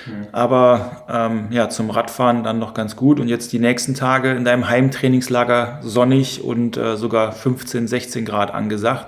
Mhm. 0.07 0.27
Aber 0.33 1.05
ähm, 1.09 1.47
ja, 1.51 1.69
zum 1.69 1.89
Radfahren 1.89 2.43
dann 2.43 2.59
noch 2.59 2.75
ganz 2.75 2.97
gut. 2.97 3.21
Und 3.21 3.29
jetzt 3.29 3.53
die 3.53 3.61
nächsten 3.61 3.95
Tage 3.95 4.33
in 4.33 4.45
deinem 4.45 4.69
Heimtrainingslager 4.69 5.79
sonnig 5.83 6.43
und 6.43 6.77
äh, 6.77 6.97
sogar 6.97 7.31
15, 7.31 7.87
16 7.87 8.25
Grad 8.25 8.53
angesagt. 8.53 9.07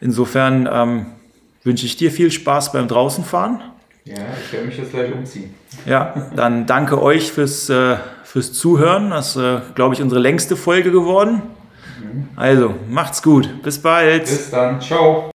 Insofern 0.00 0.68
ähm, 0.72 1.06
wünsche 1.64 1.86
ich 1.86 1.96
dir 1.96 2.12
viel 2.12 2.30
Spaß 2.30 2.70
beim 2.70 2.86
Draußenfahren. 2.86 3.62
Ja, 4.04 4.14
ich 4.40 4.52
werde 4.52 4.66
mich 4.66 4.78
jetzt 4.78 4.92
gleich 4.92 5.12
umziehen. 5.12 5.52
Ja, 5.84 6.30
dann 6.36 6.66
danke 6.66 7.02
euch 7.02 7.32
fürs, 7.32 7.68
äh, 7.68 7.96
fürs 8.36 8.52
Zuhören. 8.52 9.08
Das 9.08 9.34
ist, 9.34 9.36
äh, 9.36 9.62
glaube 9.74 9.94
ich, 9.94 10.02
unsere 10.02 10.20
längste 10.20 10.56
Folge 10.56 10.92
geworden. 10.92 11.40
Mhm. 11.98 12.28
Also, 12.36 12.74
macht's 12.86 13.22
gut. 13.22 13.62
Bis 13.62 13.80
bald. 13.80 14.24
Bis 14.24 14.50
dann. 14.50 14.78
Ciao. 14.78 15.30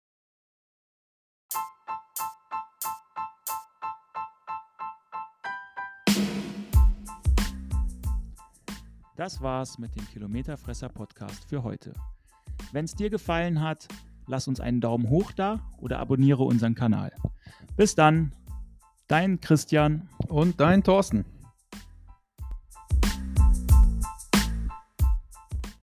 Das 9.16 9.42
war's 9.42 9.80
mit 9.80 9.96
dem 9.96 10.06
Kilometerfresser 10.10 10.90
Podcast 10.90 11.48
für 11.48 11.64
heute. 11.64 11.94
Wenn 12.74 12.84
es 12.84 12.96
dir 12.96 13.10
gefallen 13.10 13.62
hat, 13.62 13.88
lass 14.28 14.50
uns 14.50 14.60
einen 14.60 14.82
Daumen 14.82 15.10
hoch 15.10 15.32
da 15.32 15.62
oder 15.78 16.00
abonniere 16.00 16.44
unseren 16.44 16.76
Kanal. 16.76 17.14
Bis 17.78 17.96
dann, 17.96 18.34
Dein 19.10 19.42
Christian. 19.42 20.08
Und 20.28 20.60
dein 20.60 20.84
Thorsten. 20.84 21.26